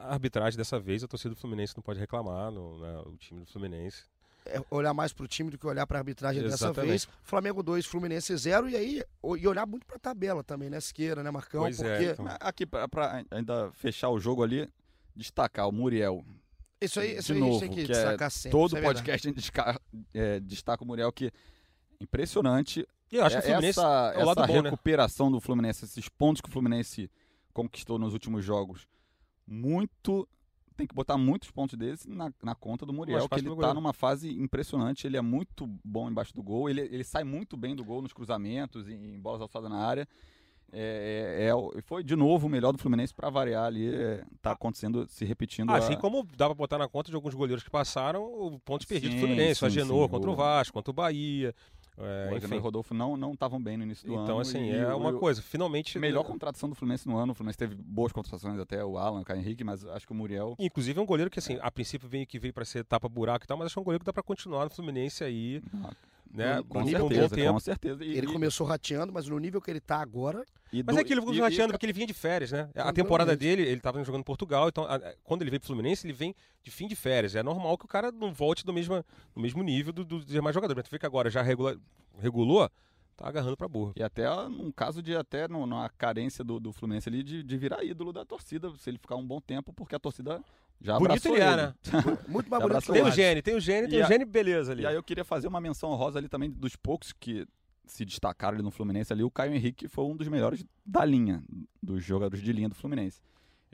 a 0.00 0.12
arbitragem 0.12 0.56
dessa 0.56 0.78
vez, 0.80 1.04
a 1.04 1.08
torcida 1.08 1.34
do 1.34 1.40
Fluminense 1.40 1.76
não 1.76 1.82
pode 1.82 1.98
reclamar, 2.00 2.50
no, 2.50 2.78
né, 2.78 2.98
o 3.06 3.16
time 3.16 3.40
do 3.40 3.46
Fluminense. 3.46 4.04
É 4.48 4.62
olhar 4.70 4.94
mais 4.94 5.12
pro 5.12 5.26
time 5.28 5.50
do 5.50 5.58
que 5.58 5.66
olhar 5.66 5.86
pra 5.86 5.98
arbitragem 5.98 6.42
dessa 6.42 6.66
Exatamente. 6.66 6.88
vez. 6.90 7.08
Flamengo 7.22 7.62
2, 7.62 7.84
Fluminense 7.86 8.36
0. 8.36 8.68
E 8.68 8.76
aí, 8.76 9.02
o- 9.22 9.36
e 9.36 9.46
olhar 9.46 9.66
muito 9.66 9.84
pra 9.86 9.98
tabela 9.98 10.42
também, 10.44 10.70
né, 10.70 10.80
Siqueira, 10.80 11.22
né, 11.22 11.30
Marcão? 11.30 11.62
Pois 11.62 11.80
é, 11.80 11.96
Porque 11.96 12.12
então. 12.12 12.24
Mas 12.24 12.36
Aqui, 12.40 12.64
pra, 12.66 12.86
pra 12.88 13.24
ainda 13.30 13.70
fechar 13.72 14.08
o 14.10 14.18
jogo 14.20 14.42
ali, 14.42 14.68
destacar 15.14 15.68
o 15.68 15.72
Muriel. 15.72 16.24
isso 16.80 17.00
aí, 17.00 17.16
isso 17.18 17.32
aí 17.32 17.38
a 17.38 17.40
gente 17.42 17.48
novo, 17.50 17.60
tem 17.60 17.68
que, 17.70 17.74
que 17.86 17.92
é 17.92 17.94
destacar 17.94 18.30
sempre. 18.30 18.50
Todo 18.58 18.76
é 18.76 18.82
podcast 18.82 19.28
a 19.28 19.32
gente 19.32 19.52
é, 20.14 20.40
destaca 20.40 20.84
o 20.84 20.86
Muriel, 20.86 21.10
que 21.12 21.32
impressionante 22.00 22.86
E 23.10 23.16
eu 23.16 23.24
acho 23.24 23.36
que 23.36 23.42
o 23.42 23.44
É- 23.44 23.50
Fluminense 23.52 23.78
essa, 23.80 24.12
é 24.14 24.22
o 24.22 24.26
lado 24.26 24.40
essa 24.42 24.46
bom, 24.46 24.62
né? 24.62 24.70
recuperação 24.70 25.30
do 25.30 25.40
Fluminense, 25.40 25.84
esses 25.84 26.08
pontos 26.08 26.40
que 26.40 26.48
o 26.48 26.52
Fluminense 26.52 27.10
conquistou 27.52 27.98
nos 27.98 28.12
últimos 28.12 28.44
jogos, 28.44 28.86
muito. 29.46 30.28
Tem 30.76 30.86
que 30.86 30.94
botar 30.94 31.16
muitos 31.16 31.50
pontos 31.50 31.76
deles 31.76 32.04
na, 32.06 32.30
na 32.42 32.54
conta 32.54 32.84
do 32.84 32.92
Muriel, 32.92 33.26
que 33.28 33.34
ele 33.36 33.48
tá 33.48 33.54
goleiro. 33.54 33.74
numa 33.74 33.92
fase 33.92 34.30
impressionante. 34.30 35.06
Ele 35.06 35.16
é 35.16 35.22
muito 35.22 35.66
bom 35.84 36.10
embaixo 36.10 36.34
do 36.34 36.42
gol, 36.42 36.68
ele, 36.68 36.82
ele 36.82 37.02
sai 37.04 37.24
muito 37.24 37.56
bem 37.56 37.74
do 37.74 37.84
gol 37.84 38.02
nos 38.02 38.12
cruzamentos, 38.12 38.88
em, 38.88 39.14
em 39.14 39.18
bolas 39.18 39.40
alçadas 39.40 39.70
na 39.70 39.78
área. 39.78 40.06
É, 40.72 41.48
é, 41.48 41.78
é 41.78 41.82
foi 41.82 42.02
de 42.02 42.16
novo 42.16 42.48
o 42.48 42.50
melhor 42.50 42.72
do 42.72 42.78
Fluminense 42.78 43.14
para 43.14 43.30
variar 43.30 43.64
ali. 43.66 43.94
É, 43.94 44.24
tá 44.42 44.50
acontecendo, 44.52 45.06
se 45.08 45.24
repetindo. 45.24 45.70
Assim 45.70 45.94
a- 45.94 45.96
como 45.96 46.26
dá 46.36 46.46
pra 46.46 46.54
botar 46.54 46.76
na 46.76 46.88
conta 46.88 47.08
de 47.08 47.14
alguns 47.14 47.34
goleiros 47.34 47.62
que 47.62 47.70
passaram, 47.70 48.24
o 48.24 48.58
pontos 48.60 48.84
perdidos 48.86 49.14
do 49.16 49.20
Fluminense, 49.20 49.60
sim, 49.60 49.66
Agenor 49.66 50.04
sim, 50.06 50.10
contra 50.10 50.30
o- 50.30 50.34
Vasco, 50.34 50.74
contra 50.74 50.90
o 50.90 50.94
Bahia. 50.94 51.54
É, 51.98 52.28
o 52.30 52.34
e 52.34 52.36
enfim. 52.38 52.54
o 52.56 52.60
Rodolfo 52.60 52.92
não 52.94 53.16
não 53.16 53.32
estavam 53.32 53.60
bem 53.62 53.76
no 53.76 53.84
início 53.84 54.06
do 54.06 54.14
ano. 54.14 54.24
Então, 54.24 54.38
assim, 54.40 54.70
é 54.70 54.92
o- 54.94 54.98
uma 54.98 55.10
o- 55.10 55.18
coisa. 55.18 55.40
Finalmente. 55.42 55.98
Melhor 55.98 56.24
contratação 56.24 56.68
do 56.68 56.74
Fluminense 56.74 57.06
no 57.08 57.16
ano. 57.16 57.32
O 57.32 57.34
Fluminense 57.34 57.58
teve 57.58 57.74
boas 57.74 58.12
contratações 58.12 58.58
até 58.60 58.84
o 58.84 58.98
Alan, 58.98 59.20
o 59.20 59.24
Caio 59.24 59.40
Henrique, 59.40 59.64
mas 59.64 59.84
acho 59.86 60.06
que 60.06 60.12
o 60.12 60.16
Muriel. 60.16 60.54
Inclusive 60.58 60.98
é 60.98 61.02
um 61.02 61.06
goleiro 61.06 61.30
que, 61.30 61.38
assim, 61.38 61.58
a 61.60 61.70
princípio 61.70 62.08
veio 62.08 62.26
que 62.26 62.38
veio 62.38 62.52
pra 62.52 62.64
ser 62.64 62.84
tapa 62.84 63.08
buraco 63.08 63.44
e 63.44 63.48
tal, 63.48 63.56
mas 63.56 63.66
acho 63.66 63.74
que 63.74 63.78
é 63.78 63.82
um 63.82 63.84
goleiro 63.84 64.00
que 64.02 64.06
dá 64.06 64.12
pra 64.12 64.22
continuar 64.22 64.64
no 64.64 64.70
Fluminense 64.70 65.22
aí, 65.24 65.62
né? 66.32 66.62
com, 66.68 66.80
um 66.80 66.86
certeza, 66.86 67.28
bom 67.28 67.34
tempo. 67.34 67.52
com 67.54 67.60
certeza. 67.60 68.04
E, 68.04 68.16
Ele 68.16 68.26
e- 68.26 68.32
começou 68.32 68.66
rateando, 68.66 69.12
mas 69.12 69.26
no 69.28 69.38
nível 69.38 69.60
que 69.60 69.70
ele 69.70 69.80
tá 69.80 69.98
agora, 70.00 70.44
e 70.72 70.82
Mas 70.82 70.94
do- 70.96 70.98
é 70.98 71.02
aquilo 71.02 71.22
que 71.22 71.28
eu 71.28 71.34
e- 71.34 71.36
tô 71.38 71.42
rateando, 71.44 71.70
e- 71.70 71.72
porque 71.72 71.86
ele 71.86 71.92
vinha 71.92 72.06
de 72.06 72.12
férias, 72.14 72.52
né? 72.52 72.68
A 72.74 72.92
temporada 72.92 73.36
dele, 73.36 73.62
ele 73.62 73.80
tava 73.80 74.02
jogando 74.04 74.20
em 74.20 74.24
Portugal, 74.24 74.68
então 74.68 74.84
a- 74.84 74.96
a- 74.96 75.14
quando 75.24 75.42
ele 75.42 75.50
veio 75.50 75.60
pro 75.60 75.66
Fluminense, 75.68 76.06
ele 76.06 76.12
vem 76.12 76.34
de 76.62 76.70
fim 76.70 76.86
de 76.88 76.96
férias. 76.96 77.34
É 77.34 77.42
normal 77.42 77.78
que 77.78 77.84
o 77.84 77.88
cara 77.88 78.10
não 78.12 78.32
volte 78.32 78.64
do 78.64 78.72
mesmo, 78.72 79.04
no 79.34 79.42
mesmo 79.42 79.62
nível 79.62 79.92
do- 79.92 80.04
dos 80.04 80.26
demais 80.26 80.54
jogadores. 80.54 80.76
Mas 80.80 80.88
tu 80.88 80.90
vê 80.90 80.98
que 80.98 81.06
agora 81.06 81.30
já 81.30 81.40
regula- 81.42 81.76
regulou, 82.18 82.68
tá 83.16 83.26
agarrando 83.28 83.56
pra 83.56 83.66
burra. 83.68 83.92
E 83.96 84.02
até 84.02 84.30
um 84.30 84.70
caso 84.70 85.00
de 85.02 85.16
até 85.16 85.48
no- 85.48 85.66
numa 85.66 85.88
carência 85.88 86.44
do, 86.44 86.60
do 86.60 86.72
Fluminense 86.72 87.08
ali 87.08 87.22
de, 87.22 87.42
de 87.42 87.56
virar 87.56 87.82
ídolo 87.82 88.12
da 88.12 88.24
torcida, 88.26 88.70
se 88.78 88.90
ele 88.90 88.98
ficar 88.98 89.16
um 89.16 89.26
bom 89.26 89.40
tempo, 89.40 89.72
porque 89.72 89.94
a 89.94 89.98
torcida 89.98 90.42
já 90.80 90.98
Bonito 90.98 91.26
ele 91.28 91.40
é, 91.40 91.46
ele. 91.46 91.56
né? 91.56 91.74
muito 92.28 92.50
mais 92.50 92.62
bonito 92.62 92.92
Tem 92.92 93.02
o 93.02 93.10
gênio, 93.10 93.42
tem 93.42 93.54
o 93.54 93.60
gênio, 93.60 93.88
tem 93.88 93.98
E 93.98 94.02
o 94.02 94.06
gênio, 94.06 94.26
beleza 94.26 94.72
ali. 94.72 94.82
E 94.82 94.86
aí 94.86 94.94
eu 94.94 95.02
queria 95.02 95.24
fazer 95.24 95.48
uma 95.48 95.60
menção 95.60 95.90
honrosa 95.90 96.18
ali 96.18 96.28
também 96.28 96.50
dos 96.50 96.76
poucos 96.76 97.12
que 97.12 97.46
se 97.86 98.04
destacaram 98.04 98.56
ali 98.56 98.64
no 98.64 98.70
Fluminense 98.70 99.12
ali, 99.12 99.22
o 99.22 99.30
Caio 99.30 99.54
Henrique 99.54 99.88
foi 99.88 100.04
um 100.04 100.16
dos 100.16 100.28
melhores 100.28 100.64
da 100.84 101.04
linha, 101.04 101.42
dos 101.82 102.04
jogadores 102.04 102.44
de 102.44 102.52
linha 102.52 102.68
do 102.68 102.74
Fluminense. 102.74 103.20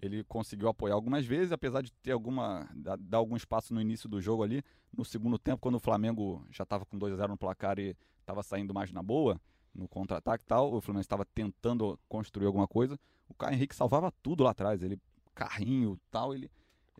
Ele 0.01 0.23
conseguiu 0.25 0.69
apoiar 0.69 0.95
algumas 0.95 1.25
vezes, 1.25 1.53
apesar 1.53 1.81
de 1.81 1.93
ter 1.93 2.13
alguma 2.13 2.69
dar, 2.75 2.97
dar 2.99 3.19
algum 3.19 3.37
espaço 3.37 3.73
no 3.73 3.81
início 3.81 4.09
do 4.09 4.21
jogo 4.21 4.43
ali, 4.43 4.63
no 4.97 5.05
segundo 5.05 5.39
tempo, 5.39 5.61
quando 5.61 5.77
o 5.77 5.81
Flamengo 5.81 6.45
já 6.51 6.65
estava 6.65 6.85
com 6.85 6.99
2 6.99 7.15
a 7.15 7.17
0 7.17 7.29
no 7.29 7.39
placar 7.39 7.79
e 7.79 7.97
estava 8.21 8.43
saindo 8.43 8.75
mais 8.75 8.93
na 8.93 9.03
boa, 9.03 9.41
no 9.75 9.89
contra-ataque 9.89 10.45
e 10.45 10.47
tal, 10.47 10.75
o 10.75 10.81
Fluminense 10.81 11.07
estava 11.07 11.25
tentando 11.25 11.99
construir 12.09 12.47
alguma 12.47 12.69
coisa, 12.69 12.99
o 13.29 13.35
Caio 13.35 13.55
Henrique 13.55 13.75
salvava 13.75 14.13
tudo 14.23 14.45
lá 14.45 14.51
atrás, 14.51 14.83
ele 14.83 14.99
carrinho, 15.35 15.99
tal, 16.11 16.35
ele 16.35 16.51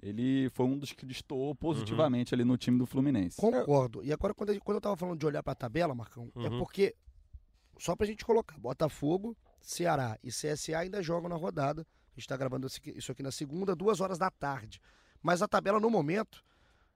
ele 0.03 0.51
foi 0.51 0.67
um 0.67 0.77
dos 0.79 0.93
que 0.93 1.07
destoou 1.07 1.55
positivamente 1.55 2.35
ali 2.35 2.45
no 2.45 2.57
time 2.57 2.77
do 2.79 2.85
Fluminense. 2.87 3.37
Concordo. 3.37 4.03
E 4.03 4.13
agora, 4.13 4.35
quando, 4.35 4.51
a 4.51 4.61
quando 4.61 4.77
eu 4.77 4.81
tava 4.81 4.97
falando 4.97 5.19
de 5.19 5.25
olhar 5.25 5.43
pra 5.43 5.55
tabela, 5.55 5.95
Marcão, 5.95 6.31
é 6.37 6.49
Uhum. 6.49 6.59
porque, 6.59 6.95
só 7.79 7.95
pra 7.95 8.07
gente 8.07 8.25
colocar, 8.25 8.59
Botafogo, 8.59 9.37
Ceará 9.61 10.19
e 10.23 10.29
CSA 10.31 10.77
ainda 10.79 11.01
jogam 11.03 11.29
na 11.29 11.37
rodada. 11.37 11.87
A 12.17 12.19
gente 12.21 12.29
tá 12.29 12.37
gravando 12.37 12.67
isso 12.67 13.13
aqui 13.13 13.23
na 13.23 13.31
segunda, 13.31 13.77
duas 13.77 14.01
horas 14.01 14.19
da 14.19 14.29
tarde. 14.29 14.81
Mas 15.23 15.41
a 15.41 15.47
tabela, 15.49 15.79
no 15.79 15.89
momento, 15.89 16.43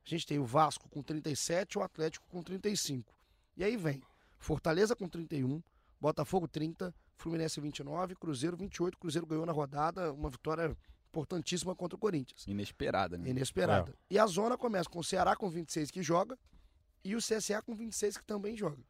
a 0.05 0.09
gente 0.11 0.27
tem 0.27 0.39
o 0.41 0.45
Vasco 0.45 0.89
com 0.89 1.01
37 1.03 1.75
e 1.75 1.79
o 1.79 1.83
Atlético 1.83 2.27
com 2.29 2.43
35. 2.43 3.15
E 3.57 3.63
aí 3.65 3.77
vem 3.77 4.03
Fortaleza 4.39 4.95
com 4.97 5.09
31, 5.09 5.63
Botafogo 6.01 6.47
30, 6.49 6.93
Fluminense 7.17 7.61
29, 7.61 8.17
Cruzeiro 8.17 8.57
28. 8.57 8.99
Cruzeiro 8.99 9.27
ganhou 9.27 9.47
na 9.47 9.53
rodada, 9.53 10.13
uma 10.13 10.29
vitória 10.29 10.77
importantíssima 11.17 11.75
contra 11.75 11.97
o 11.97 11.99
Corinthians. 11.99 12.47
Inesperada, 12.47 13.17
né? 13.17 13.31
Inesperada. 13.31 13.95
E 14.11 14.19
a 14.19 14.27
zona 14.27 14.57
começa 14.59 14.89
com 14.89 14.99
o 14.99 15.05
Ceará 15.05 15.35
com 15.35 15.49
26 15.49 15.91
que 15.91 16.03
joga 16.03 16.39
e 17.03 17.15
o 17.15 17.19
CSA 17.19 17.63
com 17.63 17.75
26 17.75 18.19
que 18.19 18.25
também 18.25 18.57
joga. 18.57 18.83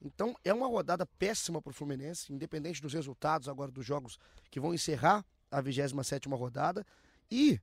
Então 0.00 0.34
é 0.44 0.52
uma 0.52 0.66
rodada 0.66 1.06
péssima 1.06 1.60
para 1.60 1.70
o 1.70 1.74
Fluminense, 1.74 2.32
independente 2.32 2.82
dos 2.82 2.92
resultados 2.92 3.48
agora 3.48 3.70
dos 3.70 3.84
jogos 3.84 4.18
que 4.50 4.60
vão 4.60 4.74
encerrar 4.74 5.24
a 5.50 5.62
27ª 5.62 6.36
rodada 6.36 6.84
e 7.30 7.60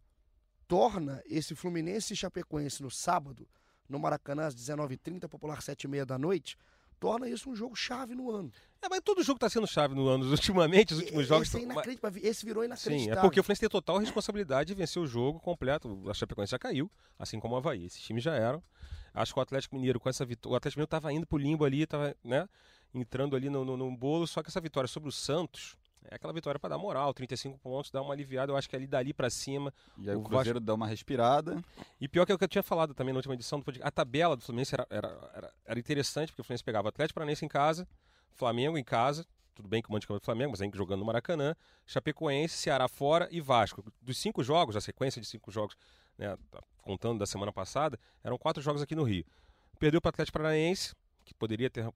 torna 0.67 1.21
esse 1.25 1.55
Fluminense 1.55 2.13
e 2.13 2.17
Chapecoense 2.17 2.81
no 2.81 2.89
sábado, 2.89 3.47
no 3.87 3.99
Maracanã 3.99 4.47
às 4.47 4.55
19h30, 4.55 5.27
popular 5.27 5.61
7h30 5.61 6.05
da 6.05 6.17
noite, 6.17 6.57
torna 7.05 7.29
isso 7.29 7.49
um 7.49 7.55
jogo 7.55 7.75
chave 7.75 8.15
no 8.15 8.31
ano. 8.31 8.51
É, 8.81 8.89
mas 8.89 8.99
todo 9.01 9.21
jogo 9.21 9.39
tá 9.39 9.47
sendo 9.47 9.67
chave 9.67 9.93
no 9.93 10.07
ano. 10.07 10.25
Ultimamente, 10.31 10.93
os 10.93 10.99
últimos 10.99 11.27
jogos. 11.27 11.47
Esse, 11.47 11.57
é 11.57 11.59
tão- 11.59 11.71
inacreditável. 11.71 12.21
Esse 12.23 12.45
virou 12.45 12.63
Sim, 12.63 12.67
inacreditável. 12.67 13.19
é 13.19 13.21
porque 13.21 13.39
o 13.39 13.43
Fluminense 13.43 13.59
tem 13.61 13.69
total 13.69 13.97
responsabilidade 13.99 14.69
de 14.69 14.73
vencer 14.73 15.01
o 15.01 15.05
jogo 15.05 15.39
completo. 15.39 16.01
A 16.09 16.13
Chapecoense 16.15 16.51
já 16.51 16.59
caiu, 16.59 16.89
assim 17.19 17.39
como 17.39 17.53
o 17.53 17.57
Havaí. 17.57 17.85
Esses 17.85 18.01
times 18.01 18.23
já 18.23 18.33
eram. 18.33 18.63
Acho 19.13 19.33
que 19.33 19.39
o 19.39 19.43
Atlético 19.43 19.75
Mineiro, 19.75 19.99
com 19.99 20.09
essa 20.09 20.25
vitória. 20.25 20.53
O 20.53 20.57
Atlético 20.57 20.79
Mineiro 20.79 20.87
estava 20.87 21.13
indo 21.13 21.27
pro 21.27 21.37
limbo 21.37 21.63
ali, 21.63 21.83
estava 21.83 22.15
né, 22.23 22.49
entrando 22.93 23.35
ali 23.35 23.49
no, 23.49 23.63
no, 23.63 23.77
no 23.77 23.95
bolo. 23.95 24.25
Só 24.25 24.41
que 24.41 24.49
essa 24.49 24.59
vitória 24.59 24.87
sobre 24.87 25.09
o 25.09 25.11
Santos 25.11 25.77
é 26.09 26.15
aquela 26.15 26.33
vitória 26.33 26.59
para 26.59 26.71
dar 26.71 26.77
moral. 26.77 27.13
35 27.13 27.57
pontos, 27.59 27.91
dar 27.91 28.01
uma 28.01 28.13
aliviada. 28.13 28.51
Eu 28.51 28.57
acho 28.57 28.69
que 28.69 28.75
ali 28.75 28.87
dali 28.87 29.13
para 29.13 29.29
cima. 29.29 29.73
E 29.97 30.09
aí 30.09 30.15
O 30.15 30.19
o 30.19 30.23
Cruzeiro 30.23 30.59
dá 30.59 30.73
uma 30.73 30.87
respirada. 30.87 31.63
E 31.99 32.07
pior 32.07 32.25
que 32.25 32.31
é 32.31 32.35
o 32.35 32.37
que 32.37 32.43
eu 32.43 32.47
tinha 32.49 32.63
falado 32.63 32.93
também 32.93 33.13
na 33.13 33.17
última 33.17 33.33
edição 33.33 33.59
do 33.59 33.65
podcast. 33.65 33.87
A 33.87 33.91
tabela 33.91 34.35
do 34.35 34.43
Fluminense 34.43 34.75
era, 34.75 34.87
era, 34.89 35.31
era, 35.33 35.53
era 35.65 35.79
interessante, 35.79 36.29
porque 36.29 36.41
o 36.41 36.43
Fluminense 36.43 36.63
pegava 36.63 36.89
Atlético 36.89 37.15
Paranaense 37.15 37.45
em 37.45 37.49
casa, 37.49 37.87
Flamengo 38.31 38.77
em 38.77 38.83
casa. 38.83 39.25
Tudo 39.55 39.69
bem 39.69 39.81
que 39.81 39.87
o 39.87 39.91
mando 39.91 40.01
de 40.01 40.07
campo 40.07 40.19
do 40.19 40.25
Flamengo, 40.25 40.51
mas 40.51 40.61
ainda 40.61 40.77
jogando 40.77 40.99
no 40.99 41.05
Maracanã. 41.05 41.55
Chapecoense, 41.85 42.57
Ceará 42.57 42.89
fora 42.89 43.27
e 43.31 43.39
Vasco. 43.39 43.83
Dos 44.01 44.17
cinco 44.17 44.43
jogos, 44.43 44.75
a 44.75 44.81
sequência 44.81 45.21
de 45.21 45.27
cinco 45.27 45.49
jogos, 45.49 45.77
né, 46.17 46.37
contando 46.81 47.19
da 47.19 47.25
semana 47.25 47.53
passada, 47.53 47.97
eram 48.21 48.37
quatro 48.37 48.61
jogos 48.61 48.81
aqui 48.81 48.93
no 48.95 49.03
Rio. 49.03 49.25
Perdeu 49.79 50.01
para 50.01 50.09
o 50.09 50.11
Atlético 50.11 50.37
Paranaense, 50.37 50.93
que 51.23 51.33
poderia 51.33 51.69
ter 51.69 51.89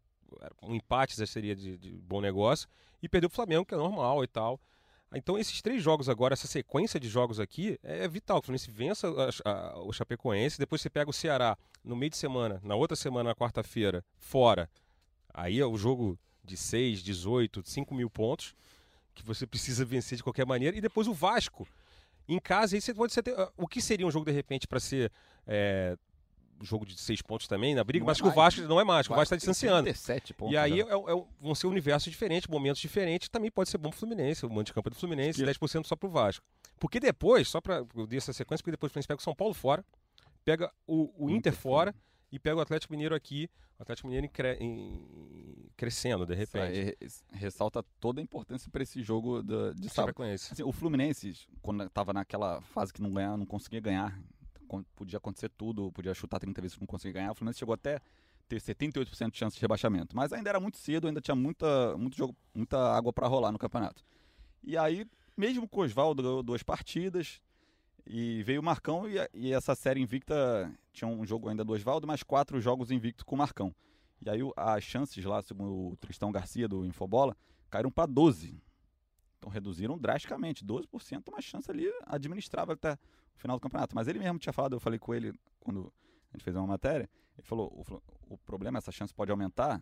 um 0.62 0.76
empate, 0.76 1.16
já 1.18 1.26
seria 1.26 1.56
de, 1.56 1.78
de 1.78 1.92
bom 2.02 2.22
negócio, 2.22 2.68
e 3.02 3.08
perdeu 3.10 3.28
o 3.28 3.32
Flamengo, 3.32 3.66
que 3.66 3.74
é 3.74 3.78
normal 3.78 4.24
e 4.24 4.28
tal. 4.28 4.60
Então, 5.16 5.38
esses 5.40 5.60
três 5.62 5.82
jogos 5.82 6.08
agora, 6.08 6.34
essa 6.34 6.46
sequência 6.46 7.00
de 7.00 7.10
jogos 7.10 7.40
aqui, 7.40 7.80
é 7.82 8.08
vital. 8.08 8.40
Que 8.40 8.46
o 8.46 8.58
Fluminense 8.60 8.70
vença 8.72 9.08
a- 9.44 9.50
a- 9.50 9.80
o 9.80 9.92
Chapecoense, 9.92 10.60
depois 10.60 10.82
você 10.82 10.90
pega 10.90 11.10
o 11.10 11.14
Ceará 11.14 11.58
no 11.84 11.96
meio 11.96 12.12
de 12.12 12.18
semana, 12.18 12.60
na 12.64 12.76
outra 12.76 12.96
semana, 12.96 13.30
na 13.30 13.36
quarta-feira, 13.36 14.06
fora. 14.20 14.70
Aí 15.34 15.60
é 15.60 15.66
o 15.66 15.76
jogo 15.78 16.18
de 16.44 16.56
6, 16.56 17.02
18, 17.02 17.64
5 17.68 17.96
mil 17.96 18.10
pontos, 18.10 18.54
que 19.16 19.24
você 19.24 19.48
precisa 19.48 19.84
vencer 19.84 20.16
de 20.18 20.24
qualquer 20.24 20.46
maneira. 20.46 20.78
E 20.78 20.82
depois 20.82 21.08
o 21.08 21.14
Vasco, 21.14 21.68
em 22.28 22.40
casa, 22.40 22.76
aí 22.76 22.82
você 22.82 22.94
pode 22.94 23.12
ser. 23.12 23.24
O 23.58 23.68
que 23.68 23.82
seria 23.82 24.06
um 24.06 24.12
jogo, 24.12 24.26
de 24.26 24.32
repente, 24.32 24.68
para 24.68 24.80
ser. 24.80 25.12
É, 25.48 25.98
jogo 26.66 26.86
de 26.86 26.98
seis 27.00 27.22
pontos 27.22 27.48
também 27.48 27.74
na 27.76 27.84
briga, 27.84 28.04
Não 28.04 28.08
mas 28.08 28.18
é 28.20 28.22
que 28.22 28.28
o. 28.28 28.32
Vasco 28.32 28.62
não 28.62 28.80
é 28.80 28.84
mais, 28.84 29.06
o 29.08 29.10
Vasco 29.10 29.24
está 29.24 29.36
distanciando. 29.36 29.84
37 29.84 30.34
pontos. 30.34 30.54
E 30.54 30.58
aí 30.58 30.82
é, 30.82 30.84
é- 30.84 31.24
vão 31.42 31.56
ser 31.56 31.68
universos 31.68 32.12
diferentes, 32.12 32.48
momentos 32.48 32.82
diferentes. 32.82 33.30
Também 33.30 33.50
pode 33.52 33.70
ser 33.70 33.78
bom 33.78 33.90
pro 33.90 34.00
Fluminense, 34.00 34.46
o 34.46 34.50
mando 34.50 34.64
de 34.66 34.74
campo 34.74 34.90
é 34.90 34.92
do 34.92 34.96
Fluminense, 34.96 35.40
Que- 35.40 35.46
10% 35.46 35.86
só 35.88 35.96
pro 35.96 36.10
Vasco. 36.10 36.46
Porque 36.80 37.00
depois, 37.00 37.48
só 37.48 37.60
pra. 37.62 37.86
Eu 37.96 38.08
dei 38.08 38.18
essa 38.18 38.32
sequência, 38.34 38.62
porque 38.64 38.72
depois 38.72 38.90
o 38.90 38.94
Fluminense 38.94 39.08
pega 39.08 39.20
o 39.20 39.24
São 39.24 39.36
Paulo 39.36 39.54
fora, 39.54 39.84
pega 40.46 40.72
o, 40.88 41.12
o 41.18 41.30
Inter 41.30 41.38
Inter 41.52 41.54
fora 41.54 41.96
e 42.32 42.40
pega 42.40 42.56
o 42.58 42.62
Atlético 42.62 42.94
Mineiro 42.94 43.14
aqui. 43.16 43.50
O 43.78 43.82
Atlético 43.82 44.08
Mineiro 44.08 44.26
em 44.26 44.30
cre- 44.30 44.58
em- 44.60 45.70
crescendo, 45.78 46.26
de 46.26 46.34
Isso 46.42 46.58
aí 46.58 46.74
repente. 46.76 46.98
re- 47.02 47.38
ressalta 47.38 47.82
toda 48.00 48.20
a 48.20 48.24
importância 48.24 48.70
para 48.70 48.84
esse 48.84 49.02
jogo 49.02 49.42
da- 49.42 49.72
de 49.72 49.90
sábado. 49.90 50.22
Assim, 50.24 50.64
o 50.64 50.72
Fluminense, 50.74 51.34
quando 51.62 51.84
estava 51.84 52.12
naquela 52.12 52.62
fase 52.62 52.92
que 52.94 53.02
não 53.02 53.12
ganhava, 53.14 53.38
não 53.38 53.46
conseguia 53.46 53.80
ganhar, 53.80 54.20
podia 54.96 55.18
acontecer 55.18 55.50
tudo, 55.50 55.92
podia 55.92 56.14
chutar 56.14 56.40
30 56.40 56.62
vezes 56.62 56.78
não 56.78 56.88
conseguia 56.88 57.22
ganhar, 57.22 57.32
o 57.32 57.36
Fluminense 57.36 57.60
chegou 57.60 57.74
até 57.74 58.00
ter 58.48 58.60
78% 58.60 59.32
de 59.32 59.38
chance 59.38 59.56
de 59.56 59.62
rebaixamento. 59.62 60.16
Mas 60.16 60.34
ainda 60.34 60.50
era 60.50 60.60
muito 60.60 60.78
cedo, 60.78 61.08
ainda 61.08 61.22
tinha 61.22 61.36
muita, 61.36 61.96
muito 61.98 62.18
jogo, 62.18 62.36
muita 62.54 62.78
água 62.96 63.14
para 63.14 63.28
rolar 63.28 63.52
no 63.52 63.60
campeonato. 63.60 64.04
E 64.64 64.78
aí, 64.78 65.06
mesmo 65.38 65.70
o 65.72 65.80
Oswaldo 65.80 66.24
ganhou 66.24 66.44
duas 66.44 66.64
partidas, 66.64 67.40
e 68.06 68.42
veio 68.42 68.60
o 68.60 68.64
Marcão, 68.64 69.08
e, 69.08 69.18
e 69.34 69.54
essa 69.54 69.76
série 69.76 70.02
invicta 70.02 70.36
tinha 70.92 71.08
um 71.08 71.24
jogo 71.26 71.48
ainda 71.48 71.64
do 71.64 71.74
Oswaldo, 71.74 72.08
mais 72.08 72.24
quatro 72.24 72.60
jogos 72.60 72.90
invicto 72.90 73.24
com 73.24 73.36
o 73.36 73.38
Marcão. 73.38 73.74
E 74.26 74.30
aí 74.30 74.40
as 74.58 74.84
chances 74.84 75.24
lá, 75.24 75.42
segundo 75.42 75.92
o 75.92 75.98
Tristão 75.98 76.32
Garcia 76.32 76.68
do 76.68 76.86
Infobola, 76.86 77.38
caíram 77.70 77.92
para 77.92 78.08
12. 78.08 78.60
Então 79.40 79.50
reduziram 79.50 79.98
drasticamente, 79.98 80.66
12% 80.66 81.30
uma 81.30 81.42
chance 81.42 81.72
ali 81.72 81.90
administrável 82.06 82.74
até 82.74 82.94
o 82.94 83.40
final 83.40 83.58
do 83.58 83.62
campeonato. 83.62 83.96
Mas 83.96 84.08
ele 84.08 84.20
mesmo 84.20 84.38
tinha 84.38 84.54
falado, 84.54 84.74
eu 84.74 84.80
falei 84.80 85.00
com 85.00 85.14
ele 85.14 85.34
quando 85.60 85.92
a 86.32 86.38
gente 86.38 86.44
fez 86.44 86.56
uma 86.56 86.68
matéria, 86.68 87.10
ele 87.38 87.48
falou, 87.48 87.68
o, 87.74 88.34
o 88.34 88.38
problema, 88.38 88.78
essa 88.78 88.92
chance 88.92 89.14
pode 89.14 89.32
aumentar, 89.32 89.82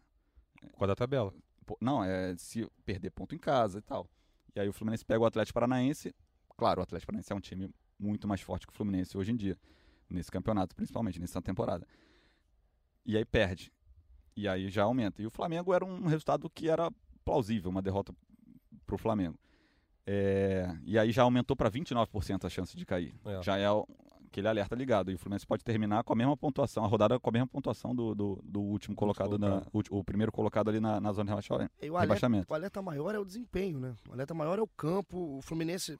Com 0.73 0.83
a 0.83 0.87
da 0.87 0.95
tabela. 0.95 1.33
não, 1.81 2.03
é 2.03 2.35
se 2.37 2.69
perder 2.85 3.09
ponto 3.09 3.35
em 3.35 3.39
casa 3.39 3.79
e 3.79 3.81
tal. 3.81 4.07
E 4.55 4.59
aí 4.59 4.69
o 4.69 4.73
Fluminense 4.73 5.03
pega 5.03 5.19
o 5.19 5.25
Atlético 5.25 5.55
Paranaense, 5.55 6.15
claro, 6.55 6.79
o 6.79 6.83
Atlético 6.83 7.07
Paranaense 7.07 7.33
é 7.33 7.35
um 7.35 7.39
time 7.39 7.69
muito 7.99 8.27
mais 8.27 8.41
forte 8.41 8.65
que 8.65 8.73
o 8.73 8.75
Fluminense 8.75 9.17
hoje 9.17 9.31
em 9.31 9.35
dia, 9.35 9.57
nesse 10.09 10.31
campeonato, 10.31 10.75
principalmente, 10.75 11.19
nessa 11.19 11.41
temporada. 11.41 11.85
E 13.05 13.17
aí 13.17 13.25
perde. 13.25 13.71
E 14.35 14.47
aí 14.47 14.69
já 14.69 14.83
aumenta. 14.83 15.21
E 15.21 15.25
o 15.25 15.31
Flamengo 15.31 15.73
era 15.73 15.83
um 15.83 16.05
resultado 16.05 16.49
que 16.49 16.69
era 16.69 16.91
plausível, 17.25 17.71
uma 17.71 17.81
derrota 17.81 18.13
pro 18.87 18.97
Flamengo. 18.97 19.37
É, 20.05 20.73
e 20.85 20.97
aí 20.97 21.11
já 21.11 21.23
aumentou 21.23 21.55
para 21.55 21.69
29% 21.69 22.45
a 22.45 22.49
chance 22.49 22.75
de 22.77 22.85
cair. 22.85 23.13
É. 23.25 23.43
Já 23.43 23.57
é 23.57 23.69
o- 23.69 23.85
aquele 24.25 24.47
alerta 24.47 24.73
ligado. 24.75 25.11
E 25.11 25.15
o 25.15 25.17
Fluminense 25.17 25.45
pode 25.45 25.63
terminar 25.63 26.03
com 26.03 26.13
a 26.13 26.15
mesma 26.15 26.35
pontuação, 26.37 26.83
a 26.85 26.87
rodada 26.87 27.19
com 27.19 27.29
a 27.29 27.33
mesma 27.33 27.47
pontuação 27.47 27.93
do, 27.93 28.15
do, 28.15 28.41
do 28.43 28.61
último 28.61 28.95
colocado, 28.95 29.37
na, 29.37 29.63
o, 29.73 29.99
o 29.99 30.03
primeiro 30.03 30.31
colocado 30.31 30.69
ali 30.69 30.79
na, 30.79 30.99
na 31.01 31.11
zona 31.11 31.25
de 31.25 31.29
rebaixamento. 31.31 31.71
E 31.81 31.89
o 31.89 31.97
alerta, 31.97 32.13
o 32.49 32.55
alerta 32.55 32.81
maior 32.81 33.13
é 33.15 33.19
o 33.19 33.25
desempenho, 33.25 33.79
né? 33.79 33.95
O 34.09 34.13
alerta 34.13 34.33
maior 34.33 34.57
é 34.57 34.61
o 34.61 34.67
campo. 34.67 35.37
O 35.37 35.41
Fluminense 35.41 35.99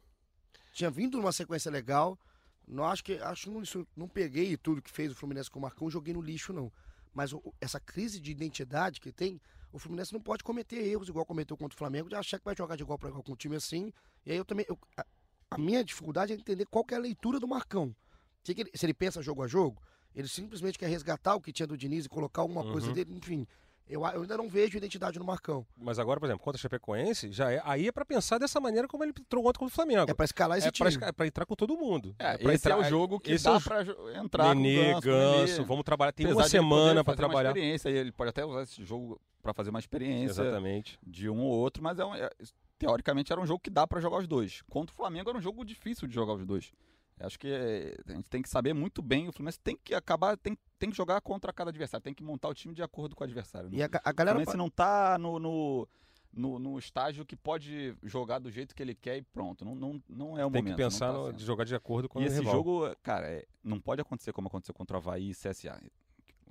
tinha 0.74 0.90
vindo 0.90 1.18
numa 1.18 1.32
sequência 1.34 1.70
legal. 1.70 2.18
Não 2.66 2.84
acho 2.86 3.04
que 3.04 3.14
acho 3.20 3.46
que 3.46 3.50
não, 3.50 3.62
isso- 3.62 3.88
não 3.96 4.08
peguei 4.08 4.56
tudo 4.58 4.82
que 4.82 4.92
fez 4.92 5.12
o 5.12 5.16
Fluminense 5.16 5.50
com 5.52 5.60
o 5.60 5.62
Marcão, 5.62 5.90
joguei 5.90 6.14
no 6.14 6.22
lixo 6.22 6.54
não. 6.54 6.72
Mas 7.14 7.34
o- 7.34 7.54
essa 7.60 7.80
crise 7.80 8.20
de 8.22 8.32
identidade 8.32 9.02
que 9.02 9.12
tem, 9.12 9.42
o 9.72 9.80
Fluminense 9.80 10.14
não 10.14 10.22
pode 10.22 10.44
cometer 10.44 10.78
erros 10.78 11.08
igual 11.10 11.26
cometeu 11.26 11.56
contra 11.58 11.76
o 11.76 11.78
Flamengo, 11.78 12.10
de 12.10 12.16
achar 12.16 12.40
que 12.40 12.46
vai 12.46 12.56
jogar 12.58 12.76
de 12.76 12.84
igual 12.84 12.98
para 12.98 13.10
igual 13.10 13.24
com 13.24 13.34
um 13.34 13.36
time 13.36 13.56
assim. 13.56 13.92
E 14.26 14.32
aí 14.32 14.38
eu 14.38 14.46
também 14.46 14.66
eu- 14.68 14.78
a, 14.98 15.06
a 15.52 15.58
minha 15.58 15.84
dificuldade 15.84 16.34
é 16.34 16.36
entender 16.36 16.66
qual 16.66 16.84
que 16.84 16.94
é 16.94 16.98
a 16.98 17.00
leitura 17.02 17.40
do 17.40 17.48
Marcão. 17.48 17.96
Se, 18.44 18.54
que 18.56 18.62
ele, 18.62 18.72
se 18.74 18.86
ele 18.86 18.94
pensa 18.94 19.22
jogo 19.22 19.44
a 19.44 19.48
jogo, 19.48 19.82
ele 20.16 20.28
simplesmente 20.28 20.80
quer 20.80 20.88
resgatar 20.88 21.36
o 21.36 21.42
que 21.42 21.52
tinha 21.52 21.68
do 21.68 21.78
Diniz 21.78 22.06
e 22.06 22.10
colocar 22.10 22.42
alguma 22.42 22.64
coisa 22.72 22.88
Uhum. 22.88 22.94
dele, 22.94 23.14
enfim. 23.14 23.46
Eu, 23.90 24.02
eu 24.06 24.22
ainda 24.22 24.36
não 24.36 24.50
vejo 24.50 24.76
identidade 24.78 25.18
no 25.18 25.24
Marcão. 25.24 25.66
Mas 25.78 25.98
agora, 25.98 26.20
por 26.20 26.26
exemplo, 26.26 26.44
contra 26.44 26.60
a 26.60 26.62
Chapecoense, 26.62 27.32
já 27.32 27.50
é, 27.54 27.62
aí 27.64 27.88
é 27.88 27.92
pra 27.92 28.04
pensar 28.04 28.38
dessa 28.38 28.60
maneira 28.60 28.86
como 28.86 29.02
ele 29.02 29.14
entrou 29.18 29.46
ontem 29.48 29.60
contra 29.60 29.72
o 29.72 29.76
Flamengo. 29.76 30.12
É 30.12 30.14
pra 30.14 30.26
escalar 30.26 30.58
esse 30.58 30.68
É 30.68 30.72
pra, 30.72 30.78
time. 30.78 30.90
esca- 30.90 31.14
pra 31.14 31.26
entrar 31.26 31.46
com 31.46 31.56
todo 31.56 31.78
mundo. 31.78 32.14
É, 32.20 32.38
pra 32.38 32.54
esse 32.54 32.68
é 32.68 32.72
entrar- 32.74 32.86
o 32.86 32.90
jogo 32.90 33.18
que 33.18 33.32
esse 33.32 33.46
dá 33.46 33.52
é 33.54 33.56
o 33.58 33.62
pra 33.62 33.84
jo- 33.84 34.10
entrar 34.10 34.54
Nenê, 34.54 34.92
com 34.92 34.98
o 34.98 35.02
Ganso, 35.02 35.08
o 35.08 35.40
Ganso, 35.48 35.66
vamos 35.66 35.84
trabalhar. 35.86 36.12
Tem 36.12 36.26
Apesar 36.26 36.42
uma 36.42 36.50
semana 36.50 37.02
uma 37.02 37.16
trabalhar. 37.16 37.50
experiência, 37.52 37.88
ele 37.88 38.12
pode 38.12 38.30
até 38.32 38.44
usar 38.46 38.64
esse 38.64 38.84
jogo 38.84 39.22
pra 39.48 39.54
fazer 39.54 39.70
uma 39.70 39.80
experiência 39.80 40.42
Exatamente. 40.42 41.00
de 41.06 41.30
um 41.30 41.40
ou 41.40 41.52
outro, 41.52 41.82
mas 41.82 41.98
é 42.00 42.06
um- 42.06 42.14
é- 42.16 42.30
teoricamente 42.78 43.32
era 43.32 43.40
um 43.42 43.46
jogo 43.46 43.60
que 43.62 43.70
dá 43.70 43.88
pra 43.88 44.00
jogar 44.02 44.18
os 44.18 44.28
dois. 44.28 44.62
Contra 44.70 44.94
o 44.94 44.96
Flamengo 44.96 45.30
era 45.30 45.38
um 45.38 45.42
jogo 45.42 45.64
difícil 45.64 46.08
de 46.08 46.14
jogar 46.14 46.34
os 46.34 46.46
dois. 46.46 46.72
Acho 47.20 47.40
que 47.40 47.48
é, 47.48 47.96
a 48.08 48.12
gente 48.12 48.30
tem 48.30 48.42
que 48.42 48.50
saber 48.50 48.74
muito 48.74 49.02
bem, 49.02 49.28
o 49.28 49.32
Fluminense 49.32 49.60
tem 49.60 49.76
que 49.82 49.96
acabar, 49.96 50.38
tem, 50.38 50.56
tem 50.78 50.90
que 50.92 50.96
jogar 50.98 51.20
contra 51.22 51.52
cada 51.52 51.70
adversário, 51.72 52.04
tem 52.04 52.14
que 52.14 52.24
montar 52.24 52.48
o 52.50 52.54
time 52.54 52.76
de 52.76 52.84
acordo 52.84 53.16
com 53.16 53.24
o 53.24 53.26
adversário. 53.26 53.70
E 53.72 53.82
a, 53.82 53.86
a 53.86 54.12
O 54.12 54.14
galera. 54.14 54.36
Fluminense 54.36 54.56
não 54.58 54.70
tá 54.70 55.18
no, 55.18 55.40
no, 55.40 55.88
no, 56.32 56.60
no 56.60 56.78
estágio 56.78 57.26
que 57.26 57.36
pode 57.36 57.96
jogar 58.04 58.38
do 58.38 58.52
jeito 58.52 58.76
que 58.76 58.84
ele 58.84 58.94
quer 58.94 59.18
e 59.18 59.24
pronto. 59.24 59.66
Não, 59.66 59.74
não, 59.74 60.04
não 60.08 60.38
é 60.38 60.46
o 60.46 60.52
Tem 60.52 60.62
momento. 60.62 60.76
que 60.76 60.84
pensar 60.84 61.12
tá 61.12 61.18
no- 61.18 61.34
de 61.34 61.44
jogar 61.44 61.64
de 61.64 61.74
acordo 61.74 62.08
com 62.08 62.22
E 62.22 62.26
o 62.26 62.28
esse 62.28 62.38
rival. 62.40 62.54
jogo, 62.54 62.96
cara, 63.02 63.26
é- 63.28 63.46
não 63.64 63.80
pode 63.80 64.00
acontecer 64.02 64.32
como 64.32 64.48
aconteceu 64.48 64.76
contra 64.76 64.98
o 64.98 65.00
Havaí 65.00 65.32
e 65.32 65.34
CSA. 65.34 65.82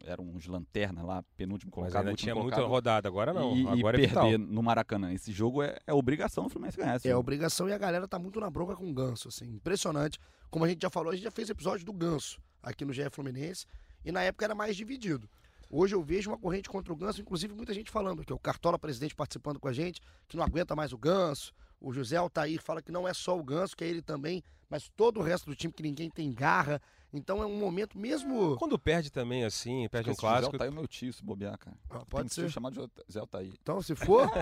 Eram 0.04 0.24
uns 0.24 0.46
lanternas 0.46 1.04
lá, 1.04 1.22
penúltimo 1.36 1.70
Mas 1.70 1.74
colocado, 1.74 2.00
ainda 2.00 2.10
último 2.12 2.24
tinha 2.24 2.34
muita 2.34 2.56
colocado. 2.56 2.70
rodada. 2.70 3.08
Agora 3.08 3.32
não. 3.32 3.56
E, 3.56 3.66
agora 3.66 4.00
e 4.00 4.04
é 4.04 4.06
vital. 4.06 4.28
perder 4.28 4.38
no 4.38 4.62
Maracanã. 4.62 5.12
Esse 5.12 5.32
jogo 5.32 5.62
é, 5.62 5.78
é 5.86 5.92
obrigação 5.92 6.44
do 6.44 6.50
Fluminense 6.50 6.76
ganhar. 6.76 7.00
É 7.04 7.16
obrigação 7.16 7.68
e 7.68 7.72
a 7.72 7.78
galera 7.78 8.06
tá 8.06 8.18
muito 8.18 8.38
na 8.38 8.48
bronca 8.50 8.76
com 8.76 8.88
o 8.88 8.94
Ganso, 8.94 9.28
assim, 9.28 9.46
impressionante. 9.46 10.18
Como 10.50 10.64
a 10.64 10.68
gente 10.68 10.82
já 10.82 10.90
falou, 10.90 11.10
a 11.10 11.14
gente 11.14 11.24
já 11.24 11.30
fez 11.30 11.50
episódio 11.50 11.84
do 11.84 11.92
Ganso 11.92 12.40
aqui 12.62 12.84
no 12.84 12.92
GE 12.92 13.08
Fluminense 13.10 13.66
e 14.04 14.12
na 14.12 14.22
época 14.22 14.44
era 14.44 14.54
mais 14.54 14.76
dividido. 14.76 15.28
Hoje 15.68 15.94
eu 15.94 16.02
vejo 16.02 16.30
uma 16.30 16.38
corrente 16.38 16.68
contra 16.68 16.92
o 16.92 16.96
Ganso, 16.96 17.20
inclusive 17.20 17.52
muita 17.52 17.74
gente 17.74 17.90
falando 17.90 18.24
que 18.24 18.32
o 18.32 18.38
Cartola 18.38 18.78
presidente 18.78 19.14
participando 19.14 19.58
com 19.58 19.66
a 19.66 19.72
gente, 19.72 20.00
que 20.28 20.36
não 20.36 20.44
aguenta 20.44 20.76
mais 20.76 20.92
o 20.92 20.98
Ganso. 20.98 21.52
O 21.80 21.92
José 21.92 22.16
Altair 22.16 22.62
fala 22.62 22.80
que 22.80 22.92
não 22.92 23.06
é 23.06 23.12
só 23.12 23.36
o 23.36 23.42
Ganso, 23.42 23.76
que 23.76 23.82
é 23.82 23.88
ele 23.88 24.00
também, 24.00 24.42
mas 24.70 24.88
todo 24.96 25.18
o 25.18 25.22
resto 25.22 25.46
do 25.46 25.56
time 25.56 25.72
que 25.72 25.82
ninguém 25.82 26.08
tem 26.08 26.32
garra. 26.32 26.80
Então 27.12 27.42
é 27.42 27.46
um 27.46 27.56
momento 27.56 27.98
mesmo. 27.98 28.56
Quando 28.56 28.78
perde 28.78 29.10
também, 29.10 29.44
assim, 29.44 29.88
perde 29.88 30.10
um 30.10 30.14
clássico. 30.14 30.50
Zé 30.50 30.64
Altair 30.64 30.70
é 30.70 30.74
meu 30.74 30.86
tio, 30.86 31.12
se 31.12 31.24
bobear, 31.24 31.56
cara. 31.58 31.76
Ah, 31.90 32.04
pode 32.08 32.32
ser. 32.32 32.50
chamado 32.50 32.74
de 32.74 33.12
Zé 33.12 33.20
Altair. 33.20 33.52
Então, 33.60 33.80
se 33.80 33.94
for. 33.94 34.28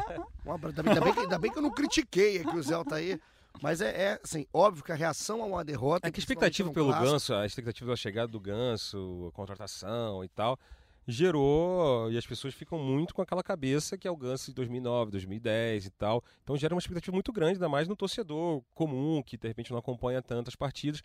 Ainda, 0.46 1.00
bem 1.00 1.12
que, 1.12 1.20
ainda 1.20 1.38
bem 1.38 1.52
que 1.52 1.58
eu 1.58 1.62
não 1.62 1.70
critiquei 1.70 2.38
aqui 2.38 2.56
o 2.56 2.62
Zé 2.62 2.74
Altair. 2.74 3.20
Mas 3.62 3.80
é, 3.80 3.88
é, 3.88 4.20
assim, 4.22 4.46
óbvio 4.52 4.82
que 4.82 4.92
a 4.92 4.94
reação 4.94 5.42
a 5.42 5.46
uma 5.46 5.64
derrota. 5.64 6.08
É 6.08 6.10
que 6.10 6.18
a 6.18 6.22
expectativa 6.22 6.72
pelo 6.72 6.88
clássico, 6.88 7.10
Ganso, 7.12 7.34
a 7.34 7.46
expectativa 7.46 7.90
da 7.90 7.96
chegada 7.96 8.28
do 8.28 8.40
Ganso, 8.40 9.28
a 9.28 9.32
contratação 9.32 10.24
e 10.24 10.28
tal, 10.28 10.58
gerou, 11.06 12.10
e 12.10 12.18
as 12.18 12.26
pessoas 12.26 12.54
ficam 12.54 12.78
muito 12.78 13.14
com 13.14 13.22
aquela 13.22 13.42
cabeça 13.42 13.96
que 13.96 14.08
é 14.08 14.10
o 14.10 14.16
Ganso 14.16 14.46
de 14.46 14.54
2009, 14.54 15.12
2010 15.12 15.86
e 15.86 15.90
tal. 15.90 16.22
Então 16.42 16.56
gera 16.56 16.74
uma 16.74 16.80
expectativa 16.80 17.14
muito 17.14 17.32
grande, 17.32 17.54
ainda 17.54 17.68
mais 17.68 17.86
no 17.86 17.94
torcedor 17.94 18.62
comum, 18.74 19.22
que 19.22 19.36
de 19.36 19.46
repente 19.46 19.70
não 19.70 19.78
acompanha 19.78 20.20
tantas 20.20 20.56
partidas. 20.56 21.02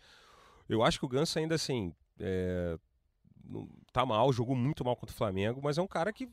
Eu 0.70 0.82
acho 0.82 0.98
que 0.98 1.04
o 1.04 1.08
Ganso 1.08 1.38
ainda 1.38 1.54
assim, 1.54 1.92
é, 2.18 2.78
tá 3.92 4.06
mal, 4.06 4.32
jogou 4.32 4.54
muito 4.54 4.84
mal 4.84 4.96
contra 4.96 5.12
o 5.12 5.16
Flamengo, 5.16 5.60
mas 5.62 5.78
é 5.78 5.82
um 5.82 5.86
cara 5.86 6.12
que 6.12 6.28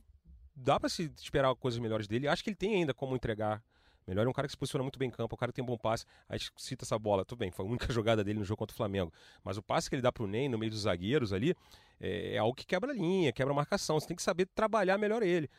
dá 0.55 0.79
pra 0.79 0.89
se 0.89 1.11
esperar 1.17 1.53
coisas 1.55 1.79
melhores 1.79 2.07
dele. 2.07 2.27
Acho 2.27 2.43
que 2.43 2.49
ele 2.49 2.55
tem 2.55 2.75
ainda 2.75 2.93
como 2.93 3.15
entregar 3.15 3.63
melhor. 4.07 4.25
É 4.25 4.29
um 4.29 4.33
cara 4.33 4.47
que 4.47 4.51
se 4.51 4.57
posiciona 4.57 4.83
muito 4.83 4.97
bem 4.97 5.09
em 5.09 5.11
campo, 5.11 5.33
é 5.33 5.35
um 5.35 5.37
cara 5.37 5.51
que 5.51 5.55
tem 5.55 5.65
bom 5.65 5.77
passe. 5.77 6.05
A 6.29 6.37
gente 6.37 6.51
cita 6.57 6.85
essa 6.85 6.97
bola, 6.97 7.25
tudo 7.25 7.39
bem, 7.39 7.51
foi 7.51 7.65
a 7.65 7.67
única 7.67 7.91
jogada 7.93 8.23
dele 8.23 8.39
no 8.39 8.45
jogo 8.45 8.59
contra 8.59 8.73
o 8.73 8.77
Flamengo. 8.77 9.11
Mas 9.43 9.57
o 9.57 9.61
passe 9.61 9.89
que 9.89 9.95
ele 9.95 10.01
dá 10.01 10.11
pro 10.11 10.27
Ney 10.27 10.47
no 10.47 10.57
meio 10.57 10.71
dos 10.71 10.81
zagueiros 10.81 11.33
ali 11.33 11.55
é, 11.99 12.35
é 12.35 12.37
algo 12.37 12.55
que 12.55 12.65
quebra 12.65 12.91
a 12.91 12.93
linha, 12.93 13.33
quebra 13.33 13.53
a 13.53 13.55
marcação. 13.55 13.99
Você 13.99 14.07
tem 14.07 14.15
que 14.15 14.23
saber 14.23 14.45
trabalhar 14.47 14.97
melhor 14.97 15.23
ele. 15.23 15.49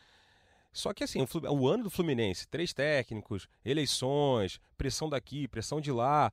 Só 0.71 0.93
que 0.93 1.03
assim, 1.03 1.21
o, 1.21 1.27
o 1.51 1.67
ano 1.67 1.83
do 1.83 1.89
Fluminense, 1.89 2.47
três 2.47 2.73
técnicos, 2.73 3.47
eleições, 3.65 4.59
pressão 4.77 5.09
daqui, 5.09 5.47
pressão 5.47 5.81
de 5.81 5.91
lá. 5.91 6.31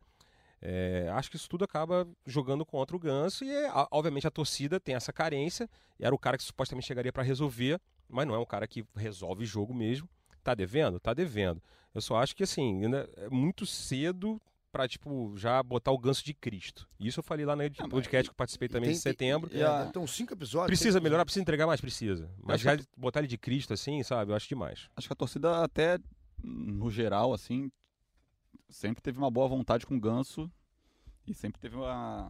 É, 0.68 1.08
acho 1.12 1.30
que 1.30 1.36
isso 1.36 1.48
tudo 1.48 1.64
acaba 1.64 2.08
jogando 2.26 2.66
contra 2.66 2.96
o 2.96 2.98
Ganso 2.98 3.44
e, 3.44 3.50
é, 3.50 3.70
obviamente, 3.92 4.26
a 4.26 4.30
torcida 4.30 4.80
tem 4.80 4.94
essa 4.96 5.12
carência. 5.12 5.70
Era 6.00 6.12
o 6.14 6.18
cara 6.18 6.36
que 6.36 6.42
supostamente 6.42 6.86
chegaria 6.88 7.12
para 7.12 7.22
resolver, 7.22 7.80
mas 8.08 8.26
não 8.26 8.34
é 8.34 8.38
um 8.38 8.44
cara 8.44 8.66
que 8.66 8.84
resolve 8.96 9.44
jogo 9.44 9.72
mesmo. 9.72 10.08
Tá 10.42 10.54
devendo? 10.54 10.98
Tá 10.98 11.14
devendo. 11.14 11.62
Eu 11.94 12.00
só 12.00 12.16
acho 12.16 12.34
que, 12.34 12.42
assim, 12.42 12.84
ainda 12.84 13.08
é 13.16 13.28
muito 13.28 13.64
cedo 13.64 14.40
pra, 14.72 14.86
tipo, 14.88 15.32
já 15.36 15.62
botar 15.62 15.90
o 15.92 15.98
ganso 15.98 16.24
de 16.24 16.34
Cristo. 16.34 16.86
Isso 17.00 17.20
eu 17.20 17.24
falei 17.24 17.46
lá 17.46 17.54
no 17.56 17.62
mas- 17.62 17.88
podcast 17.88 18.28
que 18.28 18.32
eu 18.32 18.36
participei 18.36 18.68
também 18.68 18.90
Tem- 18.90 18.96
em 18.96 19.00
setembro. 19.00 19.50
É, 19.54 19.90
E 19.94 19.98
uns 19.98 20.10
cinco 20.14 20.32
episódios. 20.34 20.66
Precisa 20.78 21.00
melhorar, 21.00 21.24
precisa 21.24 21.42
entregar 21.42 21.66
mais? 21.66 21.80
Precisa. 21.80 22.28
Mas 22.42 22.60
já 22.60 22.76
botar 22.96 23.20
ele 23.20 23.28
de 23.28 23.38
Cristo, 23.38 23.72
assim, 23.72 24.02
sabe? 24.02 24.32
Eu 24.32 24.36
acho 24.36 24.48
demais. 24.48 24.88
Acho 24.96 25.06
que 25.08 25.12
a 25.12 25.16
torcida 25.16 25.62
até, 25.62 25.98
no 26.42 26.90
geral, 26.90 27.32
assim, 27.32 27.70
sempre 28.68 29.02
teve 29.02 29.18
uma 29.18 29.30
boa 29.30 29.48
vontade 29.48 29.86
com 29.86 29.96
o 29.96 30.00
Ganso 30.00 30.50
e 31.26 31.34
sempre 31.34 31.60
teve 31.60 31.76
uma, 31.76 32.28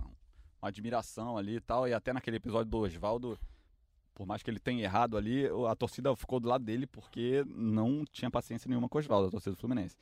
uma 0.60 0.68
admiração 0.68 1.36
ali 1.36 1.56
e 1.56 1.60
tal. 1.60 1.86
E 1.88 1.92
até 1.92 2.12
naquele 2.12 2.36
episódio 2.36 2.70
do 2.70 2.78
Oswaldo, 2.78 3.38
por 4.14 4.26
mais 4.26 4.42
que 4.42 4.50
ele 4.50 4.58
tenha 4.58 4.82
errado 4.82 5.16
ali, 5.16 5.44
a 5.68 5.74
torcida 5.74 6.14
ficou 6.16 6.40
do 6.40 6.48
lado 6.48 6.64
dele 6.64 6.86
porque 6.86 7.44
não 7.48 8.04
tinha 8.04 8.30
paciência 8.30 8.68
nenhuma 8.68 8.88
com 8.88 8.98
o 8.98 9.00
Oswaldo, 9.00 9.28
a 9.28 9.30
torcida 9.30 9.54
do 9.54 9.58
Fluminense. 9.58 9.96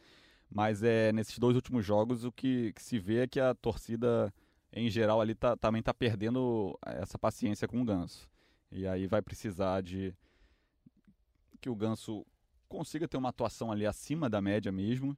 Mas 0.50 0.82
é, 0.82 1.12
nesses 1.12 1.38
dois 1.38 1.56
últimos 1.56 1.84
jogos, 1.84 2.24
o 2.24 2.30
que, 2.30 2.72
que 2.74 2.82
se 2.82 2.98
vê 2.98 3.20
é 3.20 3.26
que 3.26 3.40
a 3.40 3.54
torcida, 3.54 4.32
em 4.72 4.88
geral, 4.88 5.20
ali 5.20 5.34
tá- 5.34 5.56
também 5.56 5.80
está 5.80 5.92
perdendo 5.92 6.78
essa 6.86 7.18
paciência 7.18 7.66
com 7.66 7.80
o 7.80 7.84
Ganso. 7.84 8.28
E 8.70 8.86
aí 8.86 9.06
vai 9.06 9.22
precisar 9.22 9.82
de 9.82 10.14
que 11.60 11.70
o 11.70 11.74
Ganso 11.74 12.24
consiga 12.68 13.08
ter 13.08 13.16
uma 13.16 13.30
atuação 13.30 13.72
ali 13.72 13.86
acima 13.86 14.28
da 14.28 14.40
média 14.40 14.70
mesmo, 14.70 15.16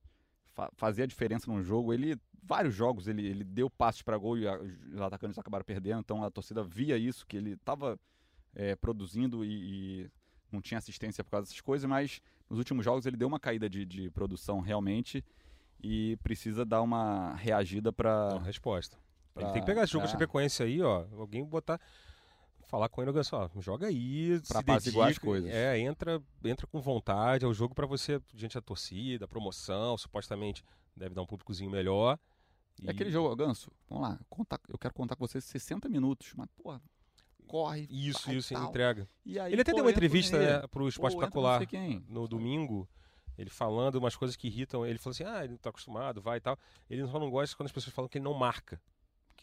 fa 0.57 0.71
fazer 0.75 1.03
a 1.05 1.07
diferença 1.07 1.49
no 1.53 1.63
jogo. 1.63 1.93
Ele, 1.93 2.17
vários 2.43 2.75
jogos, 2.75 3.07
ele, 3.07 3.25
ele 3.25 3.45
deu 3.45 3.71
passes 3.71 4.03
para 4.03 4.17
gol 4.19 4.37
e 4.39 4.49
a- 4.49 4.59
os 4.59 5.01
atacantes 5.01 5.39
acabaram 5.39 5.65
perdendo, 5.65 6.01
então 6.01 6.25
a 6.25 6.31
torcida 6.31 6.65
via 6.65 6.97
isso, 6.99 7.25
que 7.27 7.37
ele 7.37 7.53
estava 7.53 7.97
produzindo 8.81 9.45
e, 9.45 10.03
e 10.03 10.11
não 10.51 10.61
tinha 10.63 10.79
assistência 10.79 11.23
por 11.23 11.31
causa 11.31 11.45
dessas 11.47 11.61
coisas, 11.61 11.89
mas 11.89 12.21
nos 12.49 12.59
últimos 12.59 12.85
jogos 12.85 13.05
ele 13.07 13.17
deu 13.17 13.29
uma 13.29 13.39
caída 13.39 13.69
de, 13.69 13.85
de 13.85 14.11
produção 14.11 14.61
realmente 14.61 15.23
e 15.83 16.17
precisa 16.23 16.65
dar 16.65 16.81
uma 16.81 17.35
reagida 17.35 17.93
para 17.93 18.39
resposta. 18.39 18.97
pra- 19.35 19.43
Ele 19.43 19.53
tem 19.53 19.61
que 19.61 19.67
pegar 19.67 19.85
esse 19.85 19.93
jogo 19.93 20.05
é. 20.05 20.07
da 20.07 20.13
Chapecoense 20.13 20.63
aí, 20.63 20.81
ó. 20.81 21.05
Alguém 21.19 21.45
botar. 21.45 21.79
Falar 22.67 22.89
com 22.89 23.01
ele, 23.01 23.13
olha 23.13 23.23
só, 23.23 23.49
joga 23.61 23.87
aí, 23.87 24.41
Pra 24.41 24.47
se 24.47 24.57
apaziguar 24.57 25.09
as 25.09 25.15
dedica, 25.15 25.27
coisas. 25.27 25.51
É, 25.51 25.79
entra, 25.79 26.21
entra 26.45 26.67
com 26.67 26.81
vontade, 26.81 27.45
é 27.45 27.49
o 27.49 27.55
jogo 27.55 27.75
pra 27.75 27.87
você, 27.87 28.21
diante 28.35 28.55
da 28.55 28.61
torcida, 28.61 29.29
promoção, 29.29 29.97
supostamente 29.97 30.65
deve 30.97 31.15
dar 31.15 31.23
um 31.23 31.27
públicozinho 31.27 31.71
melhor. 31.71 32.19
É 32.85 32.91
aquele 32.91 33.11
jogo, 33.11 33.35
Ganso, 33.37 33.71
vamos 33.89 34.09
lá, 34.09 34.21
contar, 34.29 34.61
eu 34.69 34.77
quero 34.77 34.93
contar 34.93 35.15
com 35.15 35.27
você 35.27 35.41
60 35.41 35.89
minutos, 35.89 36.33
mas, 36.35 36.49
porra, 36.57 36.83
corre, 37.47 37.87
Isso, 37.89 38.31
e 38.33 38.37
isso, 38.37 38.53
entrega. 38.55 39.09
E 39.25 39.39
aí, 39.39 39.53
Ele 39.53 39.63
até 39.63 39.71
pô, 39.71 39.77
deu 39.77 39.85
uma 39.85 39.89
o 39.89 39.93
entrevista 39.93 40.39
né, 40.39 40.67
pro 40.67 40.89
Esporte 40.89 41.15
Espetacular 41.15 41.63
no 42.09 42.27
domingo, 42.27 42.89
ele 43.39 43.51
falando 43.51 43.97
umas 43.97 44.17
coisas 44.17 44.37
que 44.37 44.49
irritam. 44.49 44.85
Ele 44.85 44.99
falou 44.99 45.13
assim: 45.13 45.25
ah, 45.25 45.45
ele 45.45 45.53
não 45.53 45.59
tá 45.59 45.71
acostumado, 45.71 46.21
vai 46.21 46.39
e 46.39 46.41
tal. 46.41 46.59
Ele 46.89 47.07
só 47.07 47.19
não 47.19 47.31
gosta 47.31 47.57
quando 47.57 47.67
as 47.67 47.73
pessoas 47.73 47.95
falam 47.95 48.09
que 48.09 48.19
ele 48.19 48.25
não 48.25 48.35
marca. 48.35 48.81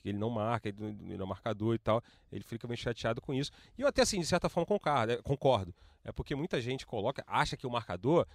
Que 0.03 0.09
ele 0.09 0.17
não 0.17 0.29
marca, 0.29 0.67
ele 0.67 0.77
não- 0.79 1.11
ele 1.13 1.23
é 1.23 1.25
marcador 1.25 1.73
e 1.73 1.79
tal. 1.79 2.03
Ele 2.31 2.43
fica 2.43 2.67
bem 2.67 2.75
chateado 2.77 3.21
com 3.21 3.33
isso. 3.33 3.49
E 3.77 3.81
eu 3.81 3.87
até, 3.87 4.01
assim, 4.01 4.19
de 4.19 4.25
certa 4.27 4.49
forma, 4.49 4.65
concordo. 4.67 5.13
é, 5.13 5.17
concordo. 5.21 5.73
É 6.03 6.11
porque 6.11 6.35
muita 6.35 6.59
gente 6.61 6.85
coloca, 6.85 7.23
acha 7.25 7.55
que 7.55 7.65
o 7.65 7.71
marcador. 7.71 8.27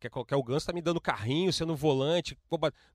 Que, 0.00 0.08
é 0.08 0.10
qual- 0.10 0.24
que 0.24 0.34
é 0.34 0.36
o 0.36 0.42
Ganso 0.42 0.66
tá 0.66 0.72
me 0.72 0.82
dando 0.82 1.00
carrinho, 1.00 1.52
sendo 1.52 1.76
volante. 1.76 2.36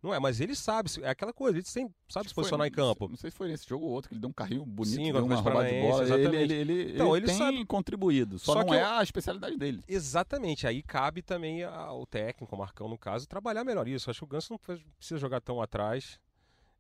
Não 0.04 0.14
é, 0.14 0.20
mas 0.20 0.42
ele 0.42 0.54
sabe, 0.54 0.90
é 1.02 1.08
aquela 1.10 1.32
coisa, 1.32 1.58
ele 1.58 1.66
sempre 1.66 1.96
sabe 2.10 2.26
se 2.26 2.32
que 2.32 2.36
foi- 2.36 2.42
posicionar 2.44 2.68
em 2.68 2.72
campo. 2.72 3.08
Não 3.08 3.16
sei 3.16 3.32
se 3.32 3.38
foi 3.38 3.48
nesse 3.48 3.66
jogo 3.66 3.86
ou 3.86 3.94
outro 3.94 4.10
que 4.10 4.14
ele 4.16 4.20
deu 4.20 4.30
um 4.30 4.34
carrinho 4.34 4.66
bonito, 4.66 4.96
Sim, 4.98 5.14
deu 5.14 5.22
o 5.22 5.26
uma 5.26 5.36
roubada 5.38 5.70
de 5.70 5.80
bola. 5.84 6.04
Ele, 6.04 6.14
exatamente. 6.14 6.54
ele, 6.54 6.54
ele, 6.74 6.94
Então, 6.96 7.16
ele 7.16 7.20
ele 7.20 7.26
tem 7.28 7.38
sabe- 7.38 7.66
contribuído, 7.66 8.38
só, 8.38 8.52
Só 8.52 8.60
não 8.60 8.66
que 8.68 8.76
é 8.76 8.82
eu- 8.82 8.88
a 8.88 9.04
especialidade 9.04 9.56
dele. 9.56 9.82
Exatamente, 9.88 10.68
aí 10.68 10.84
cabe 10.84 11.22
também 11.22 11.64
ao 11.64 12.06
técnico, 12.06 12.54
ao 12.54 12.60
Marcão 12.60 12.90
no 12.90 12.98
caso, 12.98 13.26
trabalhar 13.26 13.64
melhor 13.64 13.88
isso. 13.88 14.10
Acho 14.12 14.20
que 14.20 14.26
o 14.26 14.28
Ganso 14.28 14.52
não 14.52 14.60
precisa 14.60 15.18
jogar 15.18 15.40
tão 15.40 15.62
atrás 15.62 16.20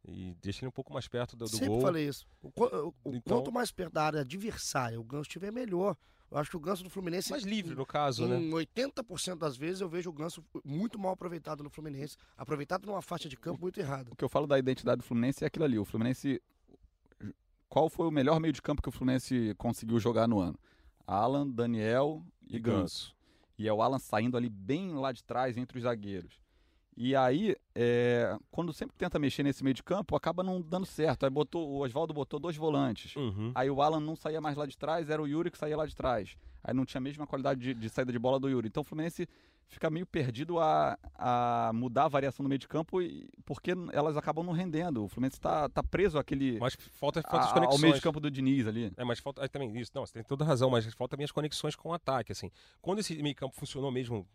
e 0.08 0.36
deixa 0.42 0.62
ele 0.64 0.70
um 0.70 0.72
pouco 0.72 0.94
mais 0.94 1.08
perto 1.08 1.36
do, 1.36 1.46
do 1.46 1.50
Sempre 1.50 1.68
gol. 1.68 1.82
falei 1.82 2.08
isso. 2.08 2.26
O, 2.42 2.50
o- 2.50 2.94
Então- 3.14 3.38
Quanto 3.40 3.52
mais 3.52 3.72
perto 3.72 3.94
da 3.94 4.04
área 4.04 4.22
adversária 4.22 5.00
o 5.00 5.04
Ganso 5.04 5.24
estiver, 5.24 5.52
melhor. 5.52 5.96
Eu 6.30 6.38
acho 6.38 6.50
que 6.50 6.58
o 6.58 6.60
Ganso 6.60 6.84
do 6.84 6.90
Fluminense. 6.90 7.32
Mais 7.32 7.44
livre, 7.44 7.74
no 7.74 7.86
caso, 7.86 8.28
né? 8.28 8.38
Em 8.38 8.52
80% 8.52 9.38
das 9.38 9.56
vezes 9.56 9.80
eu 9.80 9.88
vejo 9.88 10.10
o 10.10 10.14
Ganso 10.14 10.44
muito 10.66 11.00
mal 11.00 11.14
aproveitado 11.14 11.64
no 11.64 11.70
Fluminense. 11.70 12.18
Aproveitado 12.36 12.86
numa 12.86 13.02
faixa 13.02 13.30
de 13.30 13.38
campo 13.38 13.62
muito 13.62 13.80
errada. 13.80 14.10
O 14.12 14.16
que 14.16 14.26
eu 14.26 14.30
falo 14.30 14.46
da 14.46 14.60
identidade 14.60 14.98
do 14.98 15.04
Fluminense 15.06 15.44
é 15.44 15.48
aquilo 15.48 15.64
ali. 15.64 15.80
O 15.80 15.86
Fluminense. 15.86 16.42
Qual 17.70 17.90
foi 17.90 18.08
o 18.08 18.12
melhor 18.12 18.40
meio 18.40 18.54
de 18.54 18.62
campo 18.62 18.82
que 18.82 18.90
o 18.90 18.92
Fluminense 18.92 19.54
conseguiu 19.58 20.00
jogar 20.00 20.28
no 20.28 20.40
ano? 20.40 20.58
Alan, 21.06 21.48
Daniel 21.48 22.24
e, 22.50 22.56
E 22.56 22.60
Ganso. 22.60 22.78
Ganso. 22.82 23.16
E 23.58 23.68
é 23.68 23.74
o 23.74 23.82
Alan 23.82 24.00
saindo 24.00 24.38
ali 24.38 24.50
bem 24.50 24.94
lá 24.96 25.12
de 25.12 25.24
trás 25.24 25.58
entre 25.58 25.78
os 25.78 25.84
zagueiros. 25.84 26.40
E 27.00 27.16
aí, 27.16 27.56
é, 27.76 28.36
quando 28.50 28.74
sempre 28.74 28.96
tenta 28.98 29.20
mexer 29.20 29.44
nesse 29.44 29.64
meio 29.64 29.76
de 29.76 29.84
campo, 29.84 30.16
acaba 30.16 30.42
não 30.42 30.60
dando 30.60 30.86
certo. 30.88 31.26
Aí 31.26 31.30
botou, 31.30 31.70
o 31.70 31.78
Oswaldo 31.86 32.12
botou 32.12 32.40
dois 32.40 32.58
volantes. 32.58 33.16
Uhum. 33.16 33.52
Aí 33.54 33.70
o 33.70 33.84
Alan 33.84 34.00
não 34.00 34.16
saía 34.16 34.42
mais 34.42 34.58
lá 34.58 34.66
de 34.66 34.76
trás, 34.76 35.08
era 35.08 35.22
o 35.22 35.28
Yuri 35.28 35.52
que 35.52 35.58
saía 35.60 35.78
lá 35.78 35.86
de 35.86 35.96
trás. 35.96 36.36
Aí 36.64 36.74
não 36.74 36.86
tinha 36.86 36.98
a 36.98 37.02
mesma 37.02 37.28
qualidade 37.28 37.60
de, 37.62 37.74
de 37.76 37.88
saída 37.90 38.12
de 38.12 38.18
bola 38.18 38.40
do 38.40 38.50
Yuri. 38.50 38.68
Então 38.68 38.82
o 38.82 38.84
Fluminense 38.84 39.28
fica 39.68 39.90
meio 39.92 40.08
perdido 40.08 40.60
a, 40.60 40.98
a 41.14 41.72
mudar 41.72 42.06
a 42.06 42.08
variação 42.08 42.42
do 42.44 42.50
meio 42.50 42.58
de 42.58 42.68
campo 42.68 43.00
e, 43.00 43.30
porque 43.46 43.74
elas 43.94 44.18
acabam 44.18 44.44
não 44.44 44.54
rendendo. 44.54 45.04
O 45.04 45.08
Fluminense 45.08 45.36
está 45.38 45.70
tá 45.70 45.84
preso 45.84 46.18
àquele, 46.18 46.58
Mas 46.60 46.76
falta, 46.94 47.22
falta 47.22 47.46
as 47.46 47.52
a- 47.52 47.54
conexões. 47.54 47.76
ao 47.76 47.82
meio 47.82 47.94
de 47.94 48.02
campo 48.02 48.20
do 48.20 48.32
Diniz 48.32 48.66
ali. 48.66 48.92
É, 48.98 49.04
mas 49.04 49.20
falta 49.20 49.44
aí 49.44 49.50
também 49.50 49.78
isso. 49.78 49.92
Não, 49.94 50.04
você 50.04 50.14
tem 50.14 50.24
toda 50.24 50.44
razão, 50.44 50.72
mas 50.72 50.84
falta 50.96 51.12
também 51.12 51.26
as 51.26 51.32
conexões 51.32 51.76
com 51.76 51.90
o 51.90 51.94
ataque, 51.94 52.32
assim. 52.32 52.50
Quando 52.82 53.00
esse 53.00 53.22
meio 53.22 53.36
campo 53.36 53.56
funcionou 53.56 53.92
mesmo 53.92 54.26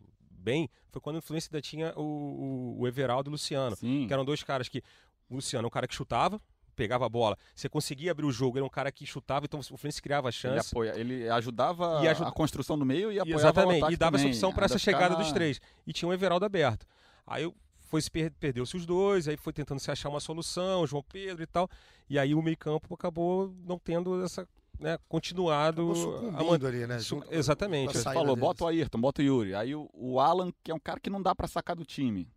bem, 0.43 0.69
foi 0.91 1.01
quando 1.01 1.17
o 1.17 1.23
Fluminense 1.23 1.49
ainda 1.51 1.63
tinha 1.63 1.93
o, 1.97 2.03
o, 2.03 2.81
o 2.81 2.87
Everaldo 2.89 3.29
e 3.29 3.31
o 3.31 3.33
Luciano. 3.33 3.77
Sim. 3.77 4.07
Que 4.07 4.13
eram 4.13 4.25
dois 4.25 4.43
caras 4.43 4.69
que. 4.69 4.83
O 5.31 5.37
Luciano 5.37 5.65
é 5.65 5.69
um 5.69 5.71
cara 5.71 5.89
que 5.89 5.95
chutava, 5.95 6.39
pegava 6.77 7.07
a 7.07 7.09
bola. 7.09 7.39
Você 7.55 7.67
conseguia 7.69 8.11
abrir 8.11 8.27
o 8.27 8.31
jogo, 8.33 8.59
ele 8.59 8.65
é 8.65 8.67
um 8.67 8.71
cara 8.71 8.93
que 8.93 9.07
chutava, 9.07 9.47
então 9.47 9.61
o 9.61 9.63
Fluminense 9.63 10.03
criava 10.03 10.29
Ele, 10.29 10.33
chance. 10.33 10.69
apoia, 10.71 10.93
ele 10.99 11.27
ajudava 11.31 12.03
E 12.05 12.09
ajuda- 12.09 12.29
a 12.29 12.33
construção 12.33 12.79
do 12.79 12.85
meio 12.85 13.11
e 13.11 13.19
apoiava 13.19 13.39
o 13.41 13.41
Exatamente, 13.41 13.79
ataque 13.79 13.95
e 13.95 13.97
dava 13.97 14.17
essa 14.17 14.23
também. 14.25 14.33
opção 14.37 14.53
para 14.53 14.65
essa 14.67 14.79
chegada 14.79 15.15
na- 15.15 15.21
dos 15.23 15.33
três. 15.33 15.59
E 15.87 15.93
tinha 15.93 16.07
o 16.09 16.13
Everaldo 16.13 16.45
aberto. 16.45 16.87
Aí 17.27 17.51
foi 17.89 18.03
se 18.03 18.11
per- 18.11 18.33
perdeu-se 18.39 18.77
os 18.77 18.85
dois, 18.85 19.27
aí 19.29 19.37
foi 19.39 19.53
tentando 19.55 19.79
se 19.81 19.91
achar 19.91 20.09
uma 20.11 20.21
solução, 20.21 20.87
João 20.87 21.03
Pedro 21.03 21.43
e 21.43 21.47
tal. 21.47 21.67
E 22.11 22.19
aí 22.19 22.35
o 22.35 22.43
meio-campo 22.43 22.93
acabou 22.95 23.55
não 23.65 23.79
tendo 23.79 24.23
essa, 24.23 24.47
né, 24.79 24.99
continuado 25.09 25.93
a 25.93 25.95
sucumbindo 25.95 26.61
man- 26.63 26.69
ali, 26.69 26.87
né? 26.87 26.99
Su- 26.99 27.23
exatamente. 27.31 27.93
Você 27.97 28.03
falou, 28.03 28.35
deles. 28.35 28.41
bota 28.41 28.65
o 28.65 28.67
Ayrton, 28.69 29.01
bota 29.01 29.23
o 29.23 29.25
Yuri. 29.25 29.55
Aí 29.55 29.75
o, 29.75 29.89
o 29.93 30.19
Alan, 30.21 30.51
que 30.63 30.71
é 30.71 30.75
um 30.75 30.81
cara 30.81 30.99
que 31.01 31.11
não 31.11 31.23
dá 31.23 31.35
para 31.35 31.47
sacar 31.47 31.77
do 31.77 31.85
time. 31.85 32.29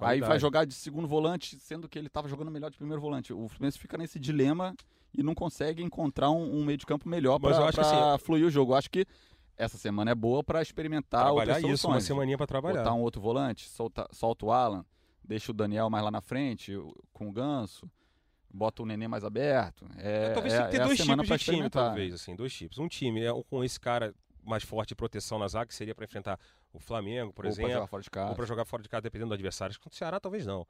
Aí 0.00 0.20
vai 0.20 0.38
jogar 0.38 0.66
de 0.66 0.74
segundo 0.74 1.08
volante, 1.08 1.58
sendo 1.58 1.88
que 1.88 1.98
ele 1.98 2.08
estava 2.08 2.28
jogando 2.28 2.50
melhor 2.50 2.70
de 2.70 2.76
primeiro 2.76 3.00
volante. 3.00 3.32
O 3.32 3.48
Fluminense 3.48 3.78
fica 3.78 3.96
nesse 3.96 4.18
dilema 4.18 4.74
e 5.16 5.22
não 5.22 5.34
consegue 5.34 5.82
encontrar 5.82 6.30
um, 6.30 6.60
um 6.60 6.64
meio 6.64 6.76
de 6.76 6.84
campo 6.84 7.08
melhor 7.08 7.40
Mas 7.40 7.52
eu 7.52 7.56
para 7.58 7.68
acho 7.68 7.78
que 7.78 7.84
assim, 7.96 8.18
fluir 8.24 8.44
o 8.46 8.50
jogo. 8.50 8.72
Eu 8.72 8.76
acho 8.76 8.90
que 8.90 9.06
essa 9.56 9.78
semana 9.78 10.10
é 10.10 10.14
boa 10.14 10.44
para 10.44 10.60
experimentar 10.60 11.22
trabalhar 11.24 11.54
outras 11.54 11.56
isso, 11.58 11.66
uma 11.66 11.76
soluções. 11.94 12.04
semaninha 12.04 12.36
para 12.36 12.46
trabalhar. 12.46 12.78
Botar 12.82 12.94
um 12.94 13.00
outro 13.00 13.22
volante, 13.22 13.68
solta, 13.70 14.06
solta 14.12 14.44
o 14.46 14.52
Alan, 14.52 14.84
deixa 15.24 15.50
o 15.50 15.54
Daniel 15.54 15.88
mais 15.88 16.04
lá 16.04 16.10
na 16.10 16.20
frente 16.20 16.72
com 17.12 17.28
o 17.28 17.32
Ganso, 17.32 17.90
bota 18.52 18.82
o 18.82 18.86
Nenê 18.86 19.08
mais 19.08 19.24
aberto. 19.24 19.86
É, 19.96 20.32
talvez 20.32 20.54
é, 20.54 20.66
ter 20.68 20.78
é 20.78 20.82
a 20.82 20.86
dois 20.86 20.98
tipos 20.98 21.26
pra 21.28 21.36
de 21.36 21.44
time, 21.44 21.70
talvez, 21.70 22.14
assim, 22.14 22.34
dois 22.34 22.52
tipos. 22.52 22.78
Um 22.78 22.88
time 22.88 23.24
é 23.24 23.30
com 23.48 23.62
esse 23.64 23.78
cara 23.78 24.14
mais 24.42 24.62
forte 24.62 24.90
de 24.90 24.94
proteção 24.94 25.38
na 25.38 25.46
zaga, 25.48 25.66
que 25.66 25.74
seria 25.74 25.94
para 25.94 26.04
enfrentar 26.04 26.38
o 26.72 26.78
Flamengo, 26.78 27.32
por 27.32 27.44
Ou 27.44 27.52
pra 27.52 27.62
exemplo, 27.62 27.72
jogar 27.72 27.86
fora 27.86 28.02
de 28.02 28.10
casa. 28.10 28.30
ou 28.30 28.36
para 28.36 28.46
jogar 28.46 28.64
fora 28.64 28.82
de 28.82 28.88
casa, 28.88 29.02
dependendo 29.02 29.28
do 29.28 29.34
adversário. 29.34 29.70
Acho 29.70 29.78
que 29.78 29.84
Contra 29.84 29.94
o 29.96 29.98
Ceará, 29.98 30.20
talvez 30.20 30.46
não. 30.46 30.66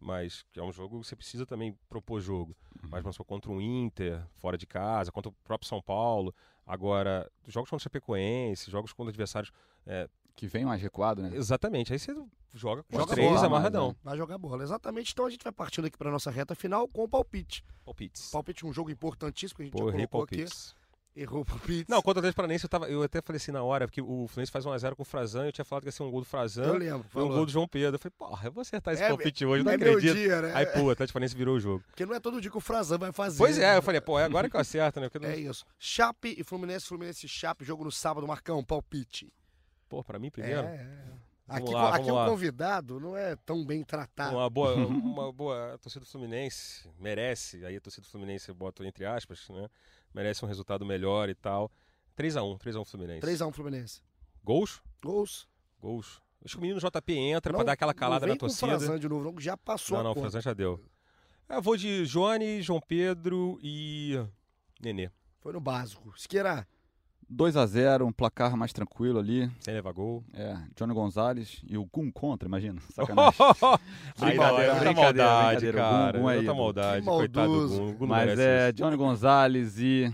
Mas 0.00 0.44
é 0.56 0.62
um 0.62 0.72
jogo 0.72 1.00
que 1.00 1.06
você 1.06 1.16
precisa 1.16 1.46
também 1.46 1.76
propor 1.88 2.20
jogo. 2.20 2.56
Uhum. 2.82 2.90
Mas 2.90 3.02
supor, 3.14 3.26
contra 3.26 3.50
o 3.50 3.60
Inter, 3.60 4.20
fora 4.36 4.58
de 4.58 4.66
casa, 4.66 5.12
contra 5.12 5.30
o 5.30 5.32
próprio 5.44 5.68
São 5.68 5.80
Paulo. 5.80 6.34
Agora, 6.66 7.30
jogos 7.46 7.70
contra 7.70 7.80
o 7.80 7.84
Chapecoense, 7.84 8.70
jogos 8.70 8.92
contra 8.92 9.10
adversários. 9.10 9.52
é, 9.86 10.08
Que 10.36 10.46
vem 10.46 10.64
mais 10.64 10.80
recuado, 10.82 11.22
né? 11.22 11.30
exatamente. 11.34 11.92
Aí 11.92 11.98
você 11.98 12.14
joga 12.52 12.82
com 12.82 12.96
Joga 12.98 13.14
três 13.14 13.30
bola, 13.30 13.46
amarradão. 13.46 13.88
mas, 14.02 14.04
Vai 14.04 14.16
jogar 14.16 14.38
bola. 14.38 14.62
Exatamente. 14.62 15.12
Então 15.12 15.26
a 15.26 15.30
gente 15.30 15.42
vai 15.44 15.52
partindo 15.52 15.86
aqui 15.86 15.96
para 15.96 16.10
nossa 16.10 16.30
reta 16.30 16.54
final 16.54 16.88
com 16.88 17.04
o 17.04 17.08
palpite. 17.08 17.64
Palpites. 17.84 18.30
Palpite 18.30 18.64
é 18.64 18.68
um 18.68 18.72
jogo 18.72 18.90
importantíssimo 18.90 19.56
que 19.56 19.62
a 19.62 19.64
gente 19.66 19.72
Porra, 19.74 19.86
já 19.92 19.96
colocou 19.98 20.22
aqui. 20.24 20.36
palpites. 20.38 20.74
Errou 21.16 21.42
o 21.42 21.44
palpite. 21.44 21.88
Não, 21.88 22.02
contra 22.02 22.18
o 22.18 22.20
Atlético 22.22 22.36
Paranaense 22.38 22.64
eu, 22.64 22.68
tava, 22.68 22.88
eu 22.90 23.00
até 23.04 23.22
falei 23.22 23.36
assim 23.36 23.52
na 23.52 23.62
hora, 23.62 23.86
porque 23.86 24.02
o 24.02 24.26
Fluminense 24.26 24.50
faz 24.50 24.64
1x0 24.64 24.96
com 24.96 25.02
o 25.02 25.04
Frazan, 25.04 25.46
eu 25.46 25.52
tinha 25.52 25.64
falado 25.64 25.82
que 25.84 25.88
ia 25.88 25.92
ser 25.92 26.02
um 26.02 26.10
gol 26.10 26.18
do 26.20 26.26
Frazan. 26.26 26.64
eu 26.64 26.76
lembro. 26.76 27.06
Foi 27.08 27.22
um 27.22 27.28
gol 27.28 27.46
do 27.46 27.52
João 27.52 27.68
Pedro. 27.68 27.94
Eu 27.94 27.98
falei, 28.00 28.12
porra, 28.18 28.48
eu 28.48 28.52
vou 28.52 28.62
acertar 28.62 28.94
esse 28.94 29.04
É, 29.04 29.08
palpite 29.08 29.46
hoje, 29.46 29.62
não 29.62 29.70
é 29.70 29.76
meu 29.76 29.92
acredito. 29.92 30.12
dia, 30.16 30.42
né? 30.42 30.52
Aí, 30.52 30.66
pô, 30.66 30.80
o 30.80 30.90
Atlético 30.90 31.12
Paranaense 31.12 31.36
virou 31.36 31.54
o 31.54 31.60
jogo. 31.60 31.84
Porque 31.86 32.04
não 32.04 32.14
é 32.16 32.18
todo 32.18 32.40
dia 32.40 32.50
que 32.50 32.56
o 32.56 32.60
Frazan 32.60 32.98
vai 32.98 33.12
fazer. 33.12 33.38
Pois 33.38 33.56
é, 33.58 33.60
né? 33.70 33.76
eu 33.76 33.82
falei, 33.82 34.00
pô, 34.00 34.18
é 34.18 34.24
agora 34.24 34.50
que 34.50 34.56
eu 34.56 34.60
acerto, 34.60 34.98
né? 34.98 35.08
Não- 35.20 35.28
É 35.28 35.36
isso. 35.36 35.64
Chape 35.78 36.34
e 36.36 36.42
Fluminense, 36.42 36.84
Fluminense 36.86 37.26
e 37.26 37.28
Chape, 37.28 37.64
jogo 37.64 37.84
no 37.84 37.92
sábado, 37.92 38.26
Marcão, 38.26 38.64
palpite. 38.64 39.32
Pô, 39.88 40.02
pra 40.02 40.18
mim 40.18 40.30
primeiro. 40.30 40.66
É, 40.66 40.76
é. 40.76 41.14
Vamos 41.46 41.62
Aqui, 41.62 41.74
lá, 41.74 41.94
aqui 41.96 42.10
o 42.10 42.14
lá. 42.14 42.26
convidado 42.26 42.98
não 42.98 43.14
é 43.14 43.36
tão 43.36 43.64
bem 43.66 43.84
tratado. 43.84 44.34
Uma 44.34 44.48
boa, 44.48 44.74
uma 44.86 45.30
boa 45.30 45.74
a 45.74 45.78
torcida 45.78 46.02
do 46.04 46.10
Fluminense 46.10 46.88
merece, 46.98 47.64
aí 47.66 47.76
a 47.76 47.80
torcida 47.80 48.06
do 48.06 48.10
Fluminense 48.10 48.48
eu 48.48 48.54
boto 48.54 48.82
entre 48.82 49.04
aspas, 49.04 49.46
né? 49.50 49.68
Merece 50.14 50.42
um 50.42 50.48
resultado 50.48 50.86
melhor 50.86 51.28
e 51.28 51.34
tal. 51.34 51.70
3x1, 52.16 52.58
3x1 52.58 52.84
Fluminense. 52.86 53.26
3x1 53.26 53.52
Fluminense. 53.52 54.00
Gols? 54.42 54.82
Gols. 55.02 55.46
Gols. 55.80 56.22
Acho 56.42 56.54
que 56.54 56.58
o 56.58 56.62
menino 56.62 56.80
JP 56.80 57.12
entra 57.14 57.52
pra 57.52 57.62
dar 57.62 57.72
aquela 57.72 57.92
calada 57.94 58.26
na 58.26 58.32
vem 58.32 58.38
com 58.38 58.46
torcida. 58.46 58.92
o 58.92 58.98
de 58.98 59.08
novo, 59.08 59.40
já 59.40 59.56
passou 59.56 59.98
Não, 59.98 60.04
não, 60.04 60.12
o. 60.12 60.14
Frazan 60.14 60.40
já 60.40 60.54
deu. 60.54 60.82
Eu 61.48 61.60
vou 61.60 61.76
de 61.76 62.06
Johnny, 62.06 62.62
João 62.62 62.80
Pedro 62.80 63.58
e 63.62 64.18
Nenê. 64.80 65.10
Foi 65.40 65.52
no 65.52 65.60
básico. 65.60 66.12
Esqueira, 66.16 66.66
2x0, 67.32 68.06
um 68.06 68.12
placar 68.12 68.56
mais 68.56 68.72
tranquilo 68.72 69.18
ali. 69.18 69.50
Sem 69.60 69.74
levar 69.74 69.92
gol. 69.92 70.24
É, 70.32 70.56
Johnny 70.76 70.92
Gonzalez 70.94 71.60
e 71.68 71.76
o 71.78 71.84
Gum 71.86 72.10
contra, 72.10 72.46
imagina. 72.48 72.80
Sacanagem. 72.94 73.38
Aí, 74.20 74.36
não, 74.36 74.44
é 74.60 74.66
muita 74.70 74.80
brincadeira, 74.80 74.94
maldade, 74.94 75.48
brincadeira. 75.60 75.78
cara. 75.78 76.12
Gum, 76.18 76.22
Gum 76.24 76.28
aí, 76.28 76.36
muita 76.36 76.54
maldade, 76.54 77.00
Que 77.00 77.10
coitado 77.10 77.46
do 77.46 77.58
maldoso. 77.58 77.94
Gum. 77.94 78.06
Mas 78.06 78.38
é 78.38 78.64
isso. 78.68 78.72
Johnny 78.74 78.96
Gonzalez 78.96 79.78
e. 79.78 80.12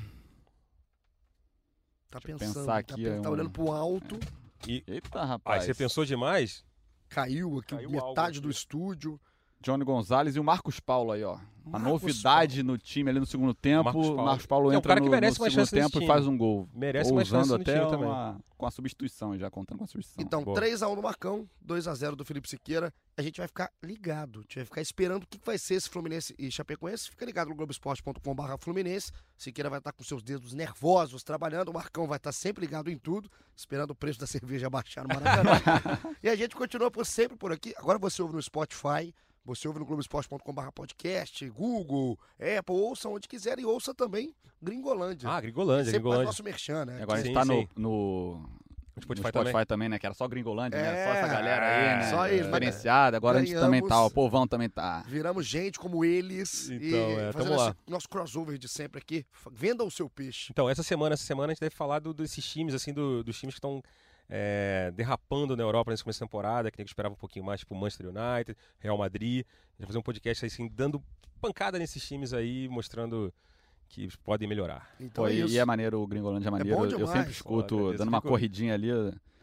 tá 2.10 2.18
Deixa 2.18 2.38
pensando. 2.38 2.54
pensar 2.54 2.66
tá, 2.84 2.94
aqui, 2.94 3.06
é 3.06 3.20
tá 3.20 3.28
um- 3.28 3.32
olhando 3.32 3.50
pro 3.50 3.70
alto, 3.72 4.18
Eita, 4.66 5.22
Aí 5.22 5.26
rapaz. 5.26 5.64
você 5.64 5.74
pensou 5.74 6.04
demais? 6.04 6.64
caiu 7.08 7.58
aqui 7.58 7.74
Caiu 7.74 7.90
metade 7.90 8.36
algo 8.38 8.40
do 8.42 8.50
estúdio. 8.50 9.20
Johnny 9.62 9.84
Gonzalez 9.84 10.36
e 10.36 10.40
o 10.40 10.44
Marcos 10.44 10.80
Paulo 10.80 11.12
aí, 11.12 11.22
ó. 11.22 11.38
Uma 11.64 11.78
Marcos 11.78 12.02
novidade 12.02 12.62
no 12.62 12.78
time 12.78 13.10
ali 13.10 13.20
no 13.20 13.26
segundo 13.26 13.54
tempo. 13.54 13.84
Marcos 13.84 14.10
Marcos 14.10 14.46
Paulo. 14.46 14.64
Paulo, 14.64 14.72
É 14.72 14.74
um 14.74 14.78
entra 14.78 14.88
cara 14.88 15.00
que 15.00 15.06
no, 15.06 15.10
merece 15.10 15.38
no 15.38 15.50
segundo 15.50 15.70
tempo 15.70 16.02
e 16.02 16.06
faz 16.06 16.26
um 16.26 16.36
gol. 16.36 16.68
Merece 16.74 17.12
uma 17.12 17.24
chance 17.24 17.52
até 17.54 17.78
time 17.78 17.90
também. 17.90 18.08
uma, 18.08 18.40
com 18.56 18.66
a 18.66 18.70
substituição, 18.70 19.38
já 19.38 19.50
contando 19.50 19.78
com 19.78 19.84
a 19.84 19.86
substituição. 19.86 20.24
Então, 20.24 20.42
Boa. 20.42 20.58
3x1 20.60 20.96
do 20.96 21.02
Marcão, 21.02 21.48
2x0 21.66 22.16
do 22.16 22.24
Felipe 22.24 22.48
Siqueira. 22.48 22.92
A 23.16 23.22
gente 23.22 23.36
vai 23.38 23.46
ficar 23.46 23.70
ligado, 23.82 24.38
a 24.38 24.42
gente 24.42 24.56
vai 24.56 24.64
ficar 24.64 24.80
esperando 24.80 25.24
o 25.24 25.26
que 25.26 25.38
que 25.38 25.46
vai 25.46 25.58
ser 25.58 25.74
esse 25.74 25.88
Fluminense 25.88 26.34
e 26.38 26.50
Chapecoense. 26.50 27.10
Fica 27.10 27.26
ligado 27.26 27.48
no 27.48 27.54
Globoesporte.com.br 27.54 28.56
Fluminense. 28.58 29.12
Siqueira 29.36 29.68
vai 29.68 29.78
estar 29.78 29.92
com 29.92 30.02
seus 30.02 30.22
dedos 30.22 30.54
nervosos 30.54 31.22
trabalhando. 31.22 31.68
O 31.68 31.74
Marcão 31.74 32.06
vai 32.06 32.16
estar 32.16 32.32
sempre 32.32 32.62
ligado 32.62 32.90
em 32.90 32.96
tudo, 32.96 33.30
esperando 33.54 33.90
o 33.90 33.94
preço 33.94 34.18
da 34.18 34.26
cerveja 34.26 34.70
baixar 34.70 35.06
no 35.06 35.14
Maracanã. 35.14 35.60
e 36.22 36.28
a 36.28 36.34
gente 36.34 36.56
continua 36.56 36.90
por 36.90 37.04
sempre 37.04 37.36
por 37.36 37.52
aqui. 37.52 37.74
Agora 37.76 37.98
você 37.98 38.22
ouve 38.22 38.34
no 38.34 38.42
Spotify. 38.42 39.14
Você 39.50 39.66
ouve 39.66 39.80
no 39.80 39.84
Globoesporte.com.br 39.86 40.70
podcast, 40.72 41.48
Google, 41.50 42.16
Apple, 42.34 42.74
ouça 42.76 43.08
onde 43.08 43.26
quiser 43.26 43.58
e 43.58 43.64
ouça 43.64 43.92
também 43.92 44.32
Gringolândia. 44.62 45.28
Ah, 45.28 45.40
Gringolândia, 45.40 45.86
Sempre 45.86 45.98
Gringolândia. 45.98 46.26
nosso 46.26 46.44
merchan, 46.44 46.84
né? 46.84 47.02
Agora 47.02 47.18
a 47.18 47.22
gente 47.22 47.34
tá 47.34 47.44
no, 47.44 47.54
sim. 47.54 47.68
no, 47.76 47.90
No 48.38 48.50
no 48.94 49.02
Spotify 49.02 49.28
Spotify, 49.28 49.52
também. 49.52 49.66
também. 49.66 49.88
né? 49.88 49.98
Que 49.98 50.06
era 50.06 50.14
só 50.14 50.28
Gringolândia, 50.28 50.80
né? 50.80 50.88
É, 51.00 51.04
Só 51.06 51.12
essa 51.14 51.26
galera 51.28 51.66
aí, 51.66 51.98
né? 51.98 52.10
só 52.10 52.28
eles, 52.28 52.44
Diferenciada. 52.46 53.16
Agora 53.16 53.38
a 53.38 53.44
gente 53.44 53.58
também 53.58 53.80
tá, 53.82 53.88
ganhamos- 53.88 54.12
o 54.12 54.14
povão 54.14 54.46
também 54.46 54.68
tá. 54.68 55.02
Viramos 55.08 55.46
gente 55.46 55.78
como 55.80 56.04
eles 56.04 56.68
Então, 56.70 56.86
e 56.88 56.94
é, 56.94 57.32
fazendo 57.32 57.48
tamo 57.48 57.56
lá. 57.60 57.70
esse 57.70 57.90
nosso 57.90 58.08
crossover 58.08 58.56
de 58.58 58.68
sempre 58.68 58.98
aqui. 59.00 59.24
Venda 59.50 59.82
o 59.82 59.90
seu 59.90 60.08
peixe. 60.08 60.48
Então, 60.52 60.68
essa 60.70 60.82
semana, 60.84 61.14
essa 61.14 61.24
semana 61.24 61.50
a 61.50 61.54
gente 61.54 61.60
deve 61.60 61.74
falar 61.74 61.98
do- 61.98 62.14
desses 62.14 62.44
times, 62.44 62.72
assim, 62.74 62.92
do- 62.92 63.24
dos 63.24 63.36
times 63.38 63.54
que 63.54 63.58
estão 63.58 63.82
é, 64.30 64.92
derrapando 64.94 65.56
na 65.56 65.62
Europa 65.62 65.90
nesse 65.90 66.04
começo 66.04 66.18
de 66.18 66.24
temporada, 66.24 66.70
que 66.70 66.78
nem 66.78 66.84
que 66.84 66.90
esperava 66.90 67.12
um 67.12 67.18
pouquinho 67.18 67.44
mais, 67.44 67.60
tipo 67.60 67.74
Manchester 67.74 68.06
United, 68.06 68.56
Real 68.78 68.96
Madrid. 68.96 69.44
A 69.44 69.72
gente 69.72 69.78
vai 69.80 69.86
fazer 69.88 69.98
um 69.98 70.02
podcast 70.02 70.46
assim, 70.46 70.68
dando 70.68 71.02
pancada 71.40 71.78
nesses 71.78 72.06
times 72.06 72.32
aí, 72.32 72.68
mostrando 72.68 73.34
que 73.88 74.08
podem 74.18 74.48
melhorar. 74.48 74.88
Então 75.00 75.24
Pô, 75.24 75.28
é 75.28 75.34
e 75.34 75.40
isso. 75.40 75.52
e 75.54 75.58
é 75.58 75.64
maneiro, 75.64 76.00
o 76.00 76.06
Gringolândia 76.06 76.48
é 76.48 76.50
maneiro. 76.50 76.78
bom 76.78 76.86
eu 76.86 77.06
sempre 77.08 77.32
escuto, 77.32 77.76
Pô, 77.76 77.92
dando 77.92 78.08
uma 78.08 78.22
corridinha 78.22 78.72
ali. 78.74 78.88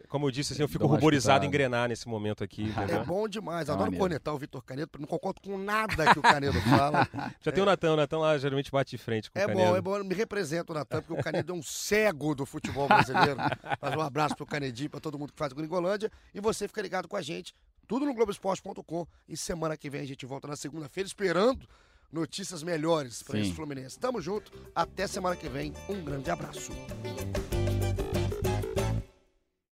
Como 0.08 0.26
eu 0.26 0.30
disse, 0.30 0.52
assim, 0.54 0.62
eu 0.62 0.68
fico 0.68 0.86
ruborizado 0.86 1.44
em 1.44 1.48
engrenar 1.48 1.88
nesse 1.88 2.08
momento 2.08 2.42
aqui. 2.42 2.62
entendeu? 2.62 3.00
É 3.02 3.04
bom 3.04 3.28
demais. 3.28 3.68
É 3.68 3.72
Adoro 3.72 3.84
maneiro. 3.86 4.00
cornetar 4.02 4.34
o 4.34 4.38
Vitor 4.38 4.62
Canedo, 4.64 4.90
não 4.98 5.06
concordo 5.06 5.40
com 5.40 5.58
nada 5.58 6.12
que 6.12 6.18
o 6.18 6.22
Canedo 6.22 6.58
fala. 6.62 7.06
Já 7.40 7.52
tem 7.52 7.62
o 7.62 7.66
Natan, 7.66 7.92
o 7.92 7.96
Natan 7.96 8.18
lá 8.18 8.38
geralmente 8.38 8.70
bate 8.70 8.90
de 8.92 8.98
frente 8.98 9.30
com 9.30 9.38
É 9.38 9.44
o 9.44 9.48
bom, 9.48 9.54
Canedo. 9.54 9.76
é 9.76 9.80
bom. 9.80 10.04
Me 10.04 10.14
representa 10.14 10.72
o 10.72 10.74
Natan, 10.74 11.02
porque 11.02 11.20
o 11.20 11.22
Canedo 11.22 11.52
é 11.52 11.54
um 11.54 11.62
cego 11.62 12.34
do 12.34 12.46
futebol 12.46 12.88
brasileiro. 12.88 13.36
Mas 13.80 13.94
um 13.94 14.00
abraço 14.00 14.34
pro 14.36 14.46
Canedinho, 14.46 14.88
pra 14.90 15.00
todo 15.00 15.18
mundo 15.18 15.32
que 15.32 15.38
faz 15.38 15.52
o 15.52 15.54
Gringolândia. 15.54 16.10
E 16.34 16.40
você 16.40 16.66
fica 16.66 16.80
ligado 16.80 17.06
com 17.06 17.16
a 17.16 17.22
gente, 17.22 17.54
tudo 17.86 18.06
no 18.06 18.14
Globoesporte.com. 18.14 19.06
E 19.28 19.36
semana 19.36 19.76
que 19.76 19.90
vem 19.90 20.00
a 20.00 20.06
gente 20.06 20.24
volta 20.24 20.48
na 20.48 20.56
segunda-feira, 20.56 21.06
esperando 21.06 21.68
notícias 22.10 22.62
melhores 22.62 23.22
Sim. 23.30 23.40
esse 23.40 23.52
Fluminense. 23.52 23.98
Tamo 23.98 24.20
junto, 24.22 24.50
até 24.74 25.06
semana 25.06 25.36
que 25.36 25.48
vem. 25.50 25.74
Um 25.88 26.02
grande 26.02 26.30
abraço. 26.30 26.72